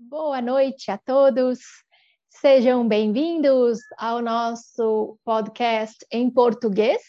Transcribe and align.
Boa 0.00 0.40
noite 0.40 0.92
a 0.92 0.96
todos. 0.96 1.58
Sejam 2.28 2.86
bem-vindos 2.86 3.80
ao 3.98 4.22
nosso 4.22 5.18
podcast 5.24 6.06
em 6.08 6.30
português. 6.30 7.02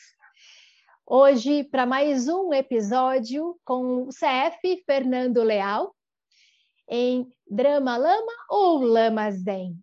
Hoje, 1.05 1.63
para 1.65 1.86
mais 1.86 2.28
um 2.28 2.52
episódio 2.52 3.55
com 3.63 4.05
o 4.05 4.10
CF 4.10 4.83
Fernando 4.88 5.44
Leal, 5.44 5.96
em 6.89 7.31
Drama 7.47 7.96
Lama 7.96 8.34
ou 8.50 8.80
Lama 8.82 9.30
Zen. 9.30 9.78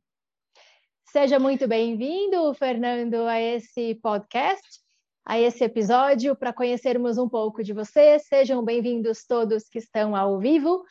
Seja 1.08 1.38
muito 1.38 1.68
bem-vindo, 1.68 2.52
Fernando, 2.54 3.22
a 3.28 3.40
esse 3.40 3.94
podcast, 4.02 4.80
a 5.24 5.38
esse 5.38 5.62
episódio, 5.62 6.34
para 6.34 6.52
conhecermos 6.52 7.18
um 7.18 7.28
pouco 7.28 7.62
de 7.62 7.72
você. 7.72 8.18
Sejam 8.18 8.64
bem-vindos 8.64 9.24
todos 9.24 9.68
que 9.68 9.78
estão 9.78 10.16
ao 10.16 10.40
vivo 10.40 10.82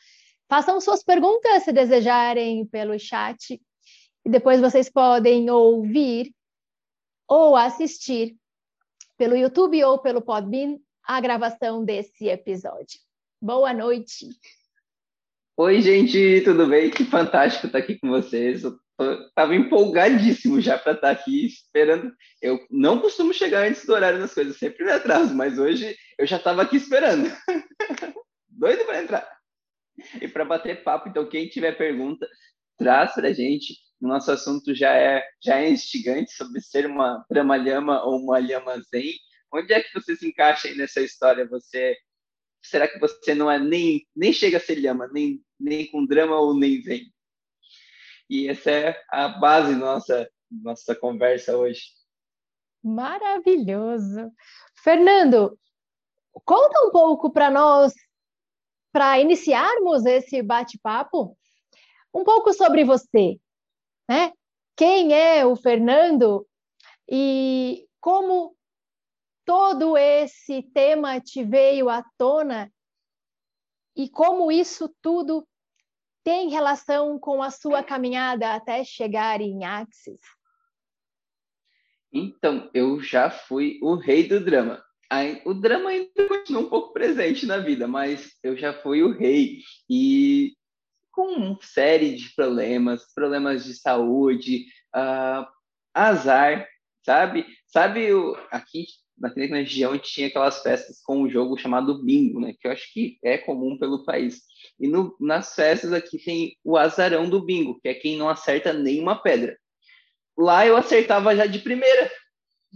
Façam 0.48 0.80
suas 0.80 1.02
perguntas 1.02 1.64
se 1.64 1.72
desejarem 1.72 2.64
pelo 2.66 2.96
chat 2.98 3.60
e 4.24 4.30
depois 4.30 4.60
vocês 4.60 4.88
podem 4.88 5.50
ouvir 5.50 6.32
ou 7.28 7.56
assistir 7.56 8.36
pelo 9.16 9.36
YouTube 9.36 9.82
ou 9.82 9.98
pelo 9.98 10.22
Podbean 10.22 10.78
a 11.02 11.20
gravação 11.20 11.84
desse 11.84 12.28
episódio. 12.28 13.00
Boa 13.42 13.72
noite. 13.72 14.28
Oi, 15.56 15.80
gente, 15.80 16.42
tudo 16.44 16.68
bem? 16.68 16.90
Que 16.90 17.04
fantástico 17.04 17.66
estar 17.66 17.78
aqui 17.78 17.98
com 17.98 18.08
vocês. 18.08 18.62
Estava 19.28 19.54
empolgadíssimo 19.54 20.60
já 20.60 20.78
para 20.78 20.92
estar 20.92 21.10
aqui 21.10 21.46
esperando. 21.46 22.12
Eu 22.40 22.64
não 22.70 23.00
costumo 23.00 23.34
chegar 23.34 23.66
antes 23.66 23.84
do 23.84 23.92
horário 23.92 24.20
das 24.20 24.32
coisas, 24.32 24.56
sempre 24.56 24.84
me 24.84 24.92
atraso, 24.92 25.34
mas 25.34 25.58
hoje 25.58 25.96
eu 26.16 26.26
já 26.26 26.36
estava 26.36 26.62
aqui 26.62 26.76
esperando. 26.76 27.28
Doido 28.48 28.84
para 28.84 29.02
entrar. 29.02 29.35
e 30.20 30.28
para 30.28 30.44
bater 30.44 30.82
papo. 30.82 31.08
Então, 31.08 31.28
quem 31.28 31.48
tiver 31.48 31.72
pergunta, 31.72 32.28
traz 32.76 33.14
para 33.14 33.28
a 33.28 33.32
gente. 33.32 33.74
O 34.00 34.06
nosso 34.06 34.30
assunto 34.30 34.74
já 34.74 34.94
é, 34.94 35.24
já 35.42 35.58
é 35.58 35.70
instigante 35.70 36.32
sobre 36.32 36.60
ser 36.60 36.86
uma 36.86 37.24
drama-lhama 37.30 38.02
ou 38.04 38.18
uma 38.18 38.38
lhama 38.38 38.80
zen. 38.90 39.14
Onde 39.52 39.72
é 39.72 39.80
que 39.80 39.92
você 39.94 40.14
se 40.14 40.28
encaixa 40.28 40.68
aí 40.68 40.76
nessa 40.76 41.00
história? 41.00 41.48
Você 41.48 41.96
será 42.62 42.88
que 42.88 42.98
você 42.98 43.34
não 43.34 43.50
é 43.50 43.58
nem 43.58 44.04
nem 44.14 44.32
chega 44.32 44.56
a 44.56 44.60
ser 44.60 44.74
lhama, 44.74 45.08
nem 45.12 45.40
nem 45.58 45.86
com 45.90 46.04
drama 46.04 46.38
ou 46.38 46.54
nem 46.54 46.82
zen? 46.82 47.10
E 48.28 48.48
essa 48.48 48.70
é 48.70 49.02
a 49.08 49.28
base 49.28 49.74
nossa 49.74 50.28
nossa 50.50 50.94
conversa 50.94 51.56
hoje. 51.56 51.82
Maravilhoso. 52.82 54.30
Fernando, 54.82 55.58
conta 56.44 56.86
um 56.86 56.90
pouco 56.90 57.32
para 57.32 57.50
nós 57.50 57.94
para 58.96 59.20
iniciarmos 59.20 60.06
esse 60.06 60.40
bate-papo, 60.40 61.36
um 62.14 62.24
pouco 62.24 62.54
sobre 62.54 62.82
você, 62.82 63.38
né? 64.08 64.32
Quem 64.74 65.12
é 65.12 65.44
o 65.44 65.54
Fernando 65.54 66.48
e 67.06 67.86
como 68.00 68.56
todo 69.44 69.98
esse 69.98 70.62
tema 70.72 71.20
te 71.20 71.44
veio 71.44 71.90
à 71.90 72.02
tona 72.16 72.72
e 73.94 74.08
como 74.08 74.50
isso 74.50 74.88
tudo 75.02 75.46
tem 76.24 76.48
relação 76.48 77.18
com 77.18 77.42
a 77.42 77.50
sua 77.50 77.84
caminhada 77.84 78.54
até 78.54 78.82
chegar 78.82 79.42
em 79.42 79.62
Axis? 79.66 80.20
Então, 82.10 82.70
eu 82.72 82.98
já 83.02 83.28
fui 83.30 83.78
o 83.82 83.94
rei 83.94 84.26
do 84.26 84.42
drama 84.42 84.82
o 85.44 85.54
drama 85.54 85.90
ainda 85.90 86.28
continua 86.28 86.62
um 86.62 86.68
pouco 86.68 86.92
presente 86.92 87.46
na 87.46 87.58
vida, 87.58 87.86
mas 87.86 88.32
eu 88.42 88.56
já 88.56 88.72
fui 88.72 89.02
o 89.02 89.12
rei 89.12 89.60
e 89.88 90.54
com 91.12 91.32
uma 91.32 91.58
série 91.62 92.14
de 92.14 92.34
problemas, 92.34 93.02
problemas 93.14 93.64
de 93.64 93.74
saúde, 93.74 94.66
uh, 94.94 95.46
azar, 95.94 96.68
sabe? 97.02 97.46
Sabe, 97.66 98.12
o, 98.12 98.36
aqui 98.50 98.84
naquela 99.18 99.56
região 99.56 99.98
tinha 99.98 100.26
aquelas 100.26 100.62
festas 100.62 101.00
com 101.02 101.22
um 101.22 101.30
jogo 101.30 101.56
chamado 101.56 102.02
bingo, 102.04 102.40
né? 102.40 102.54
Que 102.60 102.68
eu 102.68 102.72
acho 102.72 102.92
que 102.92 103.18
é 103.24 103.38
comum 103.38 103.78
pelo 103.78 104.04
país. 104.04 104.42
E 104.78 104.86
no, 104.86 105.16
nas 105.18 105.54
festas 105.54 105.92
aqui 105.92 106.18
tem 106.18 106.56
o 106.62 106.76
azarão 106.76 107.28
do 107.28 107.42
bingo, 107.42 107.80
que 107.80 107.88
é 107.88 107.94
quem 107.94 108.18
não 108.18 108.28
acerta 108.28 108.72
nenhuma 108.72 109.16
pedra. 109.22 109.56
Lá 110.36 110.66
eu 110.66 110.76
acertava 110.76 111.34
já 111.34 111.46
de 111.46 111.60
primeira, 111.60 112.10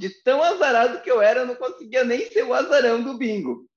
de 0.01 0.09
tão 0.23 0.43
azarado 0.43 1.03
que 1.03 1.11
eu 1.11 1.21
era, 1.21 1.41
eu 1.41 1.47
não 1.47 1.55
conseguia 1.55 2.03
nem 2.05 2.21
ser 2.31 2.43
o 2.45 2.55
azarão 2.55 3.05
do 3.05 3.19
bingo. 3.19 3.69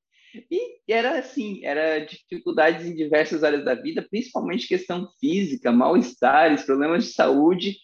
E 0.50 0.80
era 0.88 1.20
assim, 1.20 1.60
era 1.66 2.00
dificuldades 2.00 2.86
em 2.86 2.96
diversas 2.96 3.44
áreas 3.44 3.66
da 3.66 3.76
vida, 3.76 4.08
principalmente 4.10 4.66
questão 4.66 5.10
física, 5.20 5.70
mal-estares, 5.70 6.64
problemas 6.64 7.04
de 7.04 7.12
saúde, 7.12 7.76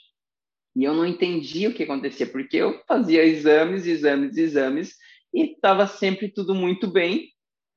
e 0.74 0.86
eu 0.86 0.94
não 0.94 1.06
entendia 1.06 1.68
o 1.68 1.74
que 1.74 1.84
acontecia, 1.84 2.26
porque 2.26 2.56
eu 2.56 2.82
fazia 2.88 3.26
exames, 3.26 3.86
exames, 3.86 4.38
exames, 4.38 4.96
e 5.34 5.52
estava 5.52 5.86
sempre 5.86 6.32
tudo 6.32 6.56
muito 6.56 6.88
bem, 6.88 7.28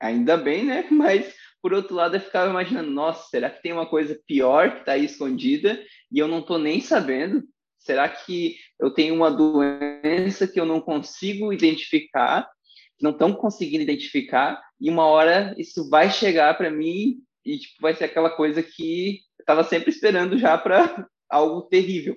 ainda 0.00 0.36
bem, 0.36 0.64
né? 0.64 0.86
Mas, 0.92 1.34
por 1.60 1.72
outro 1.74 1.96
lado, 1.96 2.14
eu 2.14 2.20
ficava 2.20 2.48
imaginando, 2.48 2.90
nossa, 2.92 3.28
será 3.28 3.50
que 3.50 3.60
tem 3.60 3.72
uma 3.72 3.86
coisa 3.86 4.16
pior 4.28 4.74
que 4.74 4.80
está 4.80 4.92
aí 4.92 5.06
escondida 5.06 5.84
e 6.10 6.20
eu 6.20 6.28
não 6.28 6.38
estou 6.38 6.56
nem 6.56 6.80
sabendo? 6.80 7.42
Será 7.84 8.08
que 8.08 8.56
eu 8.78 8.90
tenho 8.90 9.14
uma 9.14 9.30
doença 9.30 10.46
que 10.46 10.60
eu 10.60 10.64
não 10.64 10.80
consigo 10.80 11.52
identificar, 11.52 12.48
não 13.00 13.10
estão 13.10 13.32
conseguindo 13.32 13.82
identificar, 13.82 14.62
e 14.80 14.88
uma 14.88 15.06
hora 15.06 15.54
isso 15.58 15.88
vai 15.90 16.10
chegar 16.10 16.56
para 16.56 16.70
mim 16.70 17.18
e 17.44 17.58
tipo, 17.58 17.74
vai 17.80 17.94
ser 17.94 18.04
aquela 18.04 18.30
coisa 18.30 18.62
que 18.62 19.20
eu 19.38 19.42
estava 19.42 19.64
sempre 19.64 19.90
esperando 19.90 20.38
já 20.38 20.56
para 20.56 21.08
algo 21.28 21.62
terrível. 21.62 22.16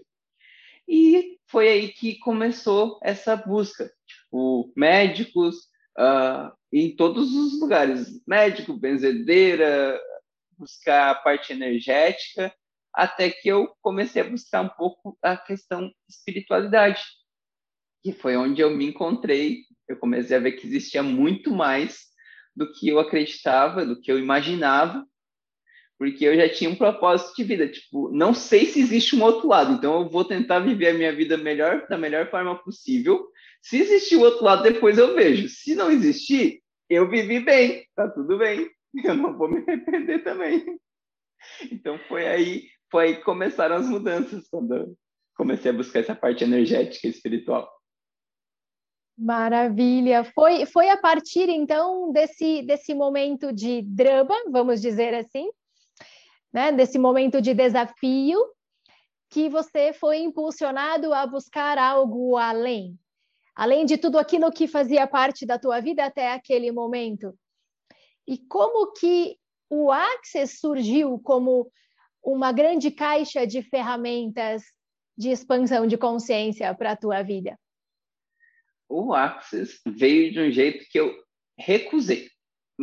E 0.88 1.40
foi 1.48 1.68
aí 1.68 1.88
que 1.90 2.20
começou 2.20 3.00
essa 3.02 3.36
busca. 3.36 3.92
Tipo, 4.06 4.72
médicos, 4.76 5.56
uh, 5.98 6.52
em 6.72 6.96
todos 6.96 7.34
os 7.34 7.60
lugares. 7.60 8.22
Médico, 8.28 8.74
benzedeira, 8.74 10.00
buscar 10.60 11.10
a 11.10 11.16
parte 11.16 11.52
energética 11.52 12.54
até 12.96 13.30
que 13.30 13.50
eu 13.50 13.76
comecei 13.82 14.22
a 14.22 14.30
buscar 14.30 14.62
um 14.62 14.70
pouco 14.70 15.18
a 15.22 15.36
questão 15.36 15.92
espiritualidade, 16.10 17.04
que 18.04 18.14
foi 18.14 18.38
onde 18.38 18.62
eu 18.62 18.70
me 18.70 18.86
encontrei. 18.86 19.64
Eu 19.88 19.98
comecei 19.98 20.38
a 20.38 20.40
ver 20.40 20.54
que 20.54 20.66
existia 20.66 21.04
muito 21.04 21.52
mais 21.52 22.06
do 22.56 22.72
que 22.72 22.88
eu 22.88 23.00
acreditava, 23.00 23.86
do 23.86 24.00
que 24.00 24.12
eu 24.12 24.18
imaginava, 24.18 25.06
porque 25.98 26.26
eu 26.26 26.36
já 26.36 26.50
tinha 26.50 26.70
um 26.70 26.76
propósito 26.76 27.36
de 27.36 27.44
vida, 27.44 27.68
tipo, 27.68 28.10
não 28.12 28.34
sei 28.34 28.66
se 28.66 28.80
existe 28.80 29.16
um 29.16 29.24
outro 29.24 29.48
lado, 29.48 29.74
então 29.74 30.02
eu 30.02 30.10
vou 30.10 30.26
tentar 30.26 30.60
viver 30.60 30.90
a 30.90 30.94
minha 30.94 31.14
vida 31.14 31.38
melhor, 31.38 31.86
da 31.88 31.98
melhor 31.98 32.30
forma 32.30 32.56
possível. 32.64 33.28
Se 33.62 33.78
existir 33.78 34.16
o 34.16 34.22
outro 34.22 34.44
lado, 34.44 34.64
depois 34.64 34.98
eu 34.98 35.16
vejo. 35.16 35.50
Se 35.50 35.74
não 35.74 35.90
existir, 35.90 36.62
eu 36.90 37.10
vivi 37.10 37.40
bem, 37.40 37.86
tá 37.96 38.10
tudo 38.10 38.38
bem. 38.38 38.70
Eu 39.04 39.14
não 39.14 39.38
vou 39.38 39.50
me 39.50 39.58
arrepender 39.58 40.24
também. 40.24 40.64
Então 41.70 42.00
foi 42.08 42.26
aí 42.28 42.70
foi 42.92 43.16
começaram 43.18 43.76
as 43.76 43.88
mudanças, 43.88 44.48
quando 44.50 44.96
comecei 45.36 45.72
a 45.72 45.74
buscar 45.74 46.00
essa 46.00 46.16
parte 46.16 46.44
energética 46.44 47.08
e 47.08 47.10
espiritual. 47.10 47.70
Maravilha! 49.18 50.24
Foi, 50.24 50.66
foi 50.66 50.90
a 50.90 50.98
partir 50.98 51.48
então 51.50 52.12
desse, 52.12 52.62
desse 52.64 52.94
momento 52.94 53.54
de 53.54 53.82
drama, 53.82 54.36
vamos 54.52 54.82
dizer 54.82 55.14
assim, 55.14 55.50
né? 56.54 56.72
desse 56.72 56.98
momento 56.98 57.42
de 57.42 57.54
desafio, 57.54 58.40
que 59.30 59.50
você 59.50 59.94
foi 59.94 60.20
impulsionado 60.20 61.14
a 61.14 61.26
buscar 61.26 61.78
algo 61.78 62.38
além, 62.38 62.98
além 63.56 63.86
de 63.86 63.98
tudo 63.98 64.18
aquilo 64.18 64.52
que 64.52 64.68
fazia 64.68 65.08
parte 65.08 65.46
da 65.46 65.58
tua 65.58 65.80
vida 65.80 66.06
até 66.06 66.32
aquele 66.32 66.72
momento. 66.72 67.34
E 68.28 68.38
como 68.38 68.92
que 68.94 69.38
o 69.70 69.92
Access 69.92 70.60
surgiu 70.60 71.20
como 71.20 71.72
uma 72.26 72.52
grande 72.52 72.90
caixa 72.90 73.46
de 73.46 73.62
ferramentas 73.62 74.64
de 75.18 75.30
expansão 75.30 75.86
de 75.86 75.98
consciência 75.98 76.74
para 76.74 76.92
a 76.92 76.96
tua 76.96 77.22
vida? 77.22 77.58
O 78.90 79.14
Axis 79.14 79.80
veio 79.88 80.32
de 80.32 80.40
um 80.40 80.52
jeito 80.52 80.86
que 80.90 81.00
eu 81.00 81.16
recusei. 81.58 82.30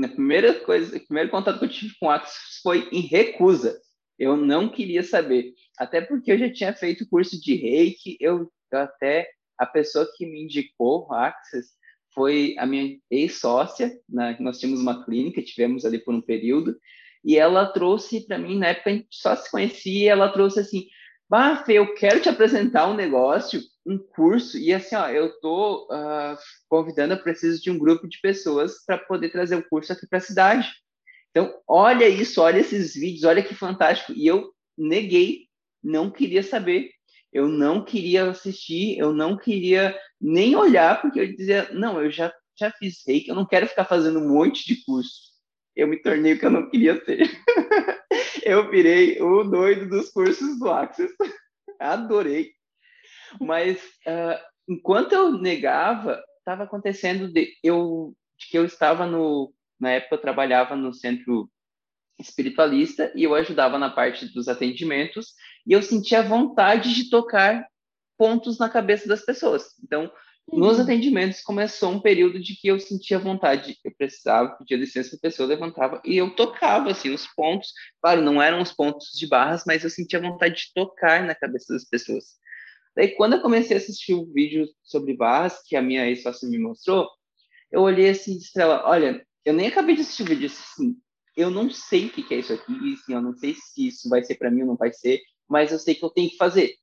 A 0.02 0.08
primeira 0.08 0.58
coisa, 0.60 0.96
o 0.96 1.06
primeiro 1.06 1.30
contato 1.30 1.58
que 1.58 1.64
eu 1.64 1.68
tive 1.68 1.94
com 1.98 2.06
o 2.06 2.10
Axis 2.10 2.60
foi 2.62 2.88
em 2.90 3.00
recusa. 3.00 3.78
Eu 4.18 4.36
não 4.36 4.68
queria 4.68 5.02
saber, 5.02 5.52
até 5.76 6.00
porque 6.00 6.32
eu 6.32 6.38
já 6.38 6.50
tinha 6.50 6.72
feito 6.72 7.08
curso 7.08 7.40
de 7.40 7.54
Reiki, 7.56 8.16
eu, 8.20 8.50
até 8.72 9.28
a 9.58 9.66
pessoa 9.66 10.08
que 10.16 10.24
me 10.24 10.44
indicou 10.44 11.06
o 11.08 11.12
Axis 11.12 11.66
foi 12.14 12.54
a 12.58 12.66
minha 12.66 12.98
ex-sócia, 13.10 13.92
né? 14.08 14.36
nós 14.40 14.58
tínhamos 14.58 14.80
uma 14.80 15.04
clínica, 15.04 15.42
tivemos 15.42 15.84
ali 15.84 15.98
por 15.98 16.14
um 16.14 16.20
período, 16.20 16.76
e 17.24 17.36
ela 17.36 17.66
trouxe 17.66 18.26
para 18.26 18.38
mim, 18.38 18.58
na 18.58 18.68
época 18.68 18.90
a 18.90 18.92
gente 18.92 19.06
só 19.10 19.36
se 19.36 19.50
conhecia, 19.50 20.12
ela 20.12 20.32
trouxe 20.32 20.60
assim, 20.60 20.86
bah, 21.28 21.56
Fê, 21.64 21.74
eu 21.74 21.94
quero 21.94 22.20
te 22.20 22.28
apresentar 22.28 22.88
um 22.88 22.94
negócio, 22.94 23.60
um 23.86 23.98
curso, 23.98 24.58
e 24.58 24.72
assim, 24.72 24.94
ó, 24.94 25.08
eu 25.08 25.40
tô 25.40 25.84
uh, 25.84 26.36
convidando, 26.68 27.14
eu 27.14 27.22
preciso 27.22 27.62
de 27.62 27.70
um 27.70 27.78
grupo 27.78 28.08
de 28.08 28.20
pessoas 28.20 28.84
para 28.84 28.98
poder 28.98 29.30
trazer 29.30 29.56
o 29.56 29.68
curso 29.68 29.92
aqui 29.92 30.06
para 30.06 30.18
a 30.18 30.22
cidade. 30.22 30.70
Então, 31.30 31.58
olha 31.66 32.08
isso, 32.08 32.40
olha 32.40 32.60
esses 32.60 32.94
vídeos, 32.94 33.24
olha 33.24 33.42
que 33.42 33.54
fantástico. 33.54 34.12
E 34.12 34.26
eu 34.26 34.52
neguei, 34.76 35.46
não 35.82 36.10
queria 36.10 36.42
saber, 36.42 36.90
eu 37.32 37.48
não 37.48 37.82
queria 37.82 38.30
assistir, 38.30 38.98
eu 38.98 39.12
não 39.12 39.36
queria 39.36 39.98
nem 40.20 40.54
olhar, 40.54 41.00
porque 41.00 41.18
eu 41.18 41.34
dizia, 41.34 41.70
não, 41.72 42.00
eu 42.00 42.10
já, 42.10 42.32
já 42.58 42.70
fiz 42.70 43.02
reiki, 43.06 43.30
eu 43.30 43.34
não 43.34 43.46
quero 43.46 43.66
ficar 43.66 43.86
fazendo 43.86 44.18
um 44.18 44.28
monte 44.28 44.66
de 44.66 44.84
curso. 44.84 45.31
Eu 45.74 45.88
me 45.88 45.96
tornei 45.96 46.34
o 46.34 46.38
que 46.38 46.46
eu 46.46 46.50
não 46.50 46.68
queria 46.68 47.02
ser. 47.04 47.30
eu 48.44 48.70
virei 48.70 49.20
o 49.20 49.42
doido 49.44 49.88
dos 49.88 50.10
cursos 50.10 50.58
do 50.58 50.70
Access. 50.70 51.14
Adorei. 51.80 52.52
Mas 53.40 53.78
uh, 54.06 54.38
enquanto 54.68 55.12
eu 55.12 55.32
negava, 55.32 56.22
estava 56.38 56.64
acontecendo 56.64 57.32
de 57.32 57.54
eu 57.62 58.14
de 58.38 58.48
que 58.48 58.58
eu 58.58 58.64
estava 58.64 59.06
no 59.06 59.54
na 59.80 59.92
época 59.92 60.16
eu 60.16 60.20
trabalhava 60.20 60.76
no 60.76 60.92
centro 60.92 61.50
espiritualista 62.18 63.12
e 63.16 63.24
eu 63.24 63.34
ajudava 63.34 63.78
na 63.78 63.90
parte 63.90 64.32
dos 64.32 64.48
atendimentos 64.48 65.34
e 65.66 65.72
eu 65.72 65.82
sentia 65.82 66.22
vontade 66.22 66.94
de 66.94 67.08
tocar 67.08 67.66
pontos 68.18 68.58
na 68.58 68.68
cabeça 68.68 69.08
das 69.08 69.24
pessoas. 69.24 69.64
Então. 69.82 70.12
Nos 70.50 70.80
atendimentos 70.80 71.40
começou 71.40 71.90
um 71.90 72.00
período 72.00 72.40
de 72.40 72.54
que 72.56 72.68
eu 72.68 72.78
sentia 72.80 73.18
vontade, 73.18 73.78
eu 73.84 73.92
precisava, 73.96 74.56
pedir 74.56 74.76
licença 74.76 75.16
a 75.16 75.18
pessoa, 75.18 75.48
levantava 75.48 76.00
e 76.04 76.16
eu 76.16 76.34
tocava 76.34 76.90
assim 76.90 77.10
os 77.10 77.26
pontos. 77.26 77.72
Claro, 78.00 78.20
não 78.20 78.40
eram 78.40 78.60
os 78.60 78.72
pontos 78.72 79.10
de 79.12 79.26
barras, 79.26 79.64
mas 79.66 79.84
eu 79.84 79.90
sentia 79.90 80.20
vontade 80.20 80.54
de 80.54 80.72
tocar 80.74 81.24
na 81.24 81.34
cabeça 81.34 81.72
das 81.72 81.84
pessoas. 81.84 82.24
Daí, 82.94 83.08
quando 83.14 83.34
eu 83.34 83.40
comecei 83.42 83.76
a 83.76 83.80
assistir 83.80 84.14
o 84.14 84.30
vídeo 84.32 84.68
sobre 84.82 85.16
barras 85.16 85.62
que 85.66 85.76
a 85.76 85.82
minha 85.82 86.06
ex-sócia 86.06 86.48
me 86.48 86.58
mostrou, 86.58 87.08
eu 87.70 87.80
olhei 87.80 88.10
assim 88.10 88.34
e 88.34 88.38
disse 88.38 88.52
para 88.52 88.64
ela: 88.64 88.88
Olha, 88.88 89.26
eu 89.44 89.54
nem 89.54 89.68
acabei 89.68 89.94
de 89.94 90.02
assistir 90.02 90.22
o 90.22 90.26
vídeo, 90.26 90.46
assim, 90.46 90.96
eu 91.36 91.50
não 91.50 91.70
sei 91.70 92.06
o 92.06 92.10
que 92.10 92.34
é 92.34 92.38
isso 92.38 92.52
aqui, 92.52 92.72
assim, 92.72 93.14
eu 93.14 93.22
não 93.22 93.34
sei 93.34 93.54
se 93.54 93.88
isso 93.88 94.08
vai 94.08 94.22
ser 94.22 94.34
para 94.34 94.50
mim 94.50 94.62
ou 94.62 94.68
não 94.68 94.76
vai 94.76 94.92
ser, 94.92 95.20
mas 95.48 95.72
eu 95.72 95.78
sei 95.78 95.94
que 95.94 96.04
eu 96.04 96.10
tenho 96.10 96.28
que 96.28 96.36
fazer. 96.36 96.74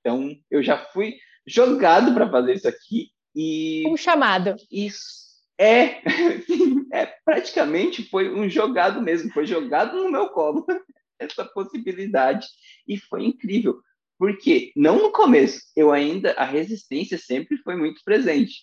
Então, 0.00 0.34
eu 0.50 0.62
já 0.62 0.78
fui 0.92 1.16
jogado 1.46 2.14
para 2.14 2.30
fazer 2.30 2.54
isso 2.54 2.68
aqui 2.68 3.10
e 3.34 3.84
um 3.86 3.96
chamado. 3.96 4.56
Isso 4.70 5.20
é, 5.58 6.02
é 6.92 7.06
praticamente 7.24 8.02
foi 8.08 8.32
um 8.32 8.48
jogado 8.48 9.00
mesmo, 9.02 9.30
foi 9.30 9.46
jogado 9.46 9.96
no 9.96 10.10
meu 10.10 10.28
colo 10.30 10.64
essa 11.18 11.44
possibilidade 11.44 12.48
e 12.88 12.96
foi 12.96 13.24
incrível. 13.24 13.80
Porque 14.18 14.72
não 14.76 15.02
no 15.02 15.12
começo, 15.12 15.60
eu 15.76 15.92
ainda 15.92 16.32
a 16.32 16.44
resistência 16.44 17.18
sempre 17.18 17.56
foi 17.58 17.76
muito 17.76 18.02
presente. 18.04 18.62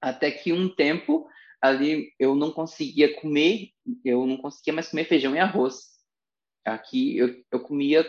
Até 0.00 0.30
que 0.30 0.52
um 0.52 0.68
tempo 0.68 1.26
ali 1.60 2.12
eu 2.18 2.34
não 2.34 2.50
conseguia 2.50 3.14
comer, 3.20 3.70
eu 4.04 4.26
não 4.26 4.36
conseguia 4.36 4.72
mais 4.72 4.88
comer 4.88 5.04
feijão 5.04 5.34
e 5.34 5.38
arroz. 5.38 5.94
Aqui 6.64 7.16
eu, 7.16 7.42
eu 7.50 7.60
comia 7.60 8.08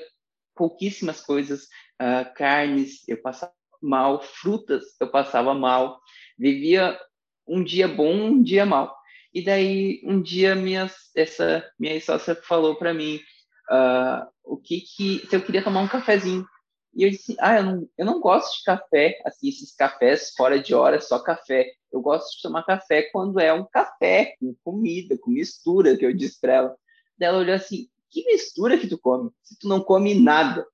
pouquíssimas 0.56 1.22
coisas, 1.22 1.64
uh, 2.02 2.34
carnes, 2.36 3.08
eu 3.08 3.22
passava 3.22 3.54
mal, 3.86 4.22
frutas, 4.22 4.84
eu 5.00 5.10
passava 5.10 5.54
mal, 5.54 6.00
vivia 6.38 6.98
um 7.48 7.64
dia 7.64 7.88
bom, 7.88 8.14
um 8.14 8.44
dia 8.44 8.66
mal. 8.66 8.96
E 9.34 9.44
daí 9.44 10.02
um 10.04 10.22
dia 10.22 10.56
minha 10.56 10.90
essa 11.16 11.70
minha 11.78 12.00
sócia 12.00 12.36
falou 12.36 12.76
para 12.76 12.94
mim 12.94 13.20
uh, 13.70 14.26
o 14.44 14.58
que 14.58 14.82
que 14.82 15.28
se 15.28 15.36
eu 15.36 15.42
queria 15.42 15.64
tomar 15.64 15.82
um 15.82 15.88
cafezinho. 15.88 16.46
E 16.96 17.04
eu 17.04 17.10
disse, 17.10 17.36
ah, 17.40 17.58
eu 17.58 17.64
não, 17.64 17.90
eu 17.98 18.06
não 18.06 18.22
gosto 18.22 18.58
de 18.58 18.64
café, 18.64 19.20
assim, 19.26 19.50
esses 19.50 19.76
cafés 19.76 20.34
fora 20.36 20.58
de 20.58 20.74
hora, 20.74 21.02
só 21.02 21.20
café. 21.20 21.70
Eu 21.92 22.00
gosto 22.00 22.38
de 22.38 22.42
tomar 22.42 22.64
café 22.64 23.10
quando 23.12 23.38
é 23.38 23.52
um 23.52 23.66
café, 23.66 24.34
com 24.40 24.56
comida, 24.64 25.18
com 25.18 25.30
mistura, 25.30 25.98
que 25.98 26.06
eu 26.06 26.16
disse 26.16 26.40
para 26.40 26.54
ela. 26.54 26.76
Ela 27.20 27.40
olhou 27.40 27.54
assim, 27.54 27.90
que 28.10 28.24
mistura 28.26 28.78
que 28.78 28.88
tu 28.88 28.98
come? 28.98 29.30
Se 29.44 29.60
tu 29.60 29.68
não 29.68 29.82
come 29.82 30.16
nada. 30.16 30.66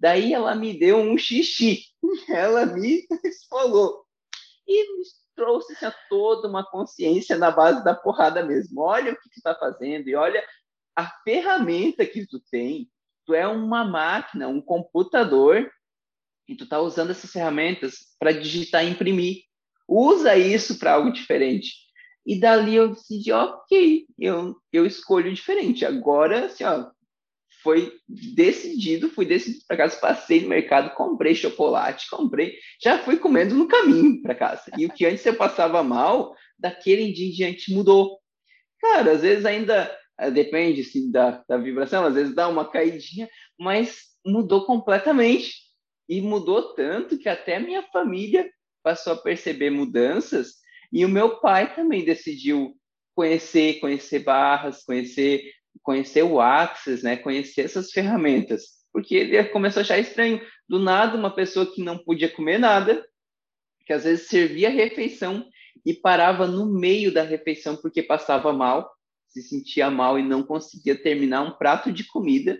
Daí 0.00 0.32
ela 0.32 0.54
me 0.54 0.78
deu 0.78 0.96
um 0.96 1.16
xixi. 1.18 1.84
Ela 2.28 2.64
me 2.64 3.06
esfolou. 3.22 4.04
E 4.66 4.96
me 4.96 5.04
trouxe 5.36 5.72
assim, 5.74 5.94
toda 6.08 6.48
uma 6.48 6.64
consciência 6.64 7.36
na 7.36 7.50
base 7.50 7.84
da 7.84 7.94
porrada 7.94 8.42
mesmo. 8.42 8.80
Olha 8.80 9.12
o 9.12 9.16
que 9.16 9.28
tu 9.28 9.36
está 9.36 9.54
fazendo 9.54 10.08
e 10.08 10.14
olha 10.14 10.42
a 10.96 11.06
ferramenta 11.24 12.06
que 12.06 12.26
tu 12.26 12.40
tem 12.50 12.90
tu 13.30 13.34
é 13.34 13.46
uma 13.46 13.84
máquina, 13.84 14.48
um 14.48 14.60
computador, 14.60 15.70
e 16.48 16.56
tu 16.56 16.66
tá 16.66 16.80
usando 16.80 17.10
essas 17.10 17.30
ferramentas 17.30 17.98
para 18.18 18.32
digitar 18.32 18.84
e 18.84 18.90
imprimir. 18.90 19.44
Usa 19.86 20.36
isso 20.36 20.80
para 20.80 20.94
algo 20.94 21.12
diferente. 21.12 21.74
E 22.26 22.40
dali 22.40 22.74
eu 22.74 22.88
decidi, 22.88 23.30
ok, 23.30 24.06
eu, 24.18 24.56
eu 24.72 24.84
escolho 24.84 25.32
diferente. 25.32 25.86
Agora, 25.86 26.46
assim, 26.46 26.64
ó, 26.64 26.90
foi 27.62 27.92
decidido, 28.08 29.10
fui 29.10 29.24
decidido 29.24 29.64
para 29.66 29.76
casa, 29.76 30.00
passei 30.00 30.40
no 30.42 30.48
mercado, 30.48 30.94
comprei 30.94 31.34
chocolate, 31.34 32.08
comprei, 32.08 32.56
já 32.82 32.98
fui 32.98 33.18
comendo 33.18 33.54
no 33.54 33.68
caminho 33.68 34.20
para 34.22 34.34
casa. 34.34 34.70
E 34.76 34.86
o 34.86 34.92
que 34.92 35.06
antes 35.06 35.24
eu 35.26 35.34
passava 35.34 35.82
mal, 35.82 36.34
daquele 36.58 37.12
dia 37.12 37.28
em 37.28 37.32
diante 37.32 37.72
mudou. 37.72 38.18
Cara, 38.80 39.12
às 39.12 39.22
vezes 39.22 39.44
ainda 39.44 39.94
é, 40.18 40.30
depende 40.30 40.82
assim, 40.82 41.10
da, 41.10 41.42
da 41.48 41.56
vibração, 41.56 42.04
às 42.04 42.14
vezes 42.14 42.34
dá 42.34 42.48
uma 42.48 42.70
caidinha, 42.70 43.28
mas 43.58 44.10
mudou 44.24 44.64
completamente. 44.64 45.54
E 46.08 46.20
mudou 46.20 46.74
tanto 46.74 47.16
que 47.18 47.28
até 47.28 47.58
minha 47.58 47.82
família 47.84 48.50
passou 48.82 49.12
a 49.12 49.16
perceber 49.16 49.70
mudanças 49.70 50.54
e 50.92 51.04
o 51.04 51.08
meu 51.08 51.40
pai 51.40 51.72
também 51.74 52.04
decidiu 52.04 52.74
conhecer, 53.14 53.78
conhecer 53.80 54.20
barras, 54.20 54.82
conhecer, 54.82 55.52
conhecer 55.82 56.22
o 56.22 56.40
Axis, 56.40 57.02
né, 57.02 57.16
conhecer 57.16 57.62
essas 57.62 57.90
ferramentas, 57.92 58.62
porque 58.92 59.14
ele 59.14 59.44
começou 59.44 59.80
a 59.80 59.82
achar 59.82 59.98
estranho. 59.98 60.40
Do 60.68 60.78
nada, 60.78 61.16
uma 61.16 61.34
pessoa 61.34 61.66
que 61.66 61.82
não 61.82 61.98
podia 61.98 62.28
comer 62.28 62.58
nada, 62.58 63.04
que 63.84 63.92
às 63.92 64.04
vezes 64.04 64.28
servia 64.28 64.68
a 64.68 64.72
refeição 64.72 65.44
e 65.84 65.92
parava 65.92 66.46
no 66.46 66.66
meio 66.66 67.12
da 67.12 67.22
refeição 67.22 67.76
porque 67.76 68.02
passava 68.02 68.52
mal, 68.52 68.88
se 69.26 69.42
sentia 69.42 69.90
mal 69.90 70.18
e 70.18 70.22
não 70.22 70.42
conseguia 70.42 71.00
terminar 71.00 71.42
um 71.42 71.52
prato 71.52 71.90
de 71.90 72.04
comida, 72.04 72.58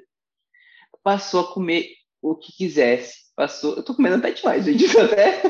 passou 1.02 1.40
a 1.40 1.52
comer 1.52 1.88
o 2.22 2.36
que 2.36 2.52
quisesse. 2.52 3.30
Passou, 3.34 3.76
eu 3.76 3.82
tô 3.82 3.94
comendo 3.94 4.16
até 4.16 4.32
demais, 4.32 4.64
gente. 4.64 4.84
Até, 4.98 5.40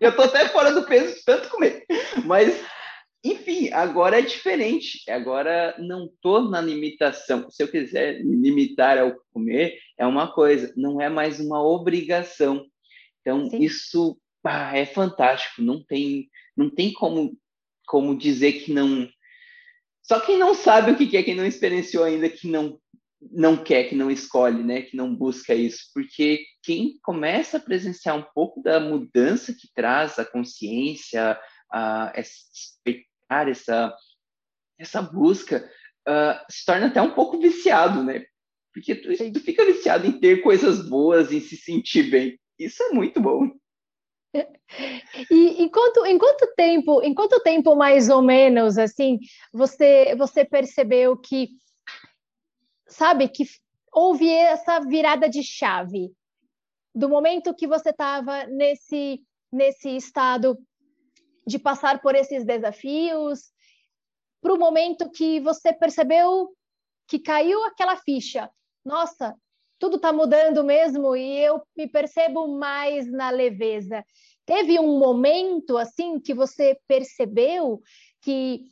eu 0.00 0.16
tô 0.16 0.22
até 0.22 0.48
fora 0.48 0.72
do 0.72 0.84
peso 0.84 1.14
de 1.14 1.24
tanto 1.24 1.48
comer. 1.48 1.84
Mas, 2.24 2.60
enfim, 3.22 3.70
agora 3.72 4.18
é 4.18 4.22
diferente. 4.22 5.08
Agora 5.10 5.74
não 5.78 6.10
tô 6.22 6.42
na 6.48 6.60
limitação. 6.60 7.50
Se 7.50 7.62
eu 7.62 7.68
quiser 7.68 8.24
me 8.24 8.36
limitar 8.36 8.98
ao 8.98 9.14
comer, 9.32 9.78
é 9.98 10.06
uma 10.06 10.32
coisa, 10.32 10.72
não 10.76 11.00
é 11.00 11.08
mais 11.08 11.38
uma 11.40 11.62
obrigação. 11.62 12.64
Então, 13.20 13.50
Sim. 13.50 13.62
isso 13.62 14.18
ah, 14.44 14.76
é 14.76 14.86
fantástico. 14.86 15.62
Não 15.62 15.84
tem, 15.84 16.30
não 16.56 16.70
tem 16.70 16.92
como, 16.92 17.36
como 17.86 18.16
dizer 18.16 18.52
que 18.52 18.72
não 18.72 19.08
só 20.10 20.18
quem 20.18 20.36
não 20.36 20.54
sabe 20.54 20.90
o 20.90 20.96
que 20.96 21.16
é, 21.16 21.22
quem 21.22 21.36
não 21.36 21.46
experienciou 21.46 22.02
ainda, 22.02 22.28
que 22.28 22.48
não 22.48 22.80
não 23.30 23.56
quer, 23.62 23.84
que 23.84 23.94
não 23.94 24.10
escolhe, 24.10 24.62
né, 24.62 24.82
que 24.82 24.96
não 24.96 25.14
busca 25.14 25.54
isso, 25.54 25.90
porque 25.92 26.42
quem 26.62 26.98
começa 27.02 27.58
a 27.58 27.60
presenciar 27.60 28.16
um 28.16 28.24
pouco 28.34 28.62
da 28.62 28.80
mudança 28.80 29.52
que 29.52 29.68
traz 29.74 30.18
a 30.18 30.24
consciência, 30.24 31.38
a, 31.70 32.18
a 32.18 32.20
essa 33.30 33.94
essa 34.78 35.02
busca, 35.02 35.70
uh, 36.08 36.44
se 36.50 36.64
torna 36.64 36.86
até 36.86 37.02
um 37.02 37.12
pouco 37.12 37.38
viciado, 37.38 38.02
né? 38.02 38.24
Porque 38.72 38.94
tu, 38.94 39.10
tu 39.32 39.40
fica 39.40 39.64
viciado 39.64 40.06
em 40.06 40.18
ter 40.18 40.42
coisas 40.42 40.88
boas, 40.88 41.30
em 41.30 41.40
se 41.40 41.56
sentir 41.56 42.10
bem. 42.10 42.40
Isso 42.58 42.82
é 42.82 42.90
muito 42.90 43.20
bom. 43.20 43.50
E 45.30 45.62
em 45.62 45.68
quanto, 45.68 46.06
em 46.06 46.16
quanto 46.16 46.54
tempo, 46.54 47.02
em 47.02 47.12
quanto 47.12 47.40
tempo 47.40 47.74
mais 47.74 48.08
ou 48.08 48.22
menos 48.22 48.78
assim, 48.78 49.18
você 49.52 50.14
você 50.14 50.44
percebeu 50.44 51.16
que 51.16 51.48
sabe 52.86 53.28
que 53.28 53.44
houve 53.92 54.30
essa 54.30 54.78
virada 54.80 55.28
de 55.28 55.42
chave 55.42 56.12
do 56.94 57.08
momento 57.08 57.54
que 57.54 57.66
você 57.66 57.90
estava 57.90 58.46
nesse 58.46 59.20
nesse 59.52 59.96
estado 59.96 60.56
de 61.46 61.58
passar 61.58 62.00
por 62.00 62.14
esses 62.14 62.44
desafios 62.44 63.50
para 64.40 64.54
o 64.54 64.58
momento 64.58 65.10
que 65.10 65.40
você 65.40 65.72
percebeu 65.72 66.50
que 67.06 67.18
caiu 67.18 67.64
aquela 67.64 67.96
ficha. 67.96 68.48
Nossa, 68.84 69.34
tudo 69.78 69.96
está 69.96 70.12
mudando 70.12 70.62
mesmo 70.62 71.16
e 71.16 71.38
eu 71.38 71.60
me 71.76 71.88
percebo 71.88 72.46
mais 72.48 73.10
na 73.10 73.30
leveza. 73.30 74.04
Teve 74.46 74.78
um 74.78 74.98
momento 74.98 75.76
assim 75.76 76.20
que 76.20 76.34
você 76.34 76.78
percebeu 76.86 77.82
que, 78.22 78.62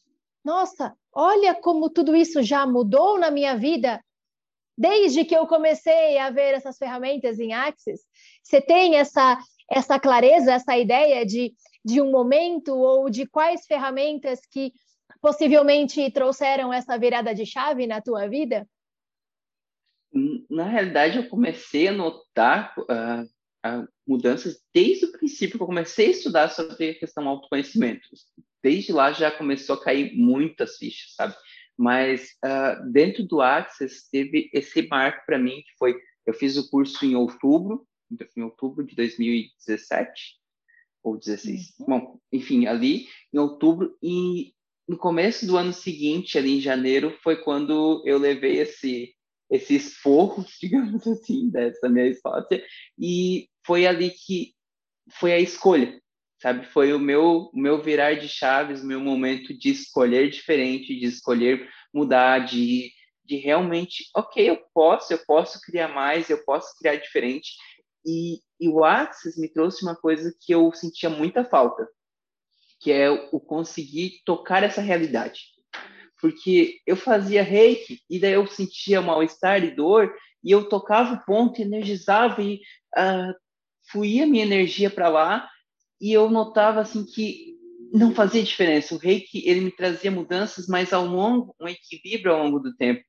nossa, 0.44 0.94
olha 1.12 1.54
como 1.54 1.90
tudo 1.90 2.14
isso 2.14 2.42
já 2.42 2.66
mudou 2.66 3.18
na 3.18 3.30
minha 3.30 3.56
vida 3.56 4.02
desde 4.76 5.24
que 5.24 5.36
eu 5.36 5.46
comecei 5.46 6.18
a 6.18 6.30
ver 6.30 6.54
essas 6.54 6.78
ferramentas 6.78 7.38
em 7.38 7.52
Axis? 7.52 8.00
Você 8.42 8.60
tem 8.60 8.96
essa 8.96 9.38
essa 9.70 10.00
clareza, 10.00 10.54
essa 10.54 10.76
ideia 10.78 11.26
de, 11.26 11.52
de 11.88 12.02
um 12.02 12.10
momento 12.10 12.76
ou 12.76 13.08
de 13.08 13.26
quais 13.26 13.64
ferramentas 13.64 14.40
que 14.50 14.74
possivelmente 15.22 16.10
trouxeram 16.10 16.70
essa 16.70 16.98
virada 16.98 17.34
de 17.34 17.46
chave 17.46 17.86
na 17.86 18.02
tua 18.02 18.28
vida? 18.28 18.68
Na 20.50 20.64
realidade, 20.64 21.16
eu 21.16 21.28
comecei 21.28 21.88
a 21.88 21.92
notar 21.92 22.74
uh, 22.78 23.88
mudanças 24.06 24.60
desde 24.74 25.06
o 25.06 25.12
princípio 25.12 25.56
que 25.56 25.62
eu 25.62 25.66
comecei 25.66 26.08
a 26.08 26.10
estudar 26.10 26.48
sobre 26.50 26.90
a 26.90 26.98
questão 26.98 27.26
autoconhecimento. 27.26 28.06
Desde 28.62 28.92
lá 28.92 29.10
já 29.12 29.30
começou 29.30 29.76
a 29.76 29.82
cair 29.82 30.14
muitas 30.14 30.76
fichas, 30.76 31.14
sabe? 31.14 31.34
Mas 31.74 32.32
uh, 32.44 32.90
dentro 32.92 33.26
do 33.26 33.40
Access 33.40 34.10
teve 34.10 34.50
esse 34.52 34.86
marco 34.88 35.24
para 35.24 35.38
mim 35.38 35.62
que 35.62 35.72
foi 35.78 35.98
eu 36.26 36.34
fiz 36.34 36.58
o 36.58 36.68
curso 36.68 37.06
em 37.06 37.16
outubro, 37.16 37.86
em 38.36 38.42
outubro 38.42 38.84
de 38.84 38.94
2017 38.94 40.38
ou 41.02 41.18
16. 41.18 41.74
Uhum. 41.80 41.86
Bom, 41.86 42.20
enfim, 42.32 42.66
ali 42.66 43.06
em 43.32 43.38
outubro 43.38 43.96
e 44.02 44.52
no 44.88 44.96
começo 44.96 45.46
do 45.46 45.56
ano 45.56 45.72
seguinte, 45.72 46.38
ali 46.38 46.56
em 46.56 46.60
janeiro, 46.60 47.14
foi 47.22 47.36
quando 47.36 48.02
eu 48.06 48.18
levei 48.18 48.58
esse 48.58 49.14
esse 49.50 49.76
esforço, 49.76 50.46
digamos 50.60 51.06
assim, 51.06 51.50
dessa 51.50 51.88
minha 51.88 52.14
sócia, 52.16 52.62
e 52.98 53.48
foi 53.64 53.86
ali 53.86 54.10
que 54.10 54.54
foi 55.12 55.32
a 55.32 55.40
escolha, 55.40 55.98
sabe? 56.40 56.66
Foi 56.66 56.92
o 56.92 56.98
meu, 56.98 57.50
o 57.52 57.58
meu 57.58 57.82
virar 57.82 58.14
de 58.14 58.28
chaves, 58.28 58.84
meu 58.84 59.00
momento 59.00 59.56
de 59.56 59.70
escolher 59.70 60.30
diferente, 60.30 60.94
de 60.94 61.06
escolher 61.06 61.68
mudar, 61.92 62.40
de, 62.40 62.92
de 63.24 63.36
realmente, 63.36 64.04
ok, 64.14 64.50
eu 64.50 64.58
posso, 64.74 65.12
eu 65.12 65.18
posso 65.26 65.60
criar 65.62 65.88
mais, 65.88 66.28
eu 66.28 66.44
posso 66.44 66.76
criar 66.78 66.96
diferente. 66.96 67.52
E, 68.08 68.40
e 68.58 68.68
o 68.68 68.84
Axis 68.84 69.36
me 69.36 69.48
trouxe 69.48 69.84
uma 69.84 69.94
coisa 69.94 70.34
que 70.40 70.54
eu 70.54 70.72
sentia 70.72 71.10
muita 71.10 71.44
falta, 71.44 71.86
que 72.80 72.90
é 72.90 73.10
o 73.10 73.38
conseguir 73.38 74.22
tocar 74.24 74.62
essa 74.62 74.80
realidade 74.80 75.40
porque 76.20 76.80
eu 76.86 76.96
fazia 76.96 77.42
reiki 77.42 78.00
e 78.08 78.18
daí 78.18 78.32
eu 78.32 78.46
sentia 78.46 79.00
mal-estar 79.00 79.62
e 79.64 79.74
dor 79.74 80.12
e 80.42 80.50
eu 80.50 80.68
tocava 80.68 81.14
o 81.14 81.24
ponto, 81.24 81.60
energizava 81.60 82.42
e 82.42 82.60
uh, 82.96 83.34
fluía 83.90 84.26
minha 84.26 84.44
energia 84.44 84.90
para 84.90 85.08
lá 85.08 85.48
e 86.00 86.12
eu 86.12 86.30
notava 86.30 86.80
assim 86.80 87.04
que 87.04 87.56
não 87.92 88.14
fazia 88.14 88.42
diferença. 88.42 88.94
O 88.94 88.98
reiki 88.98 89.48
ele 89.48 89.60
me 89.60 89.70
trazia 89.70 90.10
mudanças, 90.10 90.66
mas 90.66 90.92
ao 90.92 91.06
longo 91.06 91.54
um 91.60 91.68
equilíbrio 91.68 92.34
ao 92.34 92.44
longo 92.44 92.58
do 92.58 92.76
tempo. 92.76 93.02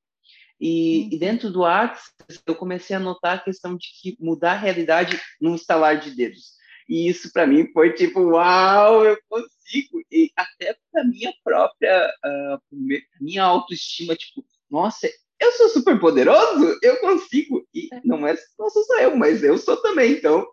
E, 0.59 1.13
e 1.13 1.17
dentro 1.17 1.49
do 1.49 1.63
Axis 1.63 2.13
eu 2.45 2.55
comecei 2.55 2.95
a 2.95 2.99
notar 2.99 3.37
a 3.37 3.41
questão 3.41 3.77
de 3.77 3.87
que 4.01 4.17
mudar 4.19 4.53
a 4.53 4.57
realidade 4.57 5.19
num 5.39 5.55
estalar 5.55 5.99
de 5.99 6.11
dedos. 6.11 6.59
E 6.87 7.07
isso 7.07 7.31
para 7.31 7.45
mim 7.45 7.71
foi 7.71 7.93
tipo, 7.93 8.19
uau, 8.19 9.05
eu 9.05 9.17
consigo. 9.29 10.01
E 10.11 10.31
até 10.35 10.75
para 10.91 11.03
minha 11.03 11.31
própria, 11.43 12.11
uh, 12.25 12.77
minha 13.21 13.43
autoestima, 13.43 14.15
tipo, 14.15 14.43
nossa, 14.69 15.07
eu 15.39 15.51
sou 15.53 15.69
super 15.69 15.99
poderoso, 15.99 16.77
eu 16.81 16.99
consigo. 16.99 17.65
E 17.73 17.87
é. 17.93 18.01
não 18.03 18.27
é 18.27 18.35
não 18.57 18.69
sou 18.69 18.83
só 18.83 18.99
eu, 18.99 19.15
mas 19.15 19.43
eu 19.43 19.57
sou 19.57 19.77
também. 19.77 20.13
Então, 20.13 20.45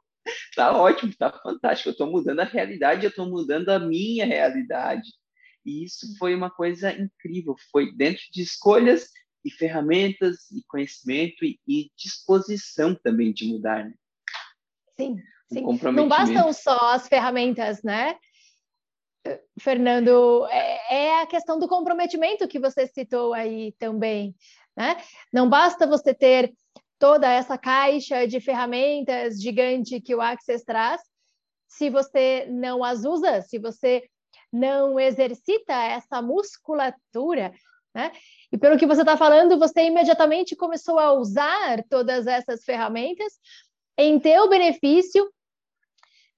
tá 0.55 0.77
ótimo, 0.77 1.13
tá 1.19 1.33
fantástico. 1.43 1.89
Eu 1.89 1.93
estou 1.93 2.07
mudando 2.07 2.41
a 2.41 2.45
realidade, 2.45 3.05
eu 3.05 3.11
estou 3.11 3.27
mudando 3.27 3.71
a 3.71 3.79
minha 3.79 4.27
realidade. 4.27 5.09
E 5.65 5.85
isso 5.85 6.17
foi 6.19 6.35
uma 6.35 6.51
coisa 6.51 6.93
incrível. 6.93 7.57
Foi 7.73 7.93
dentro 7.93 8.23
de 8.31 8.43
escolhas 8.43 9.09
e 9.47 9.51
ferramentas 9.51 10.51
e 10.51 10.63
conhecimento 10.67 11.45
e, 11.45 11.59
e 11.69 11.91
disposição 11.97 12.95
também 12.95 13.33
de 13.33 13.47
mudar, 13.47 13.85
né? 13.85 13.95
Sim, 14.97 15.23
Sim. 15.53 15.65
Não 15.93 16.09
bastam 16.09 16.53
só 16.53 16.95
as 16.95 17.07
ferramentas, 17.07 17.83
né? 17.83 18.17
Fernando, 19.61 20.47
é, 20.51 20.95
é, 20.95 21.23
a 21.23 21.27
questão 21.27 21.59
do 21.59 21.69
comprometimento 21.69 22.49
que 22.49 22.59
você 22.59 22.87
citou 22.87 23.33
aí 23.33 23.73
também, 23.79 24.35
né? 24.77 24.97
Não 25.33 25.49
basta 25.49 25.87
você 25.87 26.13
ter 26.13 26.53
toda 26.99 27.31
essa 27.31 27.57
caixa 27.57 28.27
de 28.27 28.41
ferramentas 28.41 29.41
gigante 29.41 30.01
que 30.01 30.15
o 30.15 30.21
Access 30.21 30.65
traz, 30.65 31.01
se 31.69 31.91
você 31.91 32.47
não 32.49 32.83
as 32.83 33.05
usa, 33.05 33.43
se 33.43 33.59
você 33.59 34.09
não 34.53 34.99
exercita 34.99 35.75
essa 35.75 36.23
musculatura, 36.23 37.53
né? 37.97 38.13
E 38.53 38.59
pelo 38.59 38.79
que 38.79 38.87
você 38.87 39.01
está 39.01 39.17
falando, 39.17 39.59
você 39.59 39.87
imediatamente 39.87 40.55
começou 40.55 40.99
a 40.99 41.13
usar 41.13 41.83
todas 41.89 42.27
essas 42.27 42.63
ferramentas 42.63 43.33
em 43.99 44.21
teu 44.21 44.49
benefício 44.49 45.29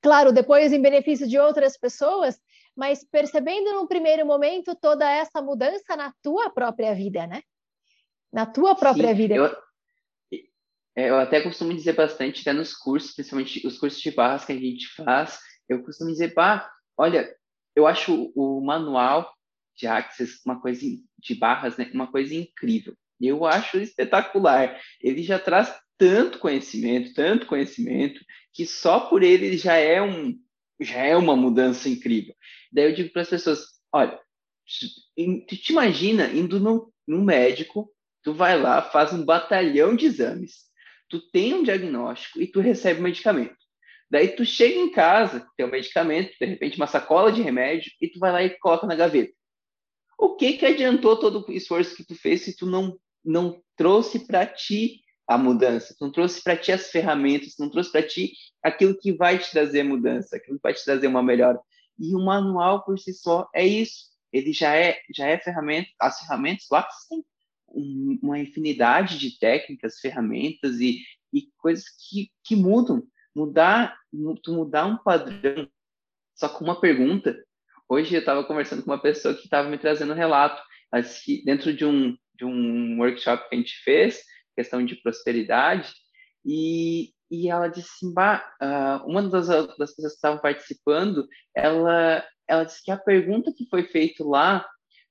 claro, 0.00 0.32
depois 0.32 0.72
em 0.72 0.80
benefício 0.80 1.28
de 1.28 1.38
outras 1.38 1.76
pessoas, 1.76 2.38
mas 2.76 3.04
percebendo 3.04 3.72
num 3.72 3.86
primeiro 3.86 4.24
momento 4.24 4.74
toda 4.76 5.10
essa 5.10 5.42
mudança 5.42 5.96
na 5.96 6.12
tua 6.22 6.50
própria 6.50 6.94
vida, 6.94 7.26
né? 7.26 7.42
Na 8.32 8.46
tua 8.46 8.74
própria 8.74 9.08
Sim, 9.08 9.14
vida. 9.14 9.34
Eu, 9.34 9.46
é, 10.96 11.10
eu 11.10 11.16
até 11.18 11.40
costumo 11.40 11.74
dizer 11.74 11.94
bastante, 11.94 12.42
até 12.42 12.52
nos 12.52 12.74
cursos, 12.74 13.14
principalmente 13.14 13.66
os 13.66 13.78
cursos 13.78 14.00
de 14.00 14.10
barras 14.10 14.44
que 14.44 14.52
a 14.52 14.56
gente 14.56 14.86
faz, 14.94 15.38
eu 15.68 15.82
costumo 15.82 16.10
dizer, 16.10 16.34
pá, 16.34 16.70
olha, 16.96 17.28
eu 17.74 17.86
acho 17.86 18.32
o 18.34 18.60
manual 18.60 19.32
de 19.78 19.86
Axis 19.86 20.40
uma 20.44 20.60
coisa 20.60 20.80
de 21.18 21.34
barras, 21.36 21.76
né, 21.76 21.88
uma 21.94 22.10
coisa 22.10 22.34
incrível. 22.34 22.94
Eu 23.20 23.46
acho 23.46 23.78
espetacular. 23.78 24.80
Ele 25.00 25.22
já 25.22 25.38
traz 25.38 25.74
tanto 25.96 26.38
conhecimento, 26.38 27.14
tanto 27.14 27.46
conhecimento, 27.46 28.24
que 28.52 28.66
só 28.66 29.00
por 29.00 29.22
ele 29.22 29.56
já 29.56 29.76
é 29.76 30.02
um 30.02 30.38
já 30.80 30.98
é 30.98 31.16
uma 31.16 31.36
mudança 31.36 31.88
incrível. 31.88 32.34
Daí 32.72 32.84
eu 32.84 32.94
digo 32.94 33.12
para 33.12 33.22
as 33.22 33.28
pessoas, 33.28 33.64
olha, 33.92 34.16
tu 35.48 35.56
te 35.56 35.72
imagina 35.72 36.28
indo 36.28 36.60
no, 36.60 36.92
no 37.06 37.20
médico, 37.24 37.92
tu 38.22 38.32
vai 38.32 38.60
lá, 38.60 38.80
faz 38.80 39.12
um 39.12 39.24
batalhão 39.24 39.96
de 39.96 40.06
exames, 40.06 40.66
tu 41.08 41.20
tem 41.32 41.52
um 41.54 41.64
diagnóstico 41.64 42.40
e 42.40 42.46
tu 42.46 42.60
recebe 42.60 43.00
um 43.00 43.04
medicamento. 43.04 43.56
Daí 44.10 44.28
tu 44.28 44.44
chega 44.44 44.78
em 44.78 44.90
casa, 44.90 45.46
tem 45.56 45.66
um 45.66 45.70
medicamento, 45.70 46.32
de 46.40 46.46
repente 46.46 46.76
uma 46.76 46.86
sacola 46.86 47.32
de 47.32 47.42
remédio, 47.42 47.90
e 48.00 48.08
tu 48.08 48.18
vai 48.20 48.30
lá 48.32 48.42
e 48.42 48.50
coloca 48.58 48.86
na 48.86 48.94
gaveta. 48.94 49.32
O 50.18 50.34
que 50.34 50.54
que 50.54 50.66
adiantou 50.66 51.16
todo 51.16 51.44
o 51.46 51.52
esforço 51.52 51.94
que 51.94 52.04
tu 52.04 52.16
fez 52.16 52.42
se 52.42 52.56
tu 52.56 52.66
não 52.66 52.98
não 53.24 53.62
trouxe 53.76 54.20
para 54.20 54.46
ti 54.46 55.02
a 55.26 55.36
mudança, 55.36 55.94
não 56.00 56.10
trouxe 56.10 56.42
para 56.42 56.56
ti 56.56 56.72
as 56.72 56.90
ferramentas, 56.90 57.54
não 57.58 57.68
trouxe 57.68 57.92
para 57.92 58.06
ti 58.06 58.32
aquilo 58.62 58.98
que 58.98 59.12
vai 59.12 59.38
te 59.38 59.50
trazer 59.50 59.82
mudança, 59.82 60.36
aquilo 60.36 60.56
que 60.56 60.62
vai 60.62 60.72
te 60.72 60.84
trazer 60.84 61.06
uma 61.06 61.22
melhora. 61.22 61.60
E 61.98 62.14
o 62.14 62.24
manual 62.24 62.84
por 62.84 62.98
si 62.98 63.12
só 63.12 63.48
é 63.54 63.66
isso. 63.66 64.08
Ele 64.32 64.52
já 64.52 64.74
é 64.74 65.00
já 65.14 65.26
é 65.26 65.38
ferramenta, 65.38 65.90
as 66.00 66.20
ferramentas 66.20 66.66
lá 66.70 66.86
têm 67.08 67.24
uma 68.22 68.38
infinidade 68.38 69.18
de 69.18 69.38
técnicas, 69.38 70.00
ferramentas 70.00 70.80
e, 70.80 71.02
e 71.32 71.50
coisas 71.58 71.84
que, 71.88 72.30
que 72.42 72.56
mudam. 72.56 73.06
Mudar, 73.34 73.96
tu 74.42 74.52
mudar 74.52 74.86
um 74.86 74.96
padrão 74.96 75.68
só 76.34 76.48
com 76.48 76.64
uma 76.64 76.80
pergunta. 76.80 77.36
Hoje 77.88 78.14
eu 78.14 78.20
estava 78.20 78.44
conversando 78.44 78.82
com 78.82 78.90
uma 78.90 79.00
pessoa 79.00 79.34
que 79.34 79.44
estava 79.44 79.68
me 79.68 79.78
trazendo 79.78 80.12
um 80.12 80.16
relato, 80.16 80.62
que 81.24 81.42
dentro 81.44 81.72
de 81.72 81.84
um 81.84 82.16
de 82.38 82.44
um 82.44 82.98
workshop 83.00 83.48
que 83.48 83.54
a 83.54 83.58
gente 83.58 83.82
fez, 83.82 84.22
questão 84.54 84.84
de 84.84 84.94
prosperidade, 84.96 85.92
e, 86.44 87.12
e 87.28 87.50
ela 87.50 87.66
disse 87.66 87.88
assim, 87.96 88.14
bah, 88.14 88.48
uh, 88.62 89.10
uma 89.10 89.22
das, 89.28 89.48
das 89.48 89.90
pessoas 89.94 90.12
que 90.12 90.16
estavam 90.16 90.40
participando, 90.40 91.26
ela, 91.54 92.24
ela 92.46 92.64
disse 92.64 92.84
que 92.84 92.92
a 92.92 92.96
pergunta 92.96 93.52
que 93.52 93.68
foi 93.68 93.82
feita 93.82 94.24
lá 94.24 94.64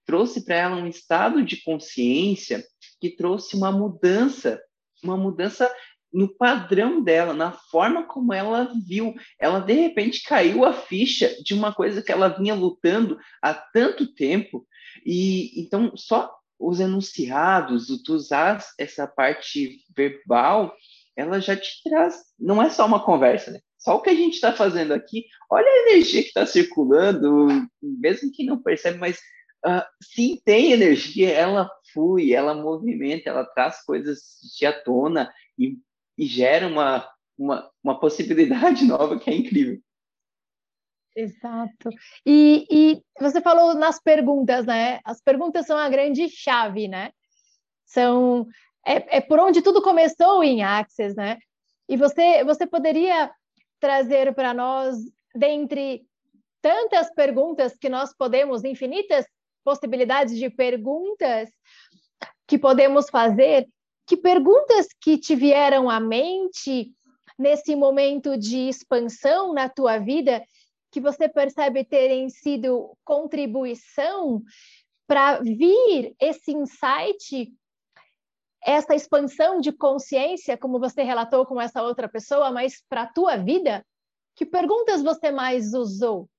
trouxe 0.05 0.45
para 0.45 0.55
ela 0.55 0.77
um 0.77 0.87
estado 0.87 1.43
de 1.43 1.61
consciência 1.63 2.63
que 3.01 3.13
trouxe 3.13 3.57
uma 3.57 3.73
mudança, 3.73 4.61
uma 5.03 5.17
mudança 5.17 5.69
no 6.11 6.27
padrão 6.27 7.03
dela, 7.03 7.33
na 7.33 7.51
forma 7.51 8.03
como 8.03 8.33
ela 8.33 8.71
viu. 8.87 9.13
Ela 9.39 9.59
de 9.59 9.73
repente 9.73 10.23
caiu 10.23 10.65
a 10.65 10.73
ficha 10.73 11.35
de 11.43 11.53
uma 11.53 11.73
coisa 11.73 12.01
que 12.01 12.11
ela 12.11 12.29
vinha 12.29 12.55
lutando 12.55 13.19
há 13.41 13.53
tanto 13.53 14.13
tempo. 14.13 14.65
E 15.05 15.61
então 15.61 15.95
só 15.95 16.33
os 16.59 16.79
enunciados, 16.79 17.87
tu 18.03 18.13
usar 18.13 18.63
essa 18.79 19.05
parte 19.07 19.81
verbal, 19.95 20.75
ela 21.15 21.39
já 21.39 21.55
te 21.55 21.81
traz, 21.83 22.15
não 22.39 22.61
é 22.61 22.69
só 22.69 22.85
uma 22.85 23.03
conversa, 23.03 23.51
né? 23.51 23.59
Só 23.77 23.95
o 23.95 24.01
que 24.01 24.09
a 24.09 24.15
gente 24.15 24.33
está 24.33 24.51
fazendo 24.51 24.93
aqui, 24.93 25.25
olha 25.49 25.67
a 25.67 25.91
energia 25.91 26.21
que 26.21 26.29
está 26.29 26.45
circulando, 26.45 27.47
mesmo 27.81 28.31
que 28.31 28.43
não 28.43 28.61
percebe, 28.61 28.97
mas 28.97 29.17
uh, 29.65 29.83
sim, 30.01 30.41
tem 30.43 30.71
energia, 30.71 31.31
ela 31.31 31.69
flui, 31.93 32.33
ela 32.33 32.53
movimenta, 32.53 33.29
ela 33.29 33.45
traz 33.45 33.83
coisas 33.83 34.19
de 34.57 34.65
à 34.65 34.73
tona 34.73 35.31
e, 35.57 35.77
e 36.17 36.25
gera 36.25 36.67
uma, 36.67 37.07
uma, 37.37 37.69
uma 37.83 37.99
possibilidade 37.99 38.83
nova 38.85 39.19
que 39.19 39.29
é 39.29 39.35
incrível. 39.35 39.79
Exato. 41.15 41.89
E, 42.25 42.67
e 42.69 43.01
você 43.19 43.41
falou 43.41 43.73
nas 43.73 43.99
perguntas, 43.99 44.65
né? 44.65 44.99
As 45.03 45.19
perguntas 45.19 45.65
são 45.65 45.77
a 45.77 45.89
grande 45.89 46.29
chave, 46.29 46.87
né? 46.87 47.11
São 47.85 48.45
é, 48.85 49.17
é 49.17 49.21
por 49.21 49.39
onde 49.39 49.61
tudo 49.61 49.81
começou 49.81 50.43
em 50.43 50.63
Access, 50.63 51.15
né? 51.15 51.39
E 51.89 51.97
você 51.97 52.43
você 52.43 52.67
poderia 52.67 53.31
trazer 53.79 54.33
para 54.35 54.53
nós, 54.53 54.95
dentre 55.35 56.05
tantas 56.61 57.11
perguntas 57.13 57.75
que 57.77 57.89
nós 57.89 58.13
podemos, 58.15 58.63
infinitas 58.63 59.25
possibilidades 59.63 60.37
de 60.37 60.49
perguntas 60.49 61.49
que 62.47 62.57
podemos 62.57 63.09
fazer, 63.09 63.67
que 64.07 64.15
perguntas 64.15 64.87
que 65.01 65.17
te 65.17 65.35
vieram 65.35 65.89
à 65.89 65.99
mente 65.99 66.93
nesse 67.37 67.75
momento 67.75 68.37
de 68.37 68.69
expansão 68.69 69.53
na 69.53 69.67
tua 69.67 69.99
vida 69.99 70.43
que 70.89 71.01
você 71.01 71.27
percebe 71.27 71.83
terem 71.83 72.29
sido 72.29 72.97
contribuição 73.03 74.41
para 75.05 75.39
vir 75.41 76.15
esse 76.19 76.51
insight, 76.51 77.53
essa 78.63 78.95
expansão 78.95 79.59
de 79.59 79.73
consciência, 79.73 80.57
como 80.57 80.79
você 80.79 81.03
relatou 81.03 81.45
com 81.45 81.59
essa 81.59 81.83
outra 81.83 82.07
pessoa, 82.07 82.49
mas 82.49 82.81
para 82.89 83.03
a 83.03 83.13
tua 83.13 83.35
vida? 83.35 83.85
Que 84.35 84.45
perguntas 84.45 85.03
você 85.03 85.31
mais 85.31 85.73
usou? 85.73 86.29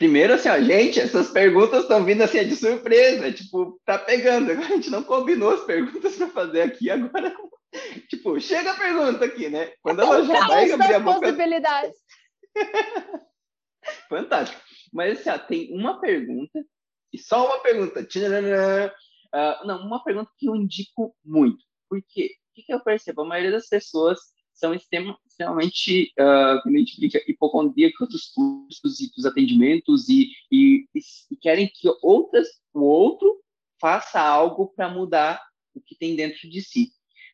Primeiro, 0.00 0.32
assim, 0.32 0.48
ó, 0.48 0.58
gente, 0.58 0.98
essas 0.98 1.28
perguntas 1.28 1.82
estão 1.82 2.02
vindo 2.02 2.22
assim 2.22 2.42
de 2.48 2.56
surpresa, 2.56 3.30
tipo, 3.30 3.78
tá 3.84 3.98
pegando. 3.98 4.50
A 4.50 4.54
gente 4.54 4.88
não 4.88 5.02
combinou 5.02 5.50
as 5.50 5.62
perguntas 5.64 6.16
para 6.16 6.26
fazer 6.28 6.62
aqui 6.62 6.88
agora. 6.88 7.36
tipo, 8.08 8.40
chega 8.40 8.70
a 8.70 8.78
pergunta 8.78 9.26
aqui, 9.26 9.50
né? 9.50 9.74
Quando 9.82 10.00
ela 10.00 10.24
já 10.24 10.46
vai 10.46 10.72
abrir 10.72 10.94
a 10.94 11.00
boca. 11.00 11.20
possibilidades. 11.20 11.94
Fantástico. 14.08 14.62
Mas 14.90 15.20
assim, 15.20 15.28
ó, 15.28 15.38
tem 15.38 15.78
uma 15.78 16.00
pergunta 16.00 16.64
e 17.12 17.18
só 17.18 17.44
uma 17.44 17.58
pergunta. 17.58 18.00
Uh, 18.00 19.66
não, 19.66 19.82
uma 19.82 20.02
pergunta 20.02 20.30
que 20.38 20.48
eu 20.48 20.56
indico 20.56 21.14
muito. 21.22 21.62
Porque 21.90 22.24
o 22.24 22.54
que, 22.54 22.62
que 22.62 22.72
eu 22.72 22.80
percebo? 22.80 23.20
A 23.20 23.26
maioria 23.26 23.50
das 23.52 23.68
pessoas 23.68 24.18
são 24.54 24.72
extremamente, 25.40 26.12
uh, 26.18 26.62
como 26.62 26.76
a 26.76 26.78
gente 26.78 26.98
brinca, 26.98 27.22
hipocondríacos 27.26 28.08
dos 28.08 28.26
cursos 28.28 29.00
e 29.00 29.10
dos 29.14 29.24
atendimentos 29.24 30.08
e, 30.08 30.30
e, 30.52 30.86
e 30.94 31.36
querem 31.40 31.66
que 31.66 31.88
outras, 32.02 32.46
o 32.74 32.82
outro 32.82 33.40
faça 33.80 34.20
algo 34.20 34.72
para 34.76 34.90
mudar 34.90 35.42
o 35.74 35.80
que 35.80 35.96
tem 35.96 36.14
dentro 36.14 36.48
de 36.48 36.60
si. 36.60 36.92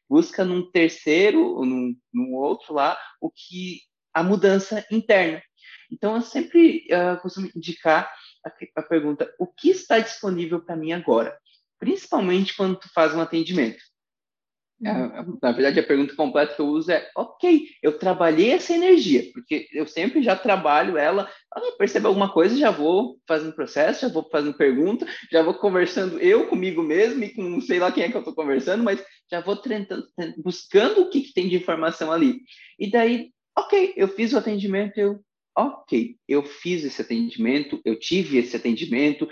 Busca 0.09 0.45
num 0.45 0.71
terceiro, 0.71 1.65
num, 1.65 1.97
num 2.15 2.35
outro 2.35 2.75
lá, 2.75 2.97
o 3.21 3.29
que 3.29 3.81
a 4.15 4.23
mudança 4.23 4.87
interna. 4.91 5.43
Então, 5.91 6.15
eu 6.15 6.23
sempre 6.23 6.87
uh, 6.93 7.21
costumo 7.21 7.51
indicar 7.57 8.09
a, 8.45 8.81
a 8.81 8.83
pergunta: 8.83 9.33
o 9.39 9.47
que 9.47 9.71
está 9.71 9.99
disponível 9.99 10.61
para 10.61 10.77
mim 10.77 10.93
agora? 10.93 11.37
Principalmente 11.79 12.57
quando 12.57 12.79
tu 12.79 12.89
faz 12.93 13.15
um 13.15 13.21
atendimento. 13.21 13.83
É, 14.85 14.93
uhum. 14.93 15.39
Na 15.43 15.53
verdade, 15.53 15.81
a 15.81 15.87
pergunta 15.87 16.15
completa 16.15 16.55
que 16.55 16.61
eu 16.61 16.67
uso 16.67 16.91
é: 16.93 17.09
ok, 17.17 17.67
eu 17.83 17.99
trabalhei 17.99 18.51
essa 18.51 18.75
energia, 18.75 19.25
porque 19.33 19.67
eu 19.73 19.87
sempre 19.87 20.23
já 20.23 20.37
trabalho 20.37 20.99
ela. 20.99 21.31
Ah, 21.55 21.61
percebo 21.79 22.09
alguma 22.09 22.31
coisa, 22.31 22.57
já 22.57 22.71
vou 22.71 23.19
fazendo 23.27 23.55
processo, 23.55 24.03
já 24.03 24.13
vou 24.13 24.29
fazendo 24.31 24.55
pergunta, 24.55 25.07
já 25.33 25.43
vou 25.43 25.55
conversando 25.55 26.19
eu 26.19 26.47
comigo 26.49 26.83
mesmo 26.83 27.25
e 27.25 27.31
com 27.31 27.59
sei 27.63 27.79
lá 27.79 27.91
quem 27.91 28.05
é 28.05 28.11
que 28.11 28.17
eu 28.17 28.21
estou 28.21 28.35
conversando, 28.35 28.85
mas 28.85 29.03
já 29.31 29.41
vou 29.41 29.57
tentando, 29.57 30.07
buscando 30.45 31.03
o 31.03 31.11
que, 31.11 31.23
que, 31.23 31.33
tem 31.33 31.49
de 31.49 31.57
informação 31.57 32.13
ali. 32.13 32.41
E 32.79 32.91
daí, 32.91 33.31
ok, 33.57 33.95
eu 33.97 34.09
fiz 34.09 34.35
o 34.35 34.39
atendimento, 34.39 34.99
eu, 34.99 35.21
ok, 35.57 36.17
eu 36.29 36.43
fiz 36.45 36.85
esse 36.85 37.01
atendimento, 37.01 37.81
eu 37.83 37.99
tive 37.99 38.37
esse 38.37 38.55
atendimento, 38.55 39.27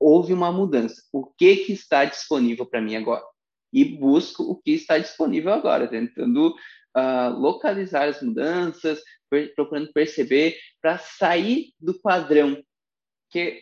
houve 0.00 0.32
uma 0.32 0.50
mudança. 0.50 1.02
O 1.12 1.24
que, 1.24 1.56
que 1.58 1.72
está 1.72 2.04
disponível 2.04 2.66
para 2.66 2.80
mim 2.80 2.96
agora? 2.96 3.22
E 3.72 3.84
busco 3.84 4.42
o 4.42 4.56
que 4.56 4.72
está 4.72 4.98
disponível 4.98 5.52
agora, 5.52 5.88
tentando 5.88 6.54
uh, 6.96 7.38
localizar 7.38 8.08
as 8.08 8.22
mudanças, 8.22 9.00
procurando 9.54 9.92
perceber 9.92 10.56
para 10.80 10.98
sair 10.98 11.72
do 11.78 12.00
padrão, 12.00 12.62
que 13.30 13.60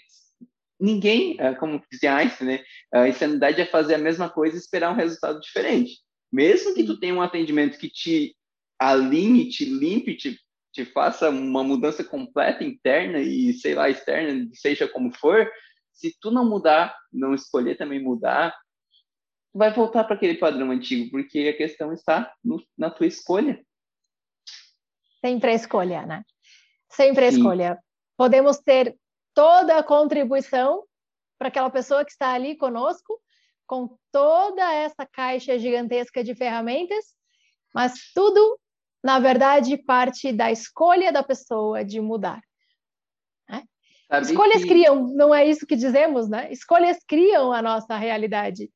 ninguém, 0.78 1.34
uh, 1.34 1.58
como 1.58 1.82
dizia 1.90 2.14
Einstein, 2.16 2.46
né, 2.46 2.64
a 2.92 3.08
insanidade 3.08 3.60
é 3.60 3.66
fazer 3.66 3.94
a 3.94 3.98
mesma 3.98 4.28
coisa 4.28 4.56
e 4.56 4.58
esperar 4.58 4.92
um 4.92 4.96
resultado 4.96 5.40
diferente. 5.40 6.00
Mesmo 6.32 6.74
que 6.74 6.84
tu 6.84 6.98
tenha 6.98 7.14
um 7.14 7.22
atendimento 7.22 7.78
que 7.78 7.88
te 7.88 8.36
alinhe, 8.78 9.48
te 9.48 9.64
limpe, 9.64 10.16
te, 10.16 10.38
te 10.72 10.84
faça 10.84 11.30
uma 11.30 11.64
mudança 11.64 12.04
completa 12.04 12.62
interna 12.62 13.18
e, 13.18 13.54
sei 13.54 13.74
lá, 13.74 13.88
externa, 13.88 14.46
seja 14.52 14.86
como 14.86 15.12
for, 15.12 15.50
se 15.92 16.14
tu 16.20 16.30
não 16.30 16.44
mudar, 16.44 16.94
não 17.10 17.34
escolher 17.34 17.76
também 17.76 18.02
mudar, 18.02 18.54
vai 19.56 19.72
voltar 19.72 20.04
para 20.04 20.14
aquele 20.14 20.34
padrão 20.34 20.70
antigo, 20.70 21.10
porque 21.10 21.48
a 21.48 21.56
questão 21.56 21.92
está 21.92 22.32
no, 22.44 22.62
na 22.76 22.90
tua 22.90 23.06
escolha. 23.06 23.64
Sempre 25.24 25.50
a 25.50 25.54
escolha, 25.54 26.04
né? 26.04 26.22
Sempre 26.90 27.24
a 27.24 27.32
Sim. 27.32 27.38
escolha. 27.38 27.78
Podemos 28.18 28.58
ter 28.58 28.94
toda 29.34 29.78
a 29.78 29.82
contribuição 29.82 30.84
para 31.38 31.48
aquela 31.48 31.70
pessoa 31.70 32.04
que 32.04 32.10
está 32.10 32.34
ali 32.34 32.56
conosco, 32.56 33.18
com 33.66 33.96
toda 34.12 34.74
essa 34.74 35.06
caixa 35.06 35.58
gigantesca 35.58 36.22
de 36.22 36.34
ferramentas, 36.34 37.14
mas 37.74 37.94
tudo, 38.14 38.58
na 39.02 39.18
verdade, 39.18 39.76
parte 39.76 40.32
da 40.32 40.52
escolha 40.52 41.10
da 41.10 41.22
pessoa 41.22 41.82
de 41.84 42.00
mudar. 42.00 42.40
Né? 43.48 43.64
Escolhas 44.20 44.62
que... 44.62 44.68
criam, 44.68 45.08
não 45.14 45.34
é 45.34 45.46
isso 45.46 45.66
que 45.66 45.76
dizemos, 45.76 46.28
né? 46.28 46.52
Escolhas 46.52 46.98
criam 47.06 47.52
a 47.52 47.60
nossa 47.60 47.96
realidade. 47.96 48.70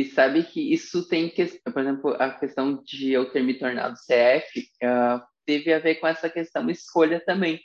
E 0.00 0.04
sabe 0.06 0.42
que 0.44 0.72
isso 0.72 1.06
tem, 1.06 1.28
que, 1.28 1.44
por 1.44 1.82
exemplo, 1.82 2.16
a 2.18 2.30
questão 2.30 2.82
de 2.82 3.12
eu 3.12 3.30
ter 3.30 3.42
me 3.42 3.58
tornado 3.58 3.96
CF 3.96 4.60
uh, 4.82 4.86
ah, 4.86 5.28
teve 5.44 5.70
a 5.74 5.78
ver 5.78 5.96
com 5.96 6.06
essa 6.06 6.30
questão 6.30 6.70
escolha 6.70 7.22
também. 7.22 7.56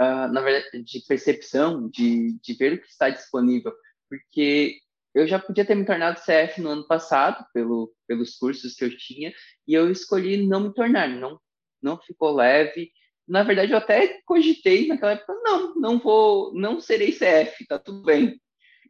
Uh, 0.00 0.30
na 0.32 0.40
verdade, 0.40 0.80
de 0.84 1.04
percepção, 1.08 1.90
de, 1.90 2.38
de 2.40 2.54
ver 2.54 2.74
o 2.74 2.80
que 2.80 2.86
está 2.86 3.10
disponível. 3.10 3.72
Porque 4.08 4.78
eu 5.12 5.26
já 5.26 5.40
podia 5.40 5.64
ter 5.64 5.74
me 5.74 5.84
tornado 5.84 6.20
CF 6.20 6.60
no 6.60 6.68
ano 6.70 6.86
passado, 6.86 7.44
pelo, 7.52 7.92
pelos 8.06 8.36
cursos 8.36 8.74
que 8.74 8.84
eu 8.84 8.96
tinha, 8.96 9.34
e 9.66 9.74
eu 9.74 9.90
escolhi 9.90 10.46
não 10.46 10.60
me 10.60 10.72
tornar, 10.72 11.08
não, 11.08 11.40
não 11.82 12.00
ficou 12.00 12.32
leve. 12.32 12.92
Na 13.26 13.42
verdade, 13.42 13.72
eu 13.72 13.78
até 13.78 14.20
cogitei 14.24 14.86
naquela 14.86 15.14
época, 15.14 15.34
não, 15.42 15.74
não 15.74 15.98
vou, 15.98 16.54
não 16.54 16.80
serei 16.80 17.10
CF, 17.10 17.66
tá 17.66 17.76
tudo 17.76 18.04
bem. 18.04 18.40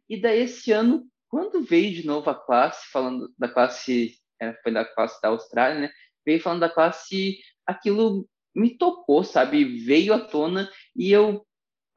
E 0.07 0.21
daí 0.21 0.41
esse 0.41 0.71
ano 0.71 1.11
quando 1.33 1.63
veio 1.63 1.91
de 1.91 2.05
novo 2.05 2.29
a 2.29 2.35
classe, 2.35 2.91
falando 2.91 3.33
da 3.39 3.49
classe, 3.49 4.19
é, 4.39 4.53
foi 4.61 4.71
da 4.71 4.85
classe 4.85 5.19
da 5.19 5.29
Austrália, 5.29 5.79
né? 5.79 5.89
Veio 6.23 6.39
falando 6.39 6.59
da 6.59 6.69
classe, 6.69 7.39
aquilo 7.65 8.29
me 8.55 8.77
tocou, 8.77 9.23
sabe? 9.23 9.83
Veio 9.83 10.13
à 10.13 10.19
tona 10.19 10.69
e 10.95 11.11
eu, 11.11 11.43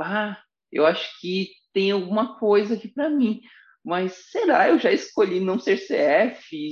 ah, 0.01 0.43
eu 0.73 0.87
acho 0.87 1.21
que 1.21 1.51
tem 1.75 1.91
alguma 1.91 2.39
coisa 2.39 2.77
aqui 2.77 2.89
para 2.89 3.11
mim. 3.11 3.43
Mas 3.85 4.31
será? 4.31 4.71
Eu 4.71 4.79
já 4.79 4.91
escolhi 4.91 5.39
não 5.39 5.61
ser 5.61 5.77
CF, 5.77 6.71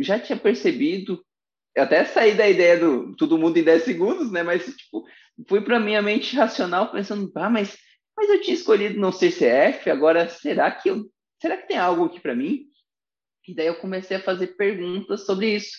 já 0.00 0.20
tinha 0.20 0.38
percebido. 0.38 1.24
Eu 1.74 1.84
até 1.84 2.04
saí 2.04 2.34
da 2.34 2.46
ideia 2.46 2.78
do 2.78 3.16
todo 3.16 3.38
mundo 3.38 3.56
em 3.56 3.64
10 3.64 3.82
segundos, 3.82 4.30
né? 4.30 4.42
Mas, 4.42 4.66
tipo, 4.66 5.06
fui 5.48 5.62
para 5.62 5.80
minha 5.80 6.02
mente 6.02 6.36
racional 6.36 6.92
pensando, 6.92 7.32
ah, 7.36 7.48
mas, 7.48 7.78
mas 8.14 8.28
eu 8.28 8.42
tinha 8.42 8.54
escolhido 8.54 9.00
não 9.00 9.10
ser 9.10 9.32
CF, 9.32 9.88
agora 9.88 10.28
será 10.28 10.70
que 10.70 10.90
eu 10.90 11.10
será 11.40 11.56
que 11.56 11.68
tem 11.68 11.76
algo 11.76 12.04
aqui 12.04 12.20
para 12.20 12.34
mim? 12.34 12.66
E 13.46 13.54
daí 13.54 13.66
eu 13.66 13.76
comecei 13.76 14.16
a 14.16 14.22
fazer 14.22 14.48
perguntas 14.56 15.26
sobre 15.26 15.54
isso. 15.54 15.76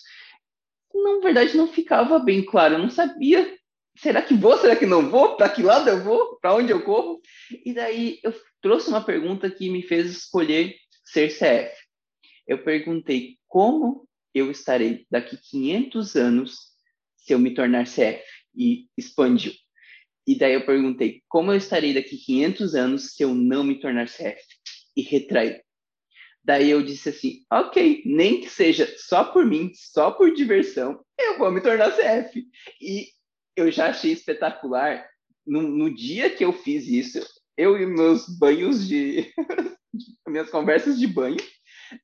Na 0.94 1.20
verdade, 1.20 1.58
não 1.58 1.68
ficava 1.68 2.20
bem 2.20 2.46
claro, 2.46 2.76
eu 2.76 2.80
não 2.80 2.90
sabia. 2.90 3.58
Será 3.98 4.22
que 4.22 4.34
vou? 4.34 4.58
Será 4.58 4.76
que 4.76 4.86
não 4.86 5.10
vou? 5.10 5.36
Para 5.36 5.50
que 5.50 5.64
lado 5.64 5.90
eu 5.90 6.04
vou? 6.04 6.38
Para 6.40 6.54
onde 6.56 6.72
eu 6.72 6.84
corro? 6.84 7.22
E 7.66 7.74
daí 7.74 8.20
eu 8.24 8.34
trouxe 8.62 8.90
uma 8.90 9.04
pergunta 9.04 9.50
que 9.50 9.70
me 9.70 9.82
fez 9.82 10.12
escolher 10.12 10.76
ser 11.04 11.30
CF. 11.30 11.76
Eu 12.48 12.64
perguntei 12.64 13.38
como 13.48 14.08
eu 14.34 14.52
estarei 14.52 15.06
daqui 15.10 15.38
500 15.38 16.16
anos 16.16 16.56
se 17.16 17.34
eu 17.34 17.40
me 17.40 17.54
tornar 17.54 17.86
CF 17.86 18.24
e 18.56 18.88
expandiu. 18.98 19.54
E 20.28 20.38
daí 20.38 20.54
eu 20.54 20.66
perguntei 20.66 21.24
como 21.28 21.52
eu 21.52 21.58
estarei 21.58 21.94
daqui 21.94 22.18
500 22.18 22.76
anos 22.76 23.14
se 23.14 23.24
eu 23.24 23.34
não 23.34 23.64
me 23.64 23.80
tornar 23.80 24.08
CF 24.08 24.55
e 24.96 25.02
retrair. 25.02 25.64
Daí 26.44 26.70
eu 26.70 26.84
disse 26.84 27.10
assim, 27.10 27.40
ok, 27.52 28.04
nem 28.06 28.42
que 28.42 28.50
seja 28.50 28.88
só 28.98 29.24
por 29.24 29.46
mim, 29.46 29.72
só 29.74 30.12
por 30.12 30.32
diversão, 30.34 31.04
eu 31.20 31.40
vou 31.40 31.52
me 31.52 31.60
tornar 31.60 31.92
CF. 31.92 32.46
E 32.80 33.08
eu 33.56 33.72
já 33.72 33.88
achei 33.88 34.12
espetacular. 34.12 35.08
No, 35.46 35.62
no 35.64 35.94
dia 35.94 36.30
que 36.30 36.46
eu 36.46 36.54
fiz 36.54 36.88
isso, 36.88 37.20
eu 37.58 37.78
e 37.78 37.86
meus 37.86 38.28
banhos 38.38 38.88
de. 38.88 39.34
minhas 40.28 40.50
conversas 40.50 41.00
de 41.00 41.08
banho, 41.08 41.38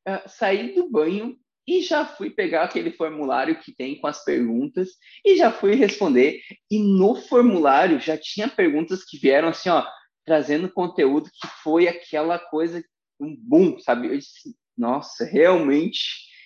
uh, 0.08 0.28
saí 0.28 0.74
do 0.74 0.90
banho 0.90 1.38
e 1.68 1.82
já 1.82 2.06
fui 2.06 2.30
pegar 2.30 2.64
aquele 2.64 2.92
formulário 2.92 3.60
que 3.60 3.74
tem 3.74 4.00
com 4.00 4.08
as 4.08 4.24
perguntas 4.24 4.90
e 5.26 5.36
já 5.36 5.52
fui 5.52 5.76
responder. 5.76 6.42
E 6.70 6.80
no 6.80 7.16
formulário 7.16 8.00
já 8.00 8.18
tinha 8.18 8.48
perguntas 8.48 9.04
que 9.04 9.18
vieram 9.18 9.50
assim, 9.50 9.70
ó, 9.70 9.86
trazendo 10.32 10.72
conteúdo 10.72 11.30
que 11.30 11.46
foi 11.62 11.90
aquela 11.90 12.40
coisa, 12.40 12.82
um 13.20 13.36
boom, 13.38 13.78
sabe? 13.80 14.08
Eu 14.08 14.18
disse, 14.18 14.56
nossa, 14.78 15.26
realmente, 15.26 16.00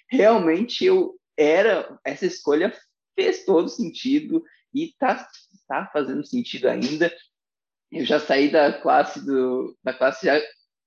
realmente 0.10 0.84
eu 0.84 1.14
era, 1.38 1.96
essa 2.04 2.26
escolha 2.26 2.76
fez 3.14 3.46
todo 3.46 3.70
sentido 3.70 4.44
e 4.74 4.92
tá, 4.98 5.30
tá 5.68 5.88
fazendo 5.94 6.26
sentido 6.26 6.68
ainda. 6.68 7.16
Eu 7.92 8.04
já 8.06 8.20
saí 8.20 8.52
da 8.52 8.74
classe 8.74 9.24
do, 9.24 9.78
da 9.84 9.94
classe 9.94 10.26
já 10.26 10.42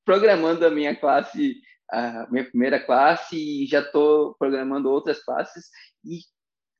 programando 0.05 0.67
a 0.67 0.71
minha 0.71 0.97
classe 0.97 1.55
a 1.89 2.27
minha 2.33 2.51
primeira 2.51 2.85
classe 2.85 3.37
e 3.37 3.65
já 3.65 3.81
estou 3.81 4.35
programando 4.41 4.91
outras 4.91 5.23
classes. 5.23 5.67
E, 6.05 6.19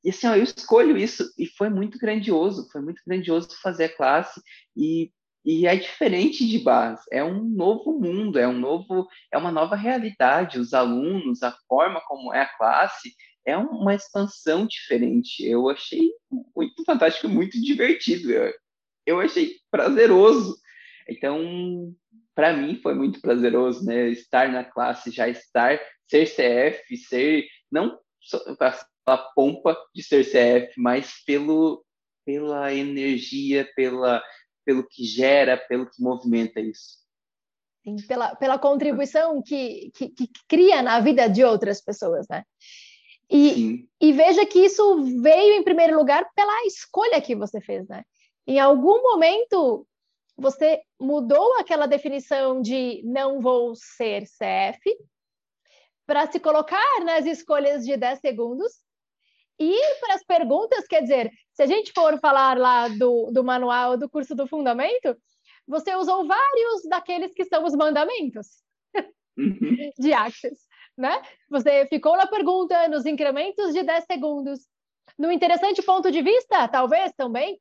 e 0.03 0.09
assim, 0.09 0.27
ó, 0.27 0.35
eu 0.35 0.43
escolho 0.43 0.97
isso 0.97 1.33
e 1.37 1.47
foi 1.47 1.69
muito 1.69 1.97
grandioso, 1.97 2.69
foi 2.69 2.81
muito 2.81 3.01
grandioso 3.07 3.57
fazer 3.63 3.85
a 3.85 3.95
classe 3.95 4.41
e 4.75 5.13
e 5.43 5.65
é 5.65 5.75
diferente 5.75 6.47
de 6.47 6.59
base, 6.59 7.03
é 7.11 7.23
um 7.23 7.43
novo 7.43 7.97
mundo, 7.99 8.37
é 8.37 8.47
um 8.47 8.57
novo, 8.57 9.07
é 9.31 9.37
uma 9.37 9.51
nova 9.51 9.75
realidade. 9.75 10.59
Os 10.59 10.73
alunos, 10.73 11.41
a 11.43 11.55
forma 11.67 12.01
como 12.07 12.33
é 12.33 12.41
a 12.41 12.57
classe, 12.57 13.13
é 13.45 13.57
uma 13.57 13.95
expansão 13.95 14.65
diferente. 14.65 15.45
Eu 15.45 15.69
achei 15.69 16.11
muito 16.55 16.83
fantástico, 16.83 17.27
muito 17.29 17.59
divertido. 17.61 18.31
Eu, 18.31 18.53
eu 19.05 19.19
achei 19.19 19.55
prazeroso. 19.71 20.57
Então, 21.07 21.95
para 22.35 22.53
mim 22.53 22.79
foi 22.81 22.93
muito 22.93 23.21
prazeroso, 23.21 23.85
né? 23.85 24.09
Estar 24.09 24.51
na 24.51 24.63
classe, 24.63 25.09
já 25.09 25.27
estar, 25.27 25.79
ser 26.07 26.25
CF, 26.25 26.97
ser 26.97 27.47
não 27.71 27.97
a 29.05 29.17
pompa 29.17 29.75
de 29.95 30.03
ser 30.03 30.23
CF, 30.23 30.73
mas 30.77 31.23
pelo 31.25 31.83
pela 32.25 32.71
energia, 32.71 33.67
pela 33.75 34.21
pelo 34.65 34.87
que 34.87 35.03
gera, 35.03 35.57
pelo 35.57 35.89
que 35.89 36.01
movimenta 36.01 36.59
isso. 36.59 36.99
Sim, 37.83 37.95
pela, 38.07 38.35
pela 38.35 38.59
contribuição 38.59 39.41
que, 39.41 39.91
que, 39.95 40.09
que, 40.09 40.27
cria 40.47 40.81
na 40.81 40.99
vida 40.99 41.29
de 41.29 41.43
outras 41.43 41.81
pessoas, 41.81 42.27
né? 42.29 42.43
E, 43.31 43.87
e 44.01 44.11
veja 44.11 44.45
que 44.45 44.59
isso 44.59 45.21
veio 45.21 45.53
em 45.53 45.63
primeiro 45.63 45.95
lugar 45.95 46.27
pela 46.35 46.65
escolha 46.65 47.21
que 47.21 47.35
você 47.35 47.61
fez, 47.61 47.87
né? 47.87 48.03
Em 48.45 48.59
algum 48.59 49.01
momento 49.01 49.87
você 50.35 50.81
mudou 50.99 51.53
aquela 51.57 51.85
definição 51.85 52.61
de 52.61 53.01
não 53.03 53.39
vou 53.39 53.73
ser 53.75 54.23
CF 54.23 54.97
para 56.05 56.31
se 56.31 56.39
colocar 56.39 57.03
nas 57.03 57.25
escolhas 57.25 57.85
de 57.85 57.95
10 57.95 58.19
segundos 58.19 58.71
e 59.59 59.77
para 59.99 60.15
as 60.15 60.23
perguntas, 60.23 60.87
quer 60.87 61.01
dizer, 61.01 61.31
se 61.59 61.63
a 61.63 61.67
gente 61.67 61.91
for 61.91 62.17
falar 62.21 62.57
lá 62.57 62.87
do, 62.87 63.31
do 63.31 63.43
manual 63.43 63.97
do 63.97 64.09
curso 64.09 64.33
do 64.33 64.47
fundamento, 64.47 65.13
você 65.67 65.93
usou 65.93 66.25
vários 66.25 66.83
daqueles 66.87 67.33
que 67.33 67.43
são 67.43 67.65
os 67.65 67.75
mandamentos 67.75 68.63
uhum. 69.37 69.91
de 69.99 70.13
Access, 70.13 70.57
né? 70.97 71.21
Você 71.49 71.85
ficou 71.87 72.15
na 72.15 72.27
pergunta, 72.27 72.87
nos 72.87 73.05
incrementos 73.05 73.73
de 73.73 73.83
10 73.83 74.05
segundos. 74.05 74.61
No 75.17 75.29
interessante 75.29 75.81
ponto 75.81 76.09
de 76.09 76.21
vista, 76.21 76.65
talvez 76.69 77.11
também, 77.17 77.59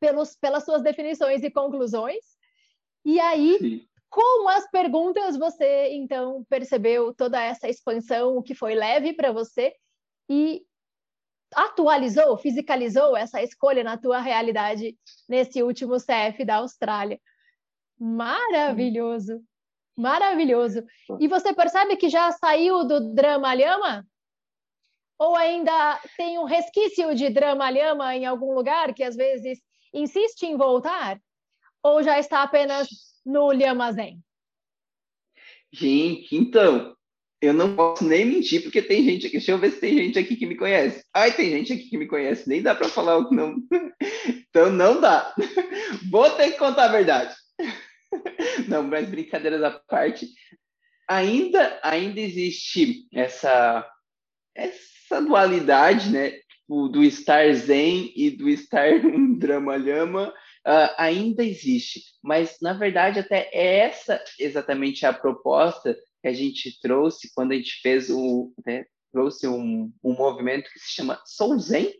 pelos, 0.00 0.34
pelas 0.34 0.64
suas 0.64 0.82
definições 0.82 1.44
e 1.44 1.50
conclusões. 1.50 2.24
E 3.04 3.20
aí, 3.20 3.56
Sim. 3.60 3.86
com 4.10 4.48
as 4.48 4.68
perguntas, 4.68 5.36
você 5.36 5.90
então 5.92 6.44
percebeu 6.48 7.14
toda 7.14 7.40
essa 7.40 7.68
expansão, 7.68 8.36
o 8.36 8.42
que 8.42 8.52
foi 8.52 8.74
leve 8.74 9.12
para 9.12 9.30
você 9.30 9.72
e 10.28 10.66
atualizou, 11.54 12.36
fisicalizou 12.36 13.16
essa 13.16 13.42
escolha 13.42 13.84
na 13.84 13.96
tua 13.96 14.20
realidade 14.20 14.96
nesse 15.28 15.62
último 15.62 15.96
CF 15.96 16.44
da 16.44 16.56
Austrália. 16.56 17.20
Maravilhoso, 17.98 19.42
maravilhoso. 19.96 20.84
E 21.18 21.28
você 21.28 21.54
percebe 21.54 21.96
que 21.96 22.08
já 22.08 22.30
saiu 22.32 22.84
do 22.84 23.14
drama 23.14 23.54
lhama? 23.54 24.06
Ou 25.18 25.34
ainda 25.34 25.98
tem 26.16 26.38
um 26.38 26.44
resquício 26.44 27.14
de 27.14 27.30
drama 27.30 27.70
lhama 27.70 28.14
em 28.14 28.26
algum 28.26 28.52
lugar 28.52 28.92
que 28.92 29.02
às 29.02 29.16
vezes 29.16 29.60
insiste 29.92 30.42
em 30.42 30.56
voltar? 30.56 31.18
Ou 31.82 32.02
já 32.02 32.18
está 32.18 32.42
apenas 32.42 32.88
no 33.24 33.50
lhama 33.50 33.92
zen? 33.92 34.20
Gente, 35.72 36.36
então, 36.36 36.95
eu 37.40 37.52
não 37.52 37.76
posso 37.76 38.04
nem 38.04 38.24
mentir, 38.24 38.62
porque 38.62 38.80
tem 38.80 39.04
gente 39.04 39.26
aqui. 39.26 39.36
Deixa 39.36 39.52
eu 39.52 39.58
ver 39.58 39.70
se 39.70 39.80
tem 39.80 39.96
gente 39.96 40.18
aqui 40.18 40.36
que 40.36 40.46
me 40.46 40.56
conhece. 40.56 41.04
Ai, 41.14 41.32
tem 41.32 41.50
gente 41.50 41.72
aqui 41.72 41.90
que 41.90 41.98
me 41.98 42.06
conhece, 42.06 42.48
nem 42.48 42.62
dá 42.62 42.74
para 42.74 42.88
falar 42.88 43.16
o 43.18 43.28
que 43.28 43.34
não. 43.34 43.56
Então 44.48 44.70
não 44.72 44.98
dá. 45.02 45.34
Vou 46.10 46.30
ter 46.30 46.52
que 46.52 46.58
contar 46.58 46.84
a 46.84 46.92
verdade. 46.92 47.34
Não, 48.68 48.82
mas 48.82 49.06
brincadeiras 49.06 49.62
à 49.62 49.70
parte. 49.70 50.28
Ainda, 51.06 51.78
ainda 51.82 52.18
existe 52.20 53.06
essa, 53.12 53.86
essa 54.54 55.20
dualidade, 55.20 56.10
né? 56.10 56.30
Tipo, 56.30 56.88
do 56.88 57.04
estar 57.04 57.52
zen 57.52 58.12
e 58.16 58.30
do 58.30 58.48
estar 58.48 58.94
um 59.04 59.36
drama-lhama. 59.36 60.32
Uh, 60.66 60.90
ainda 60.96 61.44
existe, 61.44 62.00
mas 62.20 62.56
na 62.60 62.72
verdade 62.72 63.20
até 63.20 63.48
é 63.52 63.78
essa 63.80 64.20
exatamente 64.36 65.06
a 65.06 65.12
proposta 65.12 65.96
que 66.26 66.28
a 66.28 66.32
gente 66.32 66.80
trouxe 66.80 67.32
quando 67.32 67.52
a 67.52 67.54
gente 67.54 67.80
fez 67.80 68.10
o 68.10 68.52
né, 68.66 68.84
trouxe 69.12 69.46
um, 69.46 69.92
um 70.02 70.12
movimento 70.12 70.68
que 70.72 70.80
se 70.80 70.90
chama 70.90 71.22
Soul 71.24 71.58
Zen 71.60 71.94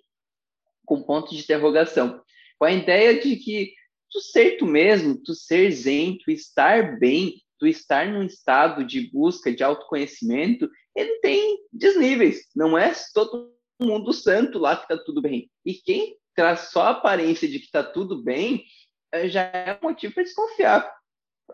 com 0.85 1.03
ponto 1.03 1.31
de 1.31 1.41
interrogação, 1.41 2.21
com 2.59 2.65
a 2.65 2.73
ideia 2.73 3.21
de 3.21 3.37
que 3.37 3.73
tu 4.11 4.21
ser 4.21 4.57
tu 4.57 4.67
mesmo, 4.67 5.21
tu 5.23 5.35
ser 5.35 5.71
zen, 5.71 6.19
tu 6.19 6.31
estar 6.31 6.99
bem, 6.99 7.43
tu 7.59 7.67
estar 7.67 8.07
num 8.07 8.23
estado 8.23 8.85
de 8.85 9.11
busca 9.11 9.53
de 9.53 9.65
autoconhecimento, 9.65 10.71
ele 10.95 11.19
tem 11.21 11.59
desníveis. 11.73 12.47
Não 12.55 12.79
é 12.79 12.93
todo 13.13 13.53
mundo 13.81 14.13
santo 14.13 14.59
lá 14.59 14.77
que 14.77 14.87
tá 14.87 14.97
tudo 14.97 15.21
bem. 15.21 15.51
E 15.65 15.75
quem 15.75 16.17
traz 16.35 16.71
só 16.71 16.83
a 16.83 16.91
aparência 16.91 17.49
de 17.49 17.59
que 17.59 17.71
tá 17.71 17.83
tudo 17.83 18.23
bem, 18.23 18.65
eh, 19.13 19.29
já 19.29 19.43
é 19.43 19.79
motivo 19.83 20.15
para 20.15 20.23
desconfiar. 20.23 20.97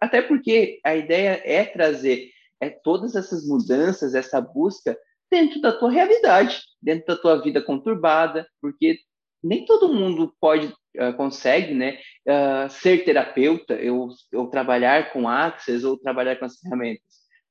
Até 0.00 0.20
porque 0.20 0.78
a 0.84 0.94
ideia 0.94 1.40
é 1.44 1.64
trazer 1.64 2.30
é 2.62 2.70
todas 2.70 3.16
essas 3.16 3.44
mudanças, 3.44 4.14
essa 4.14 4.40
busca 4.40 4.96
dentro 5.28 5.60
da 5.60 5.72
tua 5.72 5.90
realidade, 5.90 6.62
dentro 6.80 7.06
da 7.06 7.16
tua 7.16 7.42
vida 7.42 7.60
conturbada, 7.60 8.46
porque 8.60 9.00
nem 9.42 9.64
todo 9.64 9.92
mundo 9.92 10.32
pode 10.40 10.68
uh, 10.68 11.12
consegue, 11.16 11.74
né, 11.74 11.98
uh, 12.24 12.70
ser 12.70 13.04
terapeuta, 13.04 13.76
ou, 13.90 14.10
ou 14.34 14.46
trabalhar 14.46 15.12
com 15.12 15.28
Access, 15.28 15.84
ou 15.84 15.98
trabalhar 15.98 16.36
com 16.36 16.44
as 16.44 16.56
ferramentas. 16.60 17.02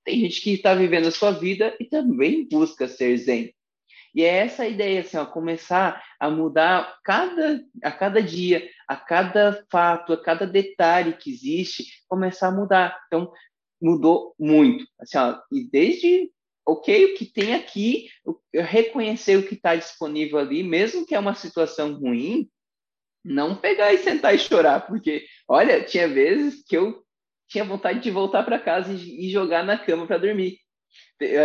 Tem 0.06 0.18
gente 0.22 0.42
que 0.42 0.54
está 0.54 0.74
vivendo 0.74 1.10
a 1.10 1.12
sua 1.12 1.32
vida 1.32 1.76
e 1.78 1.86
também 1.86 2.48
busca 2.50 2.88
ser 2.88 3.18
zen. 3.18 3.54
E 4.16 4.24
é 4.24 4.38
essa 4.38 4.66
ideia, 4.66 5.02
assim, 5.02 5.18
ó, 5.18 5.26
começar 5.26 6.02
a 6.20 6.30
mudar 6.30 6.98
cada, 7.04 7.62
a 7.84 7.92
cada 7.92 8.22
dia, 8.22 8.68
a 8.88 8.96
cada 8.96 9.66
fato, 9.70 10.14
a 10.14 10.22
cada 10.22 10.46
detalhe 10.46 11.14
que 11.14 11.32
existe, 11.32 11.86
começar 12.08 12.48
a 12.48 12.52
mudar. 12.52 12.98
Então, 13.08 13.32
mudou 13.82 14.36
muito. 14.40 14.86
Assim, 15.00 15.18
ó, 15.18 15.40
e 15.52 15.70
desde 15.70 16.32
ok, 16.66 17.06
o 17.06 17.16
que 17.16 17.26
tem 17.26 17.54
aqui, 17.56 18.08
reconhecer 18.54 19.38
o 19.38 19.48
que 19.48 19.56
está 19.56 19.76
disponível 19.76 20.38
ali, 20.38 20.64
mesmo 20.64 21.06
que 21.06 21.16
é 21.16 21.20
uma 21.20 21.34
situação 21.34 21.94
ruim, 21.94 22.50
não 23.24 23.56
pegar 23.56 23.94
e 23.94 23.98
sentar 23.98 24.34
e 24.34 24.40
chorar, 24.40 24.88
porque, 24.88 25.26
olha, 25.48 25.84
tinha 25.84 26.08
vezes 26.08 26.64
que 26.64 26.78
eu 26.78 27.04
tinha 27.48 27.64
vontade 27.64 28.00
de 28.00 28.12
voltar 28.12 28.44
para 28.44 28.60
casa 28.60 28.94
e, 28.94 29.28
e 29.28 29.32
jogar 29.32 29.64
na 29.64 29.78
cama 29.78 30.08
para 30.08 30.18
dormir. 30.18 30.58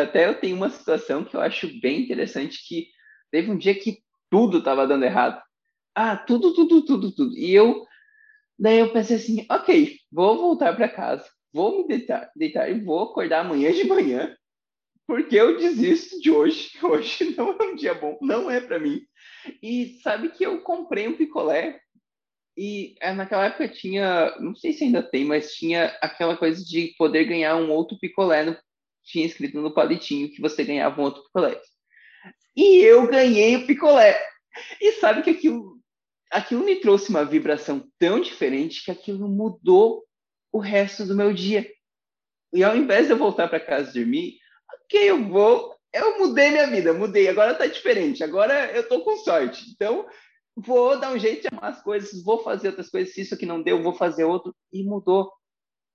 Até 0.03 0.29
eu 0.29 0.38
tenho 0.38 0.57
uma 0.57 0.70
situação 0.70 1.25
que 1.25 1.35
eu 1.35 1.40
acho 1.40 1.68
bem 1.81 2.03
interessante, 2.03 2.66
que 2.66 2.88
teve 3.31 3.51
um 3.51 3.59
dia 3.59 3.75
que 3.75 3.99
tudo 4.31 4.59
estava 4.59 4.87
dando 4.87 5.05
errado. 5.05 5.42
Ah, 5.94 6.16
tudo, 6.16 6.55
tudo, 6.55 6.85
tudo, 6.85 7.12
tudo. 7.12 7.37
E 7.37 7.53
eu, 7.55 7.85
daí 8.59 8.79
eu 8.79 8.92
pensei 8.92 9.16
assim, 9.16 9.46
ok, 9.51 9.99
vou 10.11 10.37
voltar 10.37 10.75
para 10.77 10.88
casa 10.88 11.29
vou 11.57 11.79
me 11.79 11.88
deitar, 11.88 12.31
deitar 12.37 12.71
e 12.71 12.79
vou 12.79 13.01
acordar 13.01 13.40
amanhã 13.40 13.73
de 13.73 13.85
manhã, 13.85 14.37
porque 15.07 15.37
eu 15.37 15.57
desisto 15.57 16.21
de 16.21 16.31
hoje. 16.31 16.73
Hoje 16.85 17.35
não 17.35 17.57
é 17.59 17.62
um 17.62 17.75
dia 17.75 17.95
bom, 17.95 18.19
não 18.21 18.51
é 18.51 18.61
para 18.61 18.79
mim. 18.79 19.01
E 19.62 19.99
sabe 20.03 20.29
que 20.29 20.45
eu 20.45 20.61
comprei 20.61 21.09
um 21.09 21.16
picolé 21.16 21.81
e 22.57 22.95
é, 23.01 23.12
naquela 23.12 23.47
época 23.47 23.69
tinha, 23.69 24.35
não 24.38 24.55
sei 24.55 24.73
se 24.73 24.85
ainda 24.85 25.03
tem, 25.03 25.25
mas 25.25 25.55
tinha 25.55 25.87
aquela 26.03 26.37
coisa 26.37 26.62
de 26.62 26.95
poder 26.99 27.25
ganhar 27.25 27.57
um 27.57 27.71
outro 27.71 27.99
picolé, 27.99 28.45
no, 28.45 28.57
tinha 29.05 29.27
escrito 29.27 29.61
no 29.61 29.73
palitinho 29.73 30.31
que 30.31 30.40
você 30.40 30.64
ganhava 30.64 31.01
um 31.01 31.05
outro 31.05 31.23
picolé. 31.25 31.61
E 32.55 32.83
eu 32.83 33.07
ganhei 33.07 33.57
o 33.57 33.66
picolé. 33.66 34.21
E 34.81 34.92
sabe 34.92 35.23
que 35.23 35.31
aquilo, 35.31 35.79
aquilo 36.31 36.64
me 36.64 36.77
trouxe 36.77 37.11
uma 37.11 37.25
vibração 37.25 37.87
tão 37.99 38.21
diferente 38.21 38.85
que 38.85 38.90
aquilo 38.90 39.29
mudou 39.29 40.06
o 40.57 40.61
resto 40.61 41.05
do 41.05 41.14
meu 41.14 41.33
dia. 41.33 41.71
E 42.53 42.64
ao 42.64 42.77
invés 42.77 43.07
de 43.07 43.12
eu 43.12 43.19
voltar 43.19 43.49
para 43.49 43.61
casa 43.61 43.92
dormir, 43.92 44.38
ok, 44.73 45.11
eu 45.11 45.29
vou, 45.29 45.77
eu 45.92 46.19
mudei 46.19 46.51
minha 46.51 46.66
vida, 46.66 46.92
mudei, 46.92 47.29
agora 47.29 47.55
tá 47.55 47.66
diferente, 47.66 48.25
agora 48.25 48.73
eu 48.73 48.88
tô 48.88 49.03
com 49.03 49.16
sorte. 49.19 49.71
Então, 49.71 50.07
vou 50.57 50.99
dar 50.99 51.12
um 51.12 51.19
jeito 51.19 51.42
de 51.42 51.49
amar 51.53 51.73
as 51.73 51.83
coisas, 51.83 52.23
vou 52.25 52.42
fazer 52.42 52.69
outras 52.69 52.88
coisas, 52.88 53.12
se 53.12 53.21
isso 53.21 53.35
aqui 53.35 53.45
não 53.45 53.62
deu, 53.62 53.83
vou 53.83 53.95
fazer 53.95 54.25
outro, 54.25 54.55
e 54.73 54.83
mudou. 54.83 55.31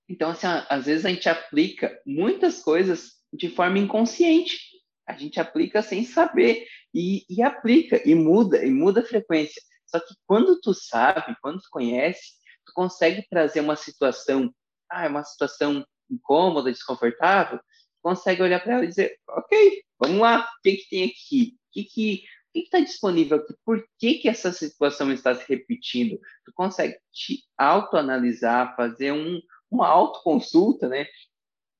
Então, 0.08 0.30
assim, 0.30 0.46
às 0.68 0.86
vezes 0.86 1.04
a 1.04 1.08
gente 1.08 1.28
aplica 1.28 2.00
muitas 2.06 2.62
coisas 2.62 3.14
de 3.32 3.48
forma 3.48 3.78
inconsciente. 3.78 4.60
A 5.08 5.14
gente 5.14 5.40
aplica 5.40 5.82
sem 5.82 6.04
saber, 6.04 6.64
e, 6.94 7.24
e 7.28 7.42
aplica, 7.42 8.00
e 8.08 8.14
muda, 8.14 8.64
e 8.64 8.70
muda 8.70 9.00
a 9.00 9.04
frequência. 9.04 9.60
Só 9.86 9.98
que 9.98 10.14
quando 10.26 10.60
tu 10.60 10.72
sabe, 10.72 11.36
quando 11.42 11.60
tu 11.60 11.68
conhece, 11.70 12.41
tu 12.72 12.74
consegue 12.74 13.26
trazer 13.28 13.60
uma 13.60 13.76
situação, 13.76 14.52
ah, 14.90 15.06
uma 15.06 15.22
situação 15.24 15.84
incômoda, 16.10 16.72
desconfortável, 16.72 17.60
consegue 18.02 18.42
olhar 18.42 18.60
para 18.60 18.74
ela 18.74 18.84
e 18.84 18.88
dizer, 18.88 19.16
ok, 19.28 19.82
vamos 19.98 20.18
lá, 20.18 20.40
o 20.40 20.62
que, 20.62 20.76
que 20.76 20.88
tem 20.88 21.04
aqui? 21.04 21.56
O 21.56 21.72
que, 21.72 21.84
que 21.84 22.24
que 22.52 22.60
está 22.60 22.80
disponível 22.80 23.38
aqui? 23.38 23.54
Por 23.64 23.82
que, 23.98 24.14
que 24.14 24.28
essa 24.28 24.52
situação 24.52 25.10
está 25.10 25.34
se 25.34 25.48
repetindo? 25.48 26.20
Tu 26.44 26.52
consegue 26.54 26.98
te 27.10 27.42
autoanalisar, 27.56 28.76
fazer 28.76 29.12
um, 29.12 29.40
uma 29.70 29.88
autoconsulta, 29.88 30.88
né? 30.88 31.06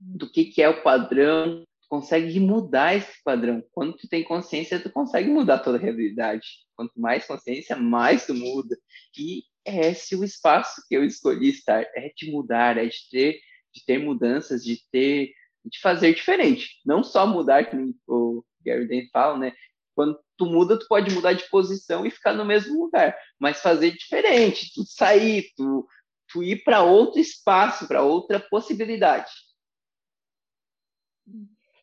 Do 0.00 0.30
que, 0.30 0.46
que 0.46 0.62
é 0.62 0.68
o 0.68 0.82
padrão, 0.82 1.62
consegue 1.88 2.40
mudar 2.40 2.96
esse 2.96 3.22
padrão. 3.22 3.62
Quando 3.70 3.96
tu 3.96 4.08
tem 4.08 4.24
consciência, 4.24 4.80
tu 4.80 4.90
consegue 4.90 5.28
mudar 5.28 5.58
toda 5.58 5.76
a 5.76 5.80
realidade. 5.80 6.46
Quanto 6.74 6.98
mais 6.98 7.26
consciência, 7.26 7.76
mais 7.76 8.24
tu 8.24 8.34
muda. 8.34 8.76
E 9.18 9.44
é 9.64 9.90
esse 9.90 10.16
o 10.16 10.24
espaço 10.24 10.82
que 10.88 10.94
eu 10.94 11.04
escolhi 11.04 11.50
estar, 11.50 11.82
é 11.94 12.12
de 12.16 12.30
mudar, 12.30 12.76
é 12.76 12.86
de 12.86 13.08
ter, 13.10 13.40
de 13.72 13.84
ter 13.84 13.98
mudanças, 13.98 14.64
de 14.64 14.78
ter, 14.90 15.32
de 15.64 15.80
fazer 15.80 16.14
diferente. 16.14 16.80
Não 16.84 17.02
só 17.02 17.26
mudar, 17.26 17.70
como 17.70 17.94
o 18.06 18.44
Gary 18.64 18.86
Den 18.86 19.08
fala, 19.10 19.38
né? 19.38 19.52
Quando 19.94 20.18
tu 20.36 20.46
muda, 20.46 20.78
tu 20.78 20.86
pode 20.88 21.14
mudar 21.14 21.34
de 21.34 21.48
posição 21.48 22.06
e 22.06 22.10
ficar 22.10 22.32
no 22.32 22.44
mesmo 22.44 22.82
lugar, 22.82 23.16
mas 23.38 23.60
fazer 23.60 23.92
diferente, 23.92 24.72
tu 24.74 24.84
sair, 24.86 25.52
tu, 25.56 25.86
tu 26.28 26.42
ir 26.42 26.64
para 26.64 26.82
outro 26.82 27.20
espaço, 27.20 27.86
para 27.86 28.02
outra 28.02 28.40
possibilidade. 28.40 29.30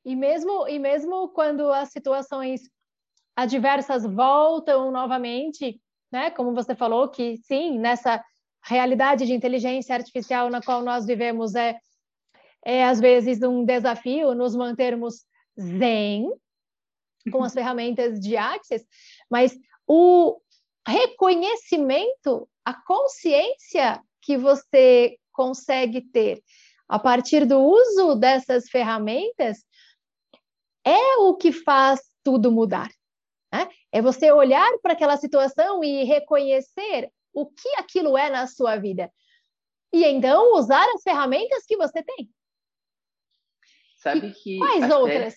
E 0.03 0.15
mesmo, 0.15 0.67
e 0.67 0.79
mesmo 0.79 1.29
quando 1.29 1.71
as 1.71 1.91
situações 1.91 2.61
adversas 3.35 4.03
voltam 4.03 4.91
novamente, 4.91 5.79
né? 6.11 6.31
Como 6.31 6.53
você 6.53 6.75
falou, 6.75 7.09
que 7.09 7.37
sim, 7.37 7.77
nessa 7.79 8.23
realidade 8.63 9.25
de 9.25 9.33
inteligência 9.33 9.95
artificial 9.95 10.49
na 10.49 10.61
qual 10.61 10.81
nós 10.81 11.05
vivemos 11.05 11.55
é, 11.55 11.77
é 12.65 12.83
às 12.85 12.99
vezes 12.99 13.41
um 13.41 13.63
desafio 13.63 14.33
nos 14.35 14.55
mantermos 14.55 15.25
zen 15.59 16.31
com 17.31 17.43
as 17.43 17.53
ferramentas 17.53 18.19
de 18.19 18.37
Access, 18.37 18.85
mas 19.29 19.57
o 19.87 20.39
reconhecimento, 20.87 22.49
a 22.65 22.73
consciência 22.73 24.01
que 24.21 24.37
você 24.37 25.17
consegue 25.31 26.01
ter 26.01 26.41
a 26.87 26.97
partir 26.97 27.45
do 27.45 27.59
uso 27.59 28.15
dessas 28.15 28.67
ferramentas 28.69 29.63
é 30.83 31.17
o 31.17 31.35
que 31.35 31.51
faz 31.51 32.01
tudo 32.23 32.51
mudar. 32.51 32.89
Né? 33.51 33.67
É 33.91 34.01
você 34.01 34.31
olhar 34.31 34.69
para 34.81 34.93
aquela 34.93 35.17
situação 35.17 35.83
e 35.83 36.03
reconhecer 36.03 37.11
o 37.33 37.45
que 37.45 37.69
aquilo 37.77 38.17
é 38.17 38.29
na 38.29 38.47
sua 38.47 38.77
vida. 38.77 39.11
E 39.91 40.03
então 40.05 40.55
usar 40.55 40.85
as 40.93 41.01
ferramentas 41.01 41.65
que 41.65 41.75
você 41.75 42.03
tem. 42.03 42.29
Sabe 43.97 44.31
que. 44.31 44.57
Quais 44.57 44.83
até, 44.83 44.95
outras? 44.95 45.35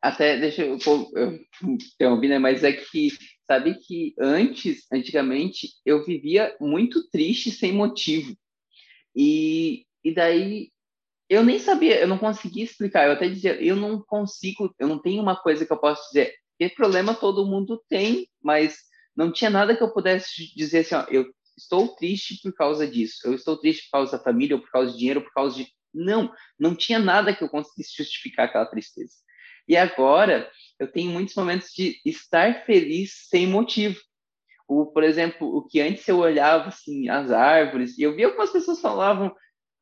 Até, 0.00 0.36
deixa 0.38 0.64
eu, 0.64 0.78
eu 1.14 1.40
interromper, 1.62 2.28
né? 2.28 2.38
Mas 2.38 2.62
é 2.62 2.72
que, 2.72 3.10
sabe 3.46 3.74
que 3.80 4.14
antes, 4.18 4.86
antigamente, 4.92 5.68
eu 5.84 6.04
vivia 6.04 6.56
muito 6.60 7.08
triste 7.10 7.50
sem 7.50 7.72
motivo. 7.72 8.36
E, 9.14 9.84
e 10.04 10.14
daí 10.14 10.70
eu 11.28 11.44
nem 11.44 11.58
sabia, 11.58 12.00
eu 12.00 12.08
não 12.08 12.18
conseguia 12.18 12.64
explicar. 12.64 13.06
Eu 13.06 13.12
até 13.12 13.28
dizia, 13.28 13.60
eu 13.62 13.76
não 13.76 14.00
consigo, 14.00 14.74
eu 14.78 14.88
não 14.88 14.98
tenho 14.98 15.20
uma 15.20 15.36
coisa 15.36 15.66
que 15.66 15.72
eu 15.72 15.78
possa 15.78 16.02
dizer. 16.08 16.34
Que 16.58 16.68
problema 16.68 17.14
todo 17.14 17.46
mundo 17.46 17.82
tem, 17.88 18.28
mas 18.42 18.78
não 19.16 19.32
tinha 19.32 19.50
nada 19.50 19.76
que 19.76 19.82
eu 19.82 19.92
pudesse 19.92 20.54
dizer 20.54 20.80
assim, 20.80 20.94
ó, 20.96 21.04
eu 21.08 21.26
estou 21.56 21.88
triste 21.94 22.40
por 22.42 22.52
causa 22.52 22.86
disso, 22.86 23.20
eu 23.24 23.34
estou 23.34 23.56
triste 23.56 23.84
por 23.84 23.98
causa 23.98 24.18
da 24.18 24.22
família, 24.22 24.56
ou 24.56 24.62
por 24.62 24.70
causa 24.70 24.92
de 24.92 24.98
dinheiro, 24.98 25.20
ou 25.20 25.26
por 25.26 25.32
causa 25.32 25.56
de. 25.56 25.68
Não, 25.94 26.32
não 26.58 26.74
tinha 26.74 26.98
nada 26.98 27.34
que 27.34 27.42
eu 27.42 27.48
conseguisse 27.48 27.96
justificar 27.96 28.46
aquela 28.46 28.66
tristeza. 28.66 29.14
E 29.66 29.76
agora, 29.76 30.50
eu 30.78 30.90
tenho 30.90 31.10
muitos 31.10 31.34
momentos 31.34 31.70
de 31.72 32.00
estar 32.04 32.64
feliz 32.64 33.26
sem 33.28 33.46
motivo. 33.46 34.00
O, 34.66 34.86
por 34.86 35.02
exemplo, 35.02 35.48
o 35.48 35.66
que 35.66 35.80
antes 35.80 36.06
eu 36.08 36.18
olhava 36.18 36.68
assim, 36.68 37.08
as 37.08 37.30
árvores, 37.30 37.96
e 37.98 38.02
eu 38.02 38.14
via 38.14 38.26
algumas 38.26 38.50
pessoas 38.50 38.80
falavam, 38.80 39.34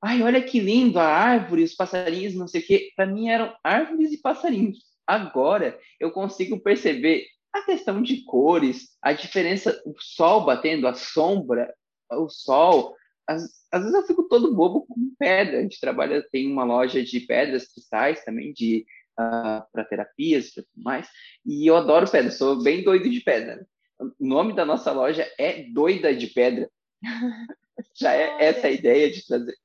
ai, 0.03 0.23
olha 0.23 0.43
que 0.43 0.61
lindo, 0.61 0.99
a 0.99 1.07
árvore, 1.07 1.65
os 1.65 1.75
passarinhos, 1.75 2.35
não 2.35 2.47
sei 2.49 2.61
o 2.61 2.67
quê. 2.67 2.93
Para 2.97 3.07
mim 3.07 3.29
eram 3.29 3.55
árvores 3.63 4.13
e 4.13 4.21
passarinhos. 4.21 4.79
Agora 5.07 5.79
eu 6.01 6.11
consigo 6.11 6.59
perceber 6.61 7.27
a 7.53 7.63
questão 7.63 8.03
de 8.03 8.23
cores, 8.25 8.97
a 9.01 9.13
diferença, 9.13 9.81
o 9.87 9.95
sol 9.99 10.45
batendo, 10.45 10.87
a 10.87 10.95
sombra, 10.95 11.73
o 12.11 12.29
sol. 12.29 12.95
Às, 13.27 13.43
às 13.73 13.83
vezes 13.83 13.95
eu 13.95 14.07
fico 14.07 14.29
todo 14.29 14.55
bobo 14.55 14.87
com 14.87 15.15
pedra. 15.19 15.59
A 15.59 15.63
gente 15.63 15.81
trabalha, 15.81 16.27
tem 16.31 16.51
uma 16.51 16.65
loja 16.65 17.03
de 17.03 17.21
pedras 17.21 17.73
cristais 17.73 18.25
também, 18.25 18.53
de 18.53 18.85
uh, 19.19 19.23
ah, 19.23 19.67
para 19.73 19.85
terapias 19.85 20.49
e 20.49 20.55
tudo 20.57 20.69
mais. 20.77 21.09
E 21.45 21.67
eu 21.67 21.77
adoro 21.77 22.11
pedra, 22.11 22.31
sou 22.31 22.63
bem 22.63 22.83
doido 22.83 23.09
de 23.09 23.21
pedra. 23.21 23.67
O 23.99 24.13
nome 24.21 24.55
da 24.55 24.65
nossa 24.65 24.93
loja 24.93 25.27
é 25.39 25.63
Doida 25.73 26.15
de 26.15 26.27
Pedra. 26.27 26.71
Já 27.99 28.13
é 28.13 28.45
essa 28.45 28.67
a 28.67 28.71
ideia 28.71 29.11
de 29.11 29.27
trazer. 29.27 29.57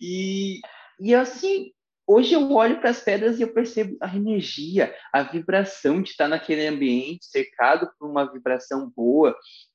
E, 0.00 0.60
e 1.00 1.14
assim, 1.14 1.72
hoje 2.08 2.32
eu 2.32 2.50
olho 2.52 2.80
para 2.80 2.90
as 2.90 3.00
pedras 3.00 3.38
e 3.38 3.42
eu 3.42 3.52
percebo 3.52 3.96
a 4.00 4.16
energia, 4.16 4.94
a 5.12 5.22
vibração 5.22 6.00
de 6.02 6.10
estar 6.10 6.26
naquele 6.26 6.66
ambiente 6.66 7.26
cercado 7.26 7.90
por 7.98 8.10
uma 8.10 8.24
vibração 8.32 8.90
boa. 8.96 9.32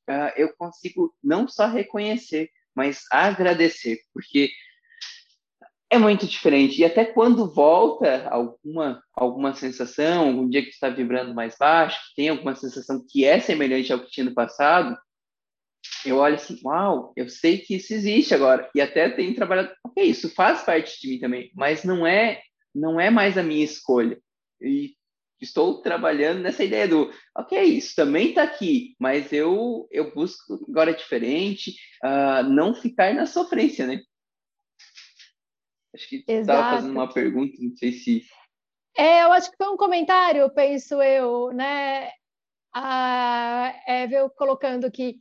Uh, 0.09 0.33
eu 0.35 0.53
consigo 0.57 1.13
não 1.23 1.47
só 1.47 1.67
reconhecer, 1.67 2.49
mas 2.75 3.03
agradecer, 3.11 3.99
porque 4.11 4.49
é 5.91 5.97
muito 5.99 6.25
diferente. 6.25 6.81
E 6.81 6.85
até 6.85 7.05
quando 7.05 7.53
volta 7.53 8.27
alguma, 8.27 9.01
alguma 9.13 9.53
sensação, 9.53 10.27
algum 10.27 10.49
dia 10.49 10.63
que 10.63 10.69
está 10.69 10.89
vibrando 10.89 11.35
mais 11.35 11.55
baixo, 11.55 11.99
que 12.09 12.15
tem 12.15 12.29
alguma 12.29 12.55
sensação 12.55 13.05
que 13.07 13.23
é 13.23 13.39
semelhante 13.39 13.93
ao 13.93 13.99
que 13.99 14.09
tinha 14.09 14.25
no 14.25 14.33
passado, 14.33 14.97
eu 16.05 16.17
olho 16.17 16.35
assim, 16.35 16.59
uau, 16.63 17.13
eu 17.15 17.29
sei 17.29 17.59
que 17.59 17.75
isso 17.75 17.93
existe 17.93 18.33
agora. 18.33 18.69
E 18.75 18.81
até 18.81 19.09
tenho 19.09 19.35
trabalhado, 19.35 19.73
ok, 19.85 20.03
isso 20.03 20.33
faz 20.33 20.63
parte 20.63 20.99
de 20.99 21.07
mim 21.07 21.19
também, 21.19 21.51
mas 21.55 21.83
não 21.83 22.05
é, 22.05 22.41
não 22.73 22.99
é 22.99 23.09
mais 23.09 23.37
a 23.37 23.43
minha 23.43 23.63
escolha. 23.63 24.19
E 24.61 24.95
estou 25.41 25.81
trabalhando 25.81 26.41
nessa 26.41 26.63
ideia 26.63 26.87
do, 26.87 27.11
ok, 27.37 27.61
isso 27.61 27.95
também 27.95 28.29
está 28.29 28.43
aqui, 28.43 28.95
mas 28.99 29.31
eu, 29.31 29.87
eu 29.91 30.13
busco 30.13 30.65
agora 30.69 30.93
diferente, 30.93 31.71
uh, 32.03 32.43
não 32.43 32.73
ficar 32.73 33.13
na 33.13 33.25
sofrência, 33.25 33.85
né? 33.85 34.01
Acho 35.93 36.09
que 36.09 36.23
estava 36.27 36.77
fazendo 36.77 36.91
uma 36.91 37.11
pergunta, 37.11 37.55
não 37.59 37.75
sei 37.75 37.91
se. 37.91 38.25
É, 38.97 39.23
eu 39.23 39.31
acho 39.31 39.51
que 39.51 39.57
foi 39.57 39.67
um 39.67 39.77
comentário, 39.77 40.49
penso 40.49 41.01
eu, 41.01 41.51
né? 41.51 42.09
A 42.73 43.71
Evel 43.87 44.29
colocando 44.31 44.91
que 44.91 45.19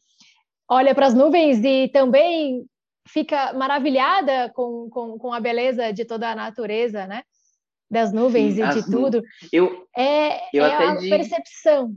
olha 0.73 0.95
para 0.95 1.07
as 1.07 1.15
nuvens 1.15 1.63
e 1.63 1.89
também 1.89 2.67
fica 3.07 3.53
maravilhada 3.53 4.51
com, 4.55 4.89
com, 4.89 5.19
com, 5.19 5.33
a 5.33 5.41
beleza 5.41 5.93
de 5.93 6.05
toda 6.05 6.31
a 6.31 6.37
natureza, 6.37 7.07
né? 7.07 7.23
Das 7.91 8.13
nuvens 8.13 8.55
Sim, 8.55 8.63
e 8.63 8.69
de 8.71 8.91
tudo. 8.91 9.23
Eu, 9.53 9.87
é 9.97 10.57
eu 10.57 10.65
é 10.65 10.87
a 10.87 10.97
percepção. 10.97 11.95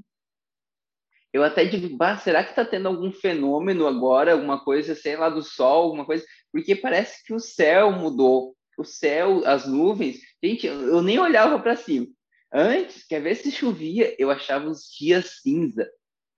Eu 1.31 1.43
até 1.43 1.65
digo, 1.65 1.95
bah, 1.95 2.17
será 2.17 2.43
que 2.43 2.49
está 2.49 2.65
tendo 2.65 2.88
algum 2.88 3.11
fenômeno 3.11 3.88
agora, 3.88 4.33
alguma 4.33 4.63
coisa, 4.63 4.95
sei 4.95 5.15
lá, 5.15 5.29
do 5.29 5.41
sol, 5.41 5.83
alguma 5.83 6.05
coisa? 6.05 6.25
Porque 6.51 6.75
parece 6.75 7.23
que 7.23 7.33
o 7.33 7.39
céu 7.39 7.91
mudou. 7.91 8.55
O 8.77 8.83
céu, 8.83 9.45
as 9.45 9.65
nuvens. 9.65 10.17
Gente, 10.43 10.67
eu 10.67 11.01
nem 11.01 11.17
olhava 11.17 11.59
para 11.59 11.77
cima. 11.77 12.07
Antes, 12.51 13.05
quer 13.05 13.21
ver 13.21 13.35
se 13.35 13.51
chovia, 13.51 14.13
eu 14.19 14.29
achava 14.29 14.67
os 14.67 14.83
dias 14.97 15.39
cinza. 15.41 15.89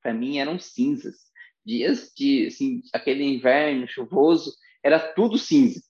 Para 0.04 0.13
mim 0.13 0.38
eram 0.38 0.60
cinzas 0.60 1.27
dias 1.67 2.12
de 2.15 2.47
assim, 2.47 2.82
aquele 2.93 3.25
inverno 3.25 3.86
chuvoso, 3.88 4.53
era 4.82 4.97
tudo 4.97 5.38
cinza. 5.38 5.82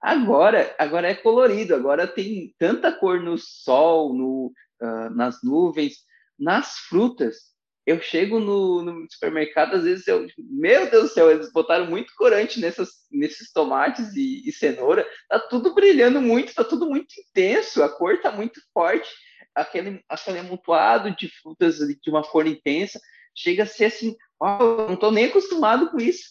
Agora, 0.00 0.74
agora 0.78 1.08
é 1.08 1.14
colorido, 1.14 1.74
agora 1.74 2.06
tem 2.06 2.54
tanta 2.58 2.92
cor 2.92 3.20
no 3.20 3.38
sol, 3.38 4.12
no, 4.12 4.52
uh, 4.82 5.10
nas 5.14 5.38
nuvens, 5.42 5.94
nas 6.38 6.76
frutas. 6.88 7.52
Eu 7.86 8.00
chego 8.00 8.38
no, 8.38 8.82
no, 8.82 9.06
supermercado, 9.10 9.74
às 9.74 9.84
vezes 9.84 10.06
eu, 10.06 10.26
meu 10.38 10.90
Deus 10.90 11.04
do 11.04 11.14
céu, 11.14 11.30
eles 11.30 11.52
botaram 11.52 11.86
muito 11.86 12.12
corante 12.16 12.60
nessas, 12.60 12.90
nesses 13.10 13.50
tomates 13.52 14.14
e, 14.14 14.48
e 14.48 14.52
cenoura, 14.52 15.06
tá 15.28 15.38
tudo 15.38 15.74
brilhando 15.74 16.20
muito, 16.20 16.54
tá 16.54 16.62
tudo 16.62 16.88
muito 16.88 17.12
intenso, 17.18 17.82
a 17.82 17.88
cor 17.88 18.20
tá 18.20 18.30
muito 18.30 18.60
forte, 18.72 19.10
aquele, 19.54 20.00
aquele 20.08 20.38
amontoado 20.38 21.14
de 21.16 21.28
frutas 21.28 21.78
de 21.78 22.10
uma 22.10 22.22
cor 22.22 22.46
intensa, 22.46 23.00
chega 23.34 23.64
a 23.64 23.66
ser 23.66 23.86
assim, 23.86 24.16
oh, 24.42 24.86
não 24.86 24.94
estou 24.94 25.10
nem 25.10 25.26
acostumado 25.26 25.90
com 25.90 25.98
isso. 25.98 26.24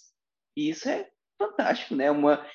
E 0.56 0.70
isso 0.70 0.90
é 0.90 1.08
fantástico, 1.40 1.96
né? 1.96 2.12
Uma 2.12 2.46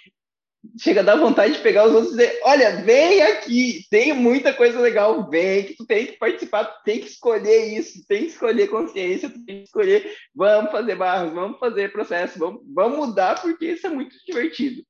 chega 0.81 1.01
a 1.01 1.05
dar 1.05 1.16
vontade 1.16 1.55
de 1.55 1.61
pegar 1.61 1.87
os 1.87 1.95
outros 1.95 2.14
e 2.14 2.16
dizer, 2.16 2.40
olha, 2.42 2.83
vem 2.83 3.23
aqui, 3.23 3.85
tem 3.90 4.12
muita 4.12 4.53
coisa 4.53 4.81
legal, 4.81 5.29
vem, 5.29 5.64
que 5.64 5.77
tu 5.77 5.87
tem 5.87 6.07
que 6.07 6.19
participar, 6.19 6.64
tu 6.64 6.83
tem 6.85 7.01
que 7.01 7.07
escolher 7.07 7.79
isso, 7.79 8.05
tem 8.07 8.23
que 8.23 8.33
escolher 8.33 8.69
consciência, 8.69 9.31
tu 9.31 9.45
tem 9.45 9.59
que 9.59 9.64
escolher, 9.64 10.12
vamos 10.35 10.71
fazer 10.73 10.97
barras, 10.97 11.33
vamos 11.33 11.59
fazer 11.59 11.92
processo, 11.92 12.38
vamos, 12.38 12.62
vamos 12.75 12.99
mudar, 12.99 13.40
porque 13.40 13.66
isso 13.66 13.87
é 13.87 13.90
muito 13.90 14.16
divertido. 14.27 14.83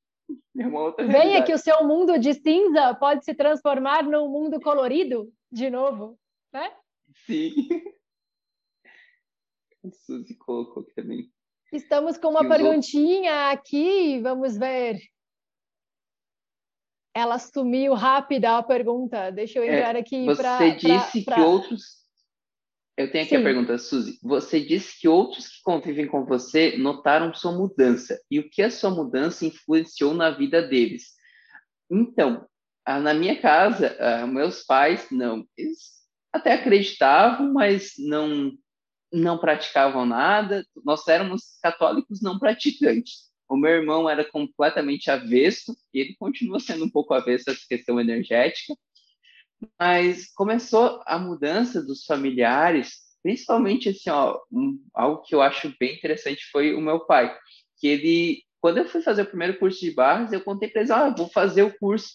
É 0.59 1.05
Venha 1.05 1.45
que 1.45 1.53
o 1.53 1.59
seu 1.59 1.85
mundo 1.85 2.19
de 2.19 2.35
cinza 2.35 2.95
pode 2.95 3.25
se 3.25 3.35
transformar 3.35 4.03
num 4.03 4.29
mundo 4.29 4.61
colorido 4.61 5.31
de 5.53 5.71
novo, 5.71 6.19
né? 6.53 6.73
Sim. 7.27 7.53
Suzy 9.93 10.35
colocou 10.37 10.83
aqui 10.83 10.95
também. 10.95 11.31
Estamos 11.73 12.17
com 12.17 12.29
uma 12.29 12.43
E 12.43 12.47
os 12.47 12.51
outros? 12.51 12.63
perguntinha 12.63 13.51
aqui, 13.51 14.21
vamos 14.21 14.57
ver. 14.57 15.01
Ela 17.15 17.39
sumiu 17.39 17.95
rápida 17.95 18.59
a 18.59 18.63
pergunta. 18.63 19.31
Deixa 19.31 19.59
eu 19.59 19.65
É, 19.65 19.79
entrar 19.79 19.97
aqui 19.97 20.25
Você 20.27 20.43
para. 20.43 20.69
disse 20.71 21.25
que 21.25 21.41
outros. 21.41 22.07
Eu 22.97 23.11
tenho 23.11 23.25
aqui 23.25 23.35
Sim. 23.35 23.41
a 23.41 23.45
pergunta, 23.45 23.79
Suzy. 23.79 24.19
Você 24.23 24.61
disse 24.61 24.99
que 24.99 25.09
outros 25.09 25.49
que 25.49 25.63
convivem 25.63 26.07
com 26.07 26.25
você 26.25 26.77
notaram 26.79 27.35
sua 27.35 27.53
mudança. 27.53 28.19
E 28.31 28.39
o 28.39 28.49
que 28.49 28.63
a 28.63 28.71
sua 28.71 28.91
mudança 28.91 29.45
influenciou 29.45 30.15
na 30.15 30.31
vida 30.31 30.63
deles? 30.63 31.15
Então, 31.91 32.47
na 32.87 33.13
minha 33.13 33.39
casa, 33.41 33.97
ah, 33.99 34.27
meus 34.27 34.63
pais, 34.65 35.11
não. 35.11 35.47
Eles 35.57 35.97
até 36.33 36.53
acreditavam, 36.55 37.53
mas 37.53 37.93
não, 37.99 38.53
não 39.13 39.39
praticavam 39.39 40.05
nada. 40.05 40.65
Nós 40.85 41.07
éramos 41.09 41.59
católicos 41.63 42.21
não 42.23 42.39
praticantes. 42.39 43.27
O 43.49 43.57
meu 43.57 43.71
irmão 43.71 44.09
era 44.11 44.25
completamente 44.25 45.11
avesso, 45.11 45.77
e 45.95 46.01
ele 46.01 46.17
continua 46.19 46.59
sendo 46.59 46.85
um 46.85 46.91
pouco 46.91 47.15
avesso 47.15 47.49
a 47.49 47.53
essa 47.53 47.65
questão 47.69 48.01
energética 48.01 48.75
mas 49.79 50.33
começou 50.33 51.03
a 51.07 51.19
mudança 51.19 51.83
dos 51.83 52.05
familiares, 52.05 52.99
principalmente 53.23 53.89
assim, 53.89 54.11
ó, 54.11 54.41
um, 54.53 54.83
algo 54.95 55.23
que 55.23 55.35
eu 55.35 55.43
acho 55.43 55.75
bem 55.79 55.95
interessante 55.95 56.45
foi 56.51 56.75
o 56.75 56.81
meu 56.81 57.01
pai, 57.01 57.37
que 57.79 57.87
ele, 57.87 58.43
quando 58.61 58.79
eu 58.79 58.89
fui 58.89 59.03
fazer 59.03 59.23
o 59.23 59.27
primeiro 59.27 59.59
curso 59.59 59.81
de 59.81 59.93
barras, 59.93 60.33
eu 60.33 60.43
contei 60.43 60.69
para 60.69 60.83
ele, 60.83 60.93
ah, 60.93 61.11
vou 61.11 61.29
fazer 61.29 61.63
o 61.63 61.77
curso. 61.79 62.11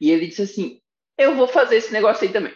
E 0.00 0.10
ele 0.10 0.26
disse 0.26 0.42
assim, 0.42 0.80
eu 1.18 1.36
vou 1.36 1.48
fazer 1.48 1.76
esse 1.76 1.92
negócio 1.92 2.26
aí 2.26 2.32
também. 2.32 2.54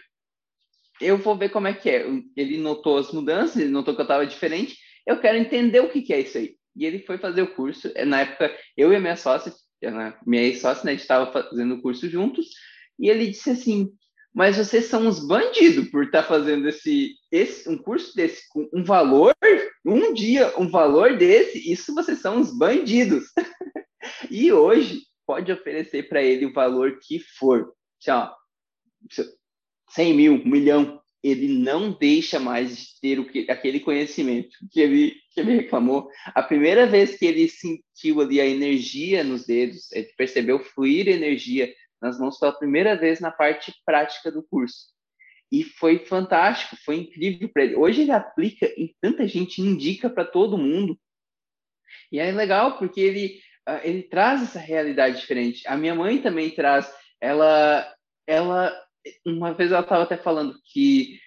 Eu 1.01 1.17
vou 1.17 1.37
ver 1.37 1.49
como 1.49 1.67
é 1.67 1.73
que 1.73 1.89
é. 1.89 2.05
Ele 2.35 2.57
notou 2.57 2.97
as 2.97 3.11
mudanças, 3.11 3.57
ele 3.57 3.69
notou 3.69 3.95
que 3.95 4.01
eu 4.01 4.03
estava 4.03 4.25
diferente, 4.25 4.77
eu 5.05 5.19
quero 5.19 5.37
entender 5.37 5.79
o 5.79 5.89
que, 5.89 6.01
que 6.01 6.13
é 6.13 6.21
isso 6.21 6.37
aí. 6.37 6.55
E 6.75 6.85
ele 6.85 6.99
foi 6.99 7.17
fazer 7.17 7.41
o 7.41 7.53
curso. 7.55 7.91
Na 8.05 8.21
época, 8.21 8.55
eu 8.77 8.91
e 8.93 8.95
a 8.95 8.99
minha 8.99 9.15
sócia, 9.15 9.53
minha 10.25 10.43
ex-sócia, 10.43 10.83
né, 10.83 10.91
a 10.91 10.93
gente 10.93 11.01
estava 11.01 11.31
fazendo 11.31 11.75
o 11.75 11.81
curso 11.81 12.09
juntos, 12.09 12.47
e 12.99 13.09
ele 13.09 13.27
disse 13.27 13.49
assim: 13.49 13.91
Mas 14.33 14.57
vocês 14.57 14.85
são 14.85 15.07
uns 15.07 15.25
bandidos 15.25 15.89
por 15.89 16.03
estar 16.03 16.23
tá 16.23 16.27
fazendo 16.27 16.67
esse, 16.67 17.15
esse 17.31 17.69
um 17.69 17.77
curso 17.77 18.15
desse 18.15 18.47
com 18.49 18.69
um 18.73 18.83
valor, 18.83 19.33
um 19.85 20.13
dia, 20.13 20.53
um 20.59 20.69
valor 20.69 21.17
desse, 21.17 21.71
isso 21.71 21.95
vocês 21.95 22.19
são 22.19 22.37
uns 22.37 22.55
bandidos. 22.57 23.25
e 24.29 24.51
hoje 24.51 25.01
pode 25.25 25.51
oferecer 25.51 26.09
para 26.09 26.21
ele 26.23 26.45
o 26.45 26.53
valor 26.53 26.99
que 27.01 27.19
for. 27.19 27.73
Assim, 27.99 29.29
100 29.89 30.13
mil, 30.13 30.33
um 30.33 30.45
milhão. 30.45 30.99
Ele 31.21 31.49
não 31.49 31.91
deixa 31.91 32.39
mais 32.39 32.77
de 32.77 32.99
ter 33.01 33.19
o 33.19 33.25
que, 33.25 33.45
aquele 33.51 33.81
conhecimento 33.81 34.49
que 34.71 34.79
ele, 34.79 35.15
que 35.33 35.41
ele 35.41 35.57
reclamou. 35.57 36.09
A 36.27 36.41
primeira 36.41 36.87
vez 36.87 37.17
que 37.17 37.25
ele 37.25 37.49
sentiu 37.49 38.21
ali 38.21 38.39
a 38.39 38.45
energia 38.45 39.23
nos 39.23 39.45
dedos, 39.45 39.91
ele 39.91 40.09
percebeu 40.17 40.59
fluir 40.59 41.09
energia 41.09 41.73
nas 42.01 42.17
mãos 42.17 42.39
pela 42.39 42.57
primeira 42.57 42.95
vez 42.95 43.19
na 43.19 43.31
parte 43.31 43.73
prática 43.85 44.31
do 44.31 44.41
curso. 44.43 44.87
E 45.51 45.63
foi 45.63 45.99
fantástico, 45.99 46.77
foi 46.85 46.97
incrível 46.97 47.49
para 47.49 47.63
ele. 47.63 47.75
Hoje 47.75 48.03
ele 48.03 48.11
aplica 48.11 48.67
em 48.77 48.95
tanta 49.01 49.27
gente, 49.27 49.61
indica 49.61 50.09
para 50.09 50.23
todo 50.23 50.57
mundo. 50.57 50.97
E 52.11 52.19
é 52.19 52.31
legal 52.31 52.77
porque 52.77 53.01
ele 53.01 53.41
ele 53.83 54.03
traz 54.03 54.41
essa 54.41 54.59
realidade 54.59 55.19
diferente. 55.19 55.67
A 55.67 55.77
minha 55.77 55.93
mãe 55.93 56.21
também 56.21 56.49
traz. 56.49 56.91
Ela, 57.21 57.93
ela 58.25 58.75
uma 59.25 59.53
vez 59.53 59.71
ela 59.71 59.81
estava 59.81 60.03
até 60.03 60.17
falando 60.17 60.55
que 60.71 61.19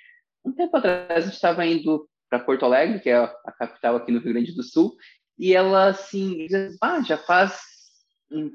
um 0.44 0.52
tempo 0.52 0.76
atrás 0.76 1.08
a 1.10 1.20
gente 1.20 1.34
estava 1.34 1.64
indo 1.66 2.08
para 2.28 2.40
Porto 2.40 2.64
Alegre, 2.64 3.00
que 3.00 3.10
é 3.10 3.16
a 3.16 3.52
capital 3.52 3.96
aqui 3.96 4.10
no 4.10 4.20
Rio 4.20 4.32
Grande 4.32 4.54
do 4.54 4.62
Sul, 4.62 4.94
e 5.38 5.54
ela 5.54 5.88
assim, 5.88 6.46
ah, 6.80 7.00
já 7.02 7.18
faz 7.18 7.60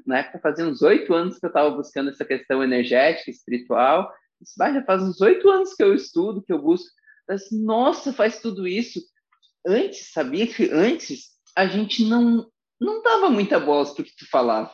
na 0.06 0.18
época 0.18 0.40
fazia 0.40 0.66
uns 0.66 0.82
oito 0.82 1.14
anos 1.14 1.38
que 1.38 1.46
eu 1.46 1.48
estava 1.48 1.70
buscando 1.70 2.10
essa 2.10 2.24
questão 2.24 2.62
energética, 2.62 3.30
espiritual. 3.30 4.12
Disse, 4.40 4.54
já 4.58 4.84
faz 4.84 5.02
uns 5.02 5.20
oito 5.20 5.48
anos 5.48 5.74
que 5.74 5.82
eu 5.82 5.94
estudo, 5.94 6.42
que 6.42 6.52
eu 6.52 6.60
busco. 6.60 6.88
Nossa, 7.52 8.12
faz 8.12 8.40
tudo 8.40 8.66
isso. 8.66 9.00
Antes, 9.66 10.12
sabia 10.12 10.46
que 10.46 10.70
antes 10.72 11.28
a 11.56 11.66
gente 11.66 12.04
não 12.04 12.50
não 12.80 13.02
dava 13.02 13.28
muita 13.28 13.58
bola 13.58 13.92
para 13.92 14.02
o 14.02 14.04
que 14.04 14.16
tu 14.16 14.28
falava. 14.30 14.72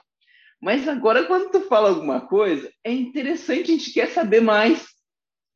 Mas 0.64 0.88
agora, 0.88 1.26
quando 1.26 1.50
tu 1.50 1.60
fala 1.68 1.90
alguma 1.90 2.22
coisa, 2.22 2.72
é 2.82 2.90
interessante, 2.90 3.64
a 3.70 3.76
gente 3.76 3.92
quer 3.92 4.08
saber 4.08 4.40
mais, 4.40 4.82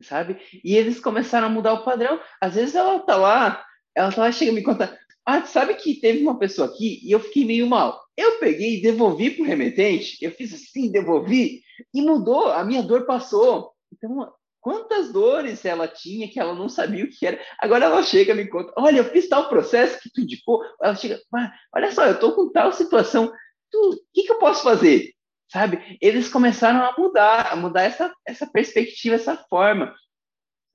sabe? 0.02 0.36
E 0.62 0.76
eles 0.76 1.00
começaram 1.00 1.46
a 1.46 1.50
mudar 1.50 1.72
o 1.72 1.82
padrão. 1.82 2.20
Às 2.38 2.56
vezes 2.56 2.74
ela 2.74 2.98
tá 2.98 3.16
lá, 3.16 3.64
ela 3.94 4.12
tá 4.12 4.20
lá, 4.20 4.30
chega 4.30 4.50
a 4.50 4.54
me 4.54 4.62
contar, 4.62 4.94
ah, 5.24 5.46
sabe 5.46 5.76
que 5.76 5.98
teve 5.98 6.20
uma 6.20 6.38
pessoa 6.38 6.68
aqui 6.68 7.00
e 7.02 7.10
eu 7.10 7.20
fiquei 7.20 7.46
meio 7.46 7.66
mal. 7.66 7.98
Eu 8.14 8.38
peguei 8.38 8.76
e 8.76 8.82
devolvi 8.82 9.30
para 9.30 9.44
o 9.44 9.46
remetente, 9.46 10.18
eu 10.20 10.30
fiz 10.30 10.52
assim, 10.52 10.92
devolvi, 10.92 11.62
e 11.94 12.02
mudou, 12.02 12.52
a 12.52 12.62
minha 12.62 12.82
dor 12.82 13.06
passou. 13.06 13.72
Então, 13.90 14.30
quantas 14.60 15.10
dores 15.10 15.64
ela 15.64 15.88
tinha 15.88 16.28
que 16.28 16.38
ela 16.38 16.54
não 16.54 16.68
sabia 16.68 17.06
o 17.06 17.08
que 17.08 17.26
era. 17.26 17.40
Agora 17.58 17.86
ela 17.86 18.02
chega 18.02 18.32
e 18.32 18.36
me 18.36 18.46
conta, 18.46 18.74
olha, 18.76 18.98
eu 18.98 19.04
fiz 19.04 19.26
tal 19.26 19.48
processo 19.48 19.98
que 20.02 20.12
tu 20.12 20.20
indicou. 20.20 20.62
Ela 20.82 20.94
chega, 20.94 21.18
ah, 21.34 21.50
olha 21.74 21.90
só, 21.92 22.04
eu 22.04 22.12
estou 22.12 22.34
com 22.34 22.52
tal 22.52 22.70
situação, 22.74 23.32
o 23.74 23.96
que, 24.12 24.22
que 24.24 24.32
eu 24.32 24.38
posso 24.38 24.62
fazer? 24.62 25.12
Sabe? 25.50 25.98
Eles 26.00 26.28
começaram 26.28 26.84
a 26.84 26.94
mudar, 26.96 27.52
a 27.52 27.56
mudar 27.56 27.82
essa, 27.82 28.12
essa 28.26 28.46
perspectiva, 28.46 29.14
essa 29.14 29.36
forma. 29.48 29.94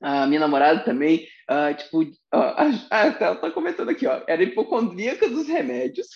A 0.01 0.27
minha 0.27 0.39
namorada 0.39 0.83
também, 0.83 1.27
uh, 1.49 1.73
tipo, 1.77 2.01
uh, 2.01 2.11
ela 2.91 3.35
tá 3.35 3.51
comentando 3.51 3.89
aqui, 3.89 4.05
ó, 4.05 4.21
era 4.27 4.43
hipocondríaca 4.43 5.29
dos 5.29 5.47
remédios, 5.47 6.07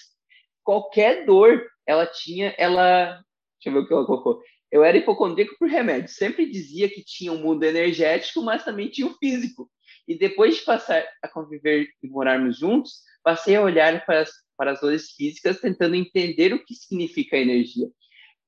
qualquer 0.61 1.25
dor 1.25 1.65
ela 1.85 2.05
tinha, 2.05 2.53
ela, 2.57 3.13
deixa 3.55 3.69
eu 3.69 3.73
ver 3.73 3.79
o 3.79 3.87
que 3.87 3.93
ela 3.93 4.05
colocou, 4.05 4.41
eu 4.69 4.83
era 4.83 4.97
hipocondríaco 4.97 5.55
por 5.57 5.69
remédio, 5.69 6.09
sempre 6.09 6.51
dizia 6.51 6.89
que 6.89 7.01
tinha 7.01 7.31
um 7.31 7.41
mundo 7.41 7.63
energético, 7.63 8.41
mas 8.41 8.65
também 8.65 8.89
tinha 8.89 9.07
o 9.07 9.11
um 9.11 9.17
físico, 9.17 9.71
e 10.05 10.17
depois 10.17 10.57
de 10.57 10.63
passar 10.63 11.05
a 11.23 11.27
conviver 11.29 11.87
e 12.03 12.07
morarmos 12.09 12.59
juntos, 12.59 13.03
passei 13.23 13.55
a 13.55 13.61
olhar 13.61 14.05
para 14.05 14.21
as, 14.21 14.31
para 14.57 14.71
as 14.71 14.81
dores 14.81 15.11
físicas, 15.11 15.59
tentando 15.61 15.95
entender 15.95 16.53
o 16.53 16.63
que 16.63 16.73
significa 16.73 17.37
energia. 17.37 17.87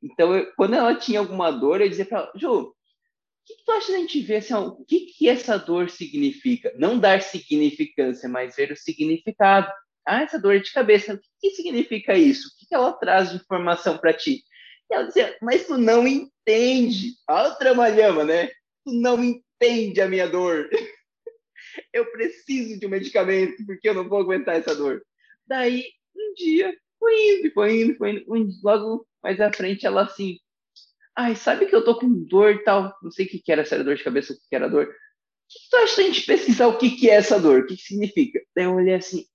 Então, 0.02 0.36
eu, 0.36 0.52
quando 0.56 0.76
ela 0.76 0.95
tinha 0.95 1.19
alguma 1.19 1.52
dor, 1.52 1.82
eu 1.82 1.89
dizia 1.89 2.06
para 2.06 2.19
ela, 2.19 2.32
Ju, 2.36 2.60
o 2.60 2.76
que, 3.45 3.56
tu 3.65 3.72
acha 3.72 3.91
da 3.91 3.98
gente 4.00 4.22
ver 4.22 4.38
assim, 4.38 4.54
o 4.54 4.86
que, 4.86 5.02
que 5.02 5.28
essa 5.28 5.58
dor 5.58 5.89
significa? 5.89 6.74
Não 6.78 7.00
dar 7.00 7.22
significância, 7.22 8.30
mas 8.30 8.56
ver 8.56 8.72
o 8.72 8.78
significado. 8.78 9.72
Ah, 10.06 10.24
essa 10.24 10.39
dor 10.39 10.60
de 10.60 10.72
cabeça, 10.72 11.13
o 11.13 11.17
que, 11.17 11.50
que 11.50 11.52
significa 11.52 12.17
isso? 12.17 12.48
O 12.48 12.60
que, 12.60 12.67
que 12.67 12.76
ela 12.76 12.93
traz 12.93 13.30
de 13.30 13.38
informação 13.38 13.98
para 13.98 14.13
ti? 14.13 14.43
E 14.89 14.93
ela 14.93 15.06
dizia, 15.06 15.38
mas 15.41 15.67
tu 15.67 15.78
não 15.78 16.08
entende. 16.08 17.13
Olha 17.30 17.50
o 17.50 17.56
tramalhama, 17.56 18.24
né? 18.24 18.48
Tu 18.86 18.93
não 18.93 19.24
entende 19.24 20.02
a 20.02 20.08
minha 20.08 20.28
dor. 20.28 20.69
Eu 21.93 22.12
preciso 22.12 22.80
de 22.80 22.86
um 22.86 22.89
medicamento, 22.89 23.65
porque 23.65 23.89
eu 23.89 23.93
não 23.93 24.08
vou 24.08 24.19
aguentar 24.19 24.56
essa 24.56 24.76
dor. 24.76 25.04
Daí, 25.45 25.84
um 26.20 26.34
dia, 26.34 26.76
foi 27.00 27.38
indo, 27.38 27.54
foi 27.54 27.82
indo, 27.82 27.96
foi 27.96 28.12
indo. 28.12 28.54
Logo 28.64 29.08
mais 29.24 29.40
à 29.40 29.52
frente, 29.52 29.86
ela 29.86 30.04
assim, 30.04 30.38
ai, 31.16 31.36
sabe 31.36 31.66
que 31.66 31.76
eu 31.76 31.84
tô 31.84 31.98
com 32.00 32.24
dor 32.26 32.52
e 32.52 32.64
tal, 32.64 32.96
não 33.02 33.12
sei 33.12 33.26
o 33.26 33.30
que, 33.30 33.40
que 33.40 33.52
era, 33.52 33.66
se 33.66 33.74
era 33.74 33.84
dor 33.84 33.96
de 33.96 34.04
cabeça, 34.04 34.34
o 34.34 34.36
que, 34.36 34.44
que 34.50 34.56
era 34.56 34.70
dor. 34.70 34.86
O 34.86 34.88
que, 34.88 35.60
que 35.60 35.70
tu 35.70 35.78
acha 35.78 35.98
da 35.98 36.04
gente 36.04 36.26
pesquisar 36.26 36.68
o 36.68 36.78
que, 36.78 36.92
que 36.92 37.10
é 37.10 37.16
essa 37.16 37.40
dor? 37.40 37.62
O 37.62 37.66
que, 37.66 37.76
que 37.76 37.82
significa? 37.82 38.40
Daí 38.56 38.66
eu 38.66 38.76
olhei 38.76 38.96
assim, 38.96 39.26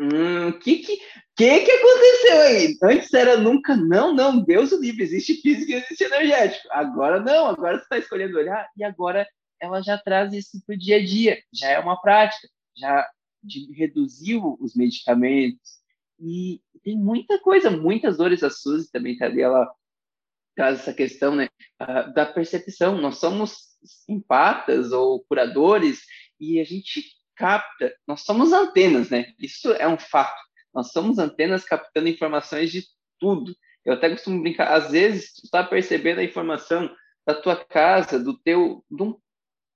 hum, 0.00 0.48
o 0.48 0.58
que 0.58 0.76
que, 0.78 0.96
que 1.36 1.60
que 1.60 1.70
aconteceu 1.70 2.40
aí? 2.40 2.78
Antes 2.82 3.12
era 3.12 3.36
nunca, 3.36 3.76
não, 3.76 4.14
não, 4.14 4.42
Deus 4.42 4.72
o 4.72 4.80
livre, 4.80 5.02
existe 5.02 5.40
física 5.40 5.72
e 5.72 5.74
existe 5.74 6.04
energético. 6.04 6.68
Agora 6.70 7.20
não, 7.20 7.48
agora 7.48 7.78
você 7.78 7.88
tá 7.88 7.98
escolhendo 7.98 8.38
olhar, 8.38 8.68
e 8.76 8.84
agora 8.84 9.26
ela 9.60 9.82
já 9.82 9.98
traz 9.98 10.32
isso 10.32 10.62
pro 10.66 10.76
dia 10.76 10.96
a 10.96 11.04
dia, 11.04 11.38
já 11.52 11.68
é 11.70 11.78
uma 11.78 12.00
prática, 12.00 12.48
já 12.76 13.08
reduziu 13.74 14.56
os 14.60 14.74
medicamentos, 14.74 15.80
e 16.18 16.60
tem 16.82 16.96
muita 16.96 17.38
coisa, 17.38 17.70
muitas 17.70 18.16
dores, 18.16 18.42
a 18.42 18.50
Suzy 18.50 18.90
também 18.90 19.16
tá 19.16 19.26
ali, 19.26 19.42
ela 19.42 19.70
traz 20.54 20.80
essa 20.80 20.92
questão 20.92 21.34
né, 21.34 21.48
uh, 21.82 22.12
da 22.14 22.24
percepção. 22.24 23.00
Nós 23.00 23.18
somos 23.18 23.76
empatas 24.08 24.92
ou 24.92 25.22
curadores 25.24 26.00
e 26.40 26.60
a 26.60 26.64
gente 26.64 27.02
capta, 27.36 27.94
nós 28.06 28.22
somos 28.22 28.52
antenas, 28.52 29.10
né? 29.10 29.26
Isso 29.38 29.70
é 29.72 29.86
um 29.86 29.98
fato. 29.98 30.40
Nós 30.74 30.90
somos 30.92 31.18
antenas 31.18 31.64
captando 31.64 32.08
informações 32.08 32.70
de 32.70 32.82
tudo. 33.20 33.54
Eu 33.84 33.94
até 33.94 34.10
costumo 34.10 34.42
brincar, 34.42 34.72
às 34.72 34.90
vezes 34.90 35.34
tu 35.34 35.44
está 35.44 35.62
percebendo 35.62 36.20
a 36.20 36.24
informação 36.24 36.90
da 37.26 37.34
tua 37.34 37.56
casa, 37.56 38.18
do 38.18 38.36
teu, 38.38 38.84
de 38.90 39.02
um, 39.02 39.16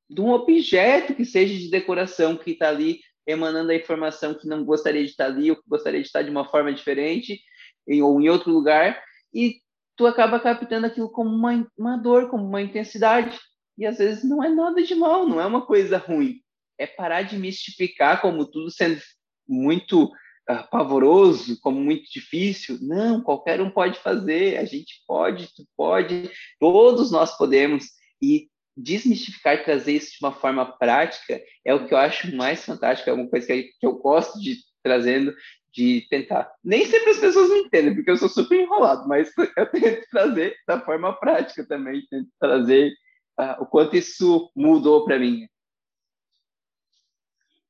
de 0.09 0.21
um 0.21 0.31
objeto 0.31 1.15
que 1.15 1.25
seja 1.25 1.57
de 1.57 1.71
decoração 1.71 2.37
que 2.37 2.53
está 2.53 2.69
ali 2.69 3.01
emanando 3.31 3.71
a 3.71 3.77
informação 3.77 4.35
que 4.35 4.47
não 4.47 4.65
gostaria 4.65 5.05
de 5.05 5.11
estar 5.11 5.27
ali 5.27 5.51
ou 5.51 5.57
que 5.57 5.69
gostaria 5.69 6.01
de 6.01 6.07
estar 6.07 6.23
de 6.23 6.31
uma 6.31 6.49
forma 6.49 6.73
diferente 6.73 7.41
em, 7.89 8.03
ou 8.03 8.21
em 8.21 8.29
outro 8.29 8.53
lugar 8.53 9.03
e 9.33 9.61
tu 9.97 10.07
acaba 10.07 10.41
captando 10.41 10.87
aquilo 10.87 11.11
como 11.11 11.31
uma, 11.31 11.67
uma 11.77 11.97
dor, 11.97 12.29
como 12.31 12.45
uma 12.45 12.63
intensidade. 12.63 13.39
E 13.77 13.87
às 13.87 13.99
vezes 13.99 14.25
não 14.25 14.43
é 14.43 14.49
nada 14.49 14.83
de 14.83 14.95
mal, 14.95 15.27
não 15.27 15.41
é 15.41 15.47
uma 15.47 15.65
coisa 15.65 15.99
ruim. 15.99 16.41
É 16.79 16.87
parar 16.87 17.23
de 17.23 17.37
mistificar 17.37 18.21
como 18.21 18.47
tudo 18.47 18.71
sendo 18.71 19.01
muito 19.47 20.05
uh, 20.05 20.71
pavoroso, 20.71 21.59
como 21.61 21.81
muito 21.81 22.11
difícil. 22.11 22.79
Não, 22.81 23.23
qualquer 23.23 23.61
um 23.61 23.71
pode 23.71 23.99
fazer, 23.99 24.59
a 24.59 24.65
gente 24.65 25.03
pode, 25.07 25.49
tu 25.55 25.65
pode, 25.77 26.31
todos 26.59 27.11
nós 27.11 27.37
podemos. 27.37 27.85
E 28.23 28.49
desmistificar 28.83 29.55
e 29.55 29.65
trazer 29.65 29.93
isso 29.93 30.13
de 30.13 30.19
uma 30.25 30.33
forma 30.33 30.65
prática 30.79 31.41
é 31.65 31.75
o 31.75 31.87
que 31.87 31.95
eu 31.95 31.99
acho 31.99 32.35
mais 32.35 32.65
fantástico, 32.65 33.11
é 33.11 33.13
uma 33.13 33.29
coisa 33.29 33.47
que 33.47 33.73
eu 33.83 33.95
gosto 33.95 34.41
de 34.41 34.57
trazendo 34.83 35.35
de 35.73 36.07
tentar. 36.11 36.53
Nem 36.65 36.85
sempre 36.85 37.11
as 37.11 37.19
pessoas 37.19 37.49
me 37.51 37.61
entendem, 37.61 37.95
porque 37.95 38.11
eu 38.11 38.17
sou 38.17 38.29
super 38.29 38.59
enrolado, 38.59 39.07
mas 39.07 39.31
eu 39.57 39.71
tento 39.71 40.07
trazer 40.11 40.57
da 40.67 40.81
forma 40.81 41.13
prática 41.19 41.67
também, 41.67 42.07
tento 42.11 42.29
trazer 42.41 42.93
uh, 43.39 43.63
o 43.63 43.67
quanto 43.67 43.97
isso 43.97 44.51
mudou 44.55 45.05
para 45.05 45.19
mim. 45.19 45.47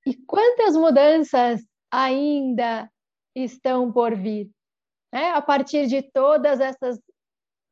E 0.07 0.15
quantas 0.15 0.75
mudanças 0.75 1.61
ainda 1.91 2.91
estão 3.35 3.93
por 3.93 4.17
vir? 4.17 4.51
Né? 5.13 5.31
A 5.31 5.43
partir 5.43 5.87
de 5.87 6.03
todas 6.03 6.59
essas 6.59 6.99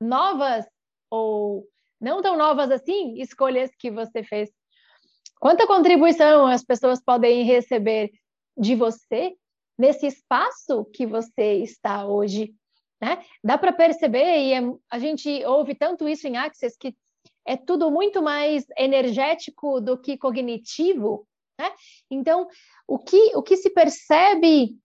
novas 0.01 0.67
ou 1.11 1.67
não 2.01 2.23
tão 2.23 2.37
novas 2.37 2.71
assim 2.71 3.21
escolhas 3.21 3.71
que 3.79 3.91
você 3.91 4.23
fez. 4.23 4.51
Quanta 5.41 5.67
contribuição 5.67 6.47
as 6.47 6.65
pessoas 6.65 7.03
podem 7.03 7.45
receber 7.45 8.11
de 8.57 8.75
você 8.75 9.35
nesse 9.79 10.07
espaço 10.07 10.85
que 10.93 11.07
você 11.07 11.55
está 11.63 12.07
hoje, 12.07 12.53
né? 13.01 13.25
Dá 13.43 13.57
para 13.57 13.73
perceber 13.73 14.43
e 14.43 14.53
é, 14.53 14.61
a 14.91 14.99
gente 14.99 15.45
ouve 15.45 15.75
tanto 15.75 16.09
isso 16.09 16.27
em 16.27 16.37
Access 16.37 16.77
que 16.79 16.97
é 17.47 17.57
tudo 17.57 17.91
muito 17.91 18.21
mais 18.21 18.67
energético 18.77 19.81
do 19.81 19.97
que 19.97 20.19
cognitivo, 20.19 21.27
né? 21.59 21.73
Então, 22.11 22.49
o 22.87 22.99
que 22.99 23.37
o 23.37 23.43
que 23.43 23.57
se 23.57 23.71
percebe 23.71 24.77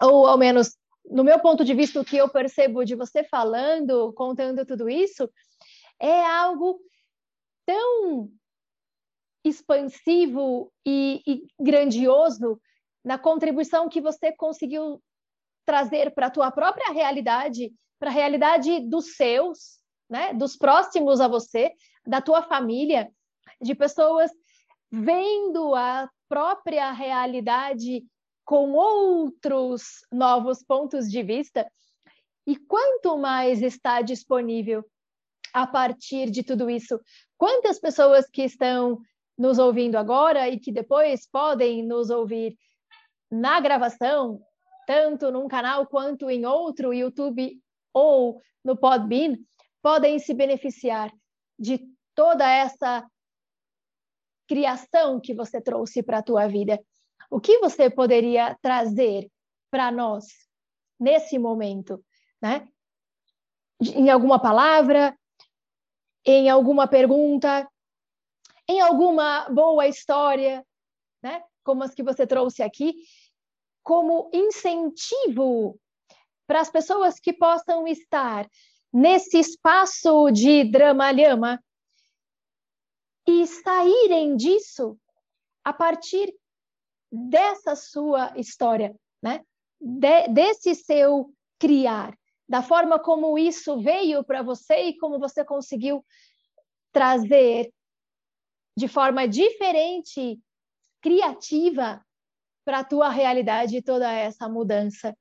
ou 0.00 0.26
ao 0.26 0.38
menos 0.38 0.76
no 1.04 1.24
meu 1.24 1.38
ponto 1.38 1.64
de 1.64 1.74
vista 1.74 2.00
o 2.00 2.04
que 2.04 2.16
eu 2.16 2.28
percebo 2.28 2.84
de 2.84 2.94
você 2.94 3.24
falando, 3.24 4.12
contando 4.14 4.64
tudo 4.64 4.88
isso, 4.88 5.28
é 6.02 6.26
algo 6.26 6.80
tão 7.64 8.28
expansivo 9.44 10.72
e, 10.84 11.22
e 11.24 11.46
grandioso 11.60 12.60
na 13.04 13.16
contribuição 13.16 13.88
que 13.88 14.00
você 14.00 14.32
conseguiu 14.32 15.00
trazer 15.64 16.12
para 16.12 16.26
a 16.26 16.30
tua 16.30 16.50
própria 16.50 16.92
realidade, 16.92 17.72
para 18.00 18.10
a 18.10 18.12
realidade 18.12 18.80
dos 18.80 19.14
seus, 19.14 19.78
né, 20.10 20.34
dos 20.34 20.56
próximos 20.56 21.20
a 21.20 21.28
você, 21.28 21.72
da 22.04 22.20
tua 22.20 22.42
família, 22.42 23.08
de 23.60 23.74
pessoas 23.74 24.30
vendo 24.90 25.74
a 25.74 26.10
própria 26.28 26.90
realidade 26.90 28.04
com 28.44 28.72
outros 28.72 30.04
novos 30.10 30.64
pontos 30.64 31.08
de 31.08 31.22
vista. 31.22 31.70
E 32.44 32.56
quanto 32.56 33.16
mais 33.16 33.62
está 33.62 34.02
disponível 34.02 34.84
a 35.52 35.66
partir 35.66 36.30
de 36.30 36.42
tudo 36.42 36.70
isso, 36.70 37.00
quantas 37.36 37.78
pessoas 37.78 38.28
que 38.28 38.42
estão 38.42 38.98
nos 39.36 39.58
ouvindo 39.58 39.96
agora 39.96 40.48
e 40.48 40.58
que 40.58 40.72
depois 40.72 41.26
podem 41.26 41.82
nos 41.82 42.10
ouvir 42.10 42.56
na 43.30 43.60
gravação, 43.60 44.40
tanto 44.86 45.30
num 45.30 45.48
canal 45.48 45.86
quanto 45.86 46.30
em 46.30 46.44
outro 46.44 46.92
YouTube 46.92 47.60
ou 47.92 48.40
no 48.64 48.76
Podbean, 48.76 49.36
podem 49.82 50.18
se 50.18 50.32
beneficiar 50.34 51.10
de 51.58 51.80
toda 52.14 52.48
essa 52.48 53.04
criação 54.46 55.20
que 55.20 55.34
você 55.34 55.60
trouxe 55.60 56.02
para 56.02 56.18
a 56.18 56.22
tua 56.22 56.46
vida. 56.46 56.78
O 57.30 57.40
que 57.40 57.58
você 57.58 57.88
poderia 57.88 58.56
trazer 58.60 59.30
para 59.70 59.90
nós 59.90 60.26
nesse 61.00 61.38
momento, 61.38 62.04
né? 62.40 62.68
Em 63.80 64.10
alguma 64.10 64.40
palavra, 64.40 65.16
em 66.24 66.48
alguma 66.48 66.86
pergunta, 66.86 67.68
em 68.68 68.80
alguma 68.80 69.48
boa 69.50 69.86
história, 69.86 70.64
né? 71.22 71.42
Como 71.64 71.82
as 71.82 71.94
que 71.94 72.02
você 72.02 72.26
trouxe 72.26 72.62
aqui, 72.62 72.94
como 73.82 74.30
incentivo 74.32 75.78
para 76.46 76.60
as 76.60 76.70
pessoas 76.70 77.18
que 77.18 77.32
possam 77.32 77.86
estar 77.86 78.48
nesse 78.92 79.38
espaço 79.38 80.30
de 80.30 80.64
drama-lhama 80.64 81.62
e 83.26 83.46
saírem 83.46 84.36
disso 84.36 84.98
a 85.64 85.72
partir 85.72 86.34
dessa 87.10 87.76
sua 87.76 88.32
história, 88.38 88.94
né? 89.22 89.44
De, 89.80 90.28
desse 90.28 90.74
seu 90.74 91.32
criar, 91.58 92.16
da 92.48 92.62
forma 92.62 92.98
como 92.98 93.38
isso 93.38 93.80
veio 93.80 94.24
para 94.24 94.42
você 94.42 94.88
e 94.88 94.98
como 94.98 95.18
você 95.18 95.44
conseguiu 95.44 96.04
trazer 96.92 97.72
de 98.76 98.88
forma 98.88 99.26
diferente, 99.26 100.40
criativa, 101.00 102.04
para 102.64 102.80
a 102.80 102.84
tua 102.84 103.08
realidade 103.08 103.82
toda 103.82 104.10
essa 104.10 104.48
mudança. 104.48 105.16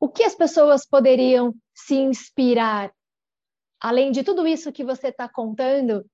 O 0.00 0.08
que 0.08 0.24
as 0.24 0.34
pessoas 0.34 0.86
poderiam 0.86 1.54
se 1.74 1.94
inspirar, 1.94 2.92
além 3.80 4.10
de 4.10 4.24
tudo 4.24 4.46
isso 4.46 4.72
que 4.72 4.84
você 4.84 5.08
está 5.08 5.28
contando, 5.28 6.04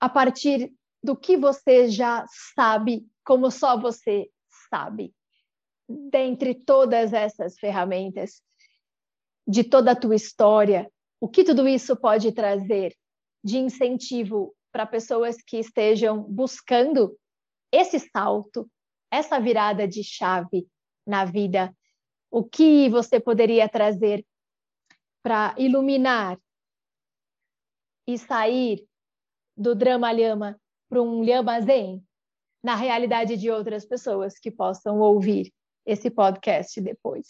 a 0.00 0.08
partir 0.08 0.72
do 1.02 1.16
que 1.16 1.36
você 1.36 1.88
já 1.88 2.24
sabe, 2.54 3.06
como 3.24 3.50
só 3.50 3.78
você 3.78 4.30
sabe, 4.70 5.14
dentre 5.90 6.54
todas 6.54 7.12
essas 7.12 7.58
ferramentas, 7.58 8.42
de 9.46 9.64
toda 9.64 9.92
a 9.92 9.96
tua 9.96 10.14
história, 10.14 10.90
o 11.20 11.28
que 11.28 11.42
tudo 11.42 11.66
isso 11.66 11.96
pode 11.96 12.30
trazer 12.32 12.94
de 13.42 13.58
incentivo 13.58 14.54
para 14.70 14.86
pessoas 14.86 15.42
que 15.42 15.58
estejam 15.58 16.22
buscando 16.22 17.18
esse 17.72 17.98
salto, 17.98 18.70
essa 19.10 19.40
virada 19.40 19.88
de 19.88 20.04
chave 20.04 20.68
na 21.04 21.24
vida, 21.24 21.74
o 22.30 22.44
que 22.44 22.88
você 22.88 23.18
poderia 23.18 23.68
trazer 23.68 24.24
para 25.22 25.54
iluminar 25.58 26.38
e 28.06 28.16
sair 28.16 28.86
do 29.56 29.74
drama 29.74 30.12
lhama 30.12 30.60
para 30.88 31.02
um 31.02 31.22
lhama 31.24 31.60
zen 31.60 32.04
na 32.62 32.76
realidade 32.76 33.36
de 33.36 33.50
outras 33.50 33.84
pessoas 33.84 34.38
que 34.38 34.50
possam 34.50 35.00
ouvir 35.00 35.52
esse 35.90 36.10
podcast 36.10 36.80
depois. 36.80 37.26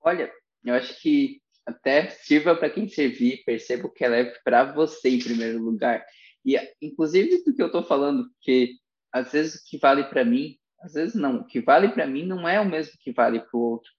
Olha, 0.00 0.32
eu 0.64 0.74
acho 0.74 1.00
que 1.00 1.40
até 1.66 2.08
sirva 2.08 2.56
para 2.56 2.70
quem 2.70 2.88
servir, 2.88 3.42
perceba 3.44 3.90
que 3.90 4.04
ela 4.04 4.16
é 4.16 4.24
para 4.42 4.72
você 4.72 5.10
em 5.10 5.18
primeiro 5.18 5.62
lugar. 5.62 6.04
E, 6.44 6.56
inclusive, 6.80 7.44
do 7.44 7.54
que 7.54 7.60
eu 7.60 7.66
estou 7.66 7.84
falando, 7.84 8.30
que 8.40 8.76
às 9.12 9.32
vezes 9.32 9.60
o 9.60 9.64
que 9.68 9.76
vale 9.76 10.04
para 10.04 10.24
mim, 10.24 10.56
às 10.80 10.94
vezes 10.94 11.14
não, 11.14 11.40
o 11.40 11.46
que 11.46 11.60
vale 11.60 11.88
para 11.90 12.06
mim 12.06 12.24
não 12.24 12.48
é 12.48 12.58
o 12.58 12.64
mesmo 12.68 12.94
que 13.00 13.12
vale 13.12 13.40
para 13.40 13.56
o 13.58 13.60
outro. 13.60 13.90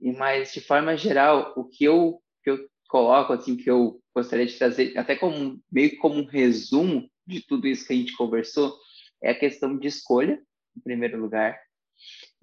E, 0.00 0.12
mas, 0.12 0.52
de 0.52 0.60
forma 0.60 0.96
geral, 0.96 1.54
o 1.56 1.64
que 1.64 1.84
eu, 1.84 2.20
que 2.42 2.50
eu 2.50 2.68
coloco, 2.88 3.32
assim, 3.32 3.56
que 3.56 3.70
eu 3.70 4.00
gostaria 4.14 4.46
de 4.46 4.58
trazer, 4.58 4.96
até 4.98 5.16
como 5.16 5.62
meio 5.70 5.96
como 5.98 6.20
um 6.20 6.26
resumo 6.26 7.08
de 7.26 7.40
tudo 7.46 7.66
isso 7.66 7.86
que 7.86 7.92
a 7.92 7.96
gente 7.96 8.16
conversou, 8.16 8.76
é 9.22 9.30
a 9.30 9.38
questão 9.38 9.78
de 9.78 9.88
escolha, 9.88 10.40
em 10.76 10.80
primeiro 10.80 11.20
lugar, 11.20 11.58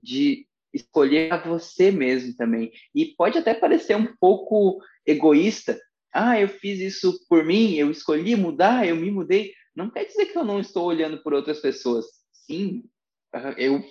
de 0.01 0.47
escolher 0.73 1.31
a 1.31 1.37
você 1.37 1.91
mesmo 1.91 2.35
também. 2.35 2.71
E 2.93 3.05
pode 3.05 3.37
até 3.37 3.53
parecer 3.53 3.95
um 3.95 4.13
pouco 4.19 4.81
egoísta, 5.05 5.79
ah, 6.13 6.39
eu 6.39 6.47
fiz 6.47 6.79
isso 6.79 7.19
por 7.27 7.43
mim, 7.43 7.73
eu 7.73 7.91
escolhi 7.91 8.35
mudar, 8.35 8.87
eu 8.87 8.95
me 8.95 9.11
mudei, 9.11 9.53
não 9.75 9.89
quer 9.89 10.05
dizer 10.05 10.27
que 10.27 10.37
eu 10.37 10.45
não 10.45 10.59
estou 10.61 10.85
olhando 10.85 11.21
por 11.21 11.33
outras 11.33 11.59
pessoas. 11.59 12.05
Sim, 12.31 12.83
eu, 13.57 13.83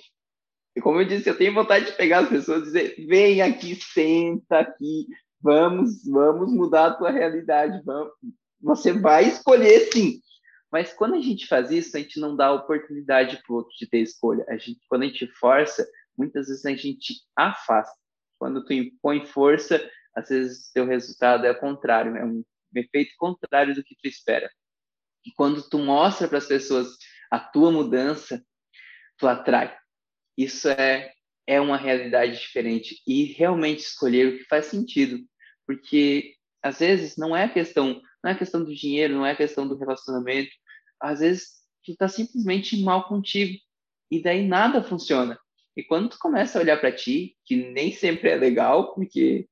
como 0.82 1.00
eu 1.00 1.06
disse, 1.06 1.28
eu 1.28 1.36
tenho 1.36 1.52
vontade 1.52 1.86
de 1.86 1.92
pegar 1.92 2.20
as 2.20 2.28
pessoas 2.28 2.62
e 2.62 2.64
dizer: 2.64 3.06
vem 3.06 3.42
aqui, 3.42 3.74
senta 3.74 4.60
aqui, 4.60 5.06
vamos, 5.40 6.04
vamos 6.06 6.52
mudar 6.52 6.86
a 6.86 6.94
tua 6.94 7.10
realidade, 7.10 7.82
vamos. 7.84 8.12
Você 8.62 8.92
vai 8.92 9.28
escolher 9.28 9.90
sim. 9.92 10.20
Mas 10.74 10.92
quando 10.92 11.14
a 11.14 11.20
gente 11.20 11.46
faz 11.46 11.70
isso, 11.70 11.96
a 11.96 12.00
gente 12.00 12.18
não 12.18 12.34
dá 12.34 12.50
oportunidade 12.50 13.40
para 13.40 13.52
o 13.52 13.58
outro 13.58 13.72
de 13.78 13.86
ter 13.86 14.00
escolha. 14.00 14.44
A 14.48 14.56
gente, 14.56 14.80
quando 14.88 15.04
a 15.04 15.06
gente 15.06 15.24
força, 15.28 15.88
muitas 16.18 16.48
vezes 16.48 16.66
a 16.66 16.74
gente 16.74 17.14
afasta. 17.36 17.96
Quando 18.40 18.64
tu 18.64 18.72
impõe 18.72 19.24
força, 19.24 19.88
às 20.16 20.30
vezes 20.30 20.72
seu 20.72 20.84
resultado 20.84 21.46
é 21.46 21.52
o 21.52 21.60
contrário, 21.60 22.16
é 22.16 22.24
um 22.24 22.44
efeito 22.74 23.12
contrário 23.16 23.72
do 23.72 23.84
que 23.84 23.94
tu 23.94 24.08
espera. 24.08 24.50
E 25.24 25.30
quando 25.36 25.62
tu 25.62 25.78
mostra 25.78 26.26
para 26.26 26.38
as 26.38 26.46
pessoas 26.48 26.88
a 27.30 27.38
tua 27.38 27.70
mudança, 27.70 28.44
tu 29.16 29.28
atrai. 29.28 29.78
Isso 30.36 30.68
é 30.68 31.12
é 31.46 31.60
uma 31.60 31.76
realidade 31.76 32.40
diferente 32.40 33.00
e 33.06 33.26
realmente 33.26 33.84
escolher 33.84 34.26
o 34.26 34.38
que 34.38 34.44
faz 34.44 34.66
sentido, 34.66 35.24
porque 35.64 36.34
às 36.60 36.80
vezes 36.80 37.16
não 37.16 37.36
é 37.36 37.48
questão, 37.48 38.02
não 38.24 38.30
é 38.32 38.34
questão 38.34 38.64
do 38.64 38.74
dinheiro, 38.74 39.14
não 39.14 39.26
é 39.26 39.36
questão 39.36 39.68
do 39.68 39.76
relacionamento, 39.76 40.50
às 41.04 41.20
vezes 41.20 41.48
tu 41.84 41.92
está 41.92 42.08
simplesmente 42.08 42.82
mal 42.82 43.06
contigo 43.06 43.58
e 44.10 44.22
daí 44.22 44.46
nada 44.46 44.82
funciona. 44.82 45.38
E 45.76 45.82
quando 45.82 46.08
tu 46.10 46.18
começa 46.18 46.58
a 46.58 46.62
olhar 46.62 46.78
para 46.78 46.92
ti, 46.92 47.36
que 47.44 47.56
nem 47.56 47.92
sempre 47.92 48.30
é 48.30 48.36
legal, 48.36 48.94
porque 48.94 49.46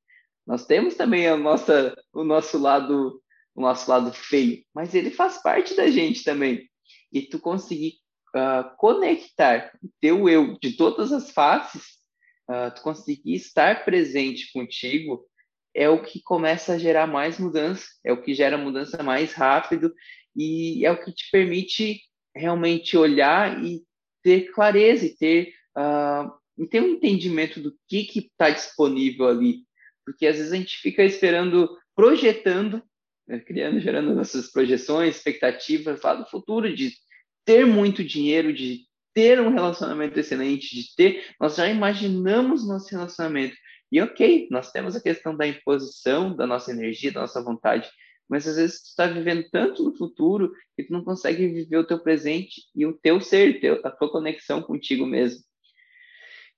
nós 0.47 0.65
temos 0.65 0.95
também 0.95 1.27
a 1.27 1.37
nossa, 1.37 1.95
o 2.11 2.23
nosso 2.23 2.57
lado, 2.57 3.21
o 3.55 3.61
nosso 3.61 3.89
lado 3.89 4.11
feio, 4.13 4.63
mas 4.73 4.95
ele 4.95 5.11
faz 5.11 5.41
parte 5.41 5.75
da 5.75 5.87
gente 5.87 6.23
também. 6.23 6.67
E 7.11 7.21
tu 7.21 7.39
conseguir 7.39 7.95
uh, 8.35 8.75
conectar 8.77 9.71
o 9.83 9.89
teu 10.01 10.27
eu 10.27 10.57
de 10.59 10.75
todas 10.75 11.11
as 11.11 11.31
faces, 11.31 11.83
uh, 12.49 12.73
tu 12.73 12.81
conseguir 12.81 13.35
estar 13.35 13.85
presente 13.85 14.51
contigo, 14.51 15.25
é 15.73 15.89
o 15.89 16.01
que 16.01 16.21
começa 16.21 16.73
a 16.73 16.77
gerar 16.77 17.07
mais 17.07 17.39
mudança, 17.39 17.85
é 18.05 18.11
o 18.11 18.21
que 18.21 18.33
gera 18.33 18.57
mudança 18.57 19.01
mais 19.01 19.33
rápido 19.33 19.93
e 20.35 20.85
é 20.85 20.91
o 20.91 21.03
que 21.03 21.11
te 21.11 21.29
permite 21.31 22.01
realmente 22.35 22.97
olhar 22.97 23.63
e 23.63 23.83
ter 24.23 24.51
clareza 24.51 25.05
e 25.05 25.15
ter, 25.15 25.53
uh, 25.77 26.31
e 26.57 26.67
ter 26.67 26.81
um 26.81 26.89
entendimento 26.89 27.59
do 27.59 27.75
que 27.87 28.07
está 28.17 28.49
disponível 28.49 29.27
ali. 29.27 29.59
Porque 30.05 30.27
às 30.27 30.37
vezes 30.37 30.51
a 30.51 30.55
gente 30.55 30.77
fica 30.77 31.03
esperando, 31.03 31.77
projetando, 31.95 32.81
né, 33.27 33.39
criando, 33.39 33.79
gerando 33.79 34.13
nossas 34.13 34.51
projeções, 34.51 35.15
expectativas 35.15 36.01
lá 36.01 36.15
do 36.15 36.25
futuro, 36.25 36.73
de 36.73 36.91
ter 37.45 37.65
muito 37.65 38.03
dinheiro, 38.03 38.53
de 38.53 38.81
ter 39.13 39.39
um 39.39 39.49
relacionamento 39.49 40.19
excelente, 40.19 40.75
de 40.75 40.95
ter. 40.95 41.25
Nós 41.39 41.55
já 41.55 41.67
imaginamos 41.69 42.67
nosso 42.67 42.89
relacionamento. 42.89 43.55
E 43.93 44.01
ok, 44.01 44.47
nós 44.49 44.71
temos 44.71 44.95
a 44.95 44.99
questão 44.99 45.37
da 45.37 45.45
imposição 45.45 46.35
da 46.35 46.47
nossa 46.47 46.71
energia, 46.71 47.11
da 47.11 47.21
nossa 47.21 47.43
vontade, 47.43 47.87
mas 48.27 48.47
às 48.47 48.55
vezes 48.55 48.81
tu 48.81 48.85
está 48.87 49.05
vivendo 49.05 49.47
tanto 49.51 49.83
no 49.83 49.95
futuro 49.95 50.51
que 50.75 50.83
tu 50.83 50.91
não 50.91 51.03
consegue 51.03 51.45
viver 51.47 51.77
o 51.77 51.85
teu 51.85 51.99
presente 51.99 52.63
e 52.75 52.87
o 52.87 52.93
teu 52.93 53.21
ser, 53.21 53.61
a 53.83 53.91
tua 53.91 54.11
conexão 54.11 54.63
contigo 54.63 55.05
mesmo. 55.05 55.43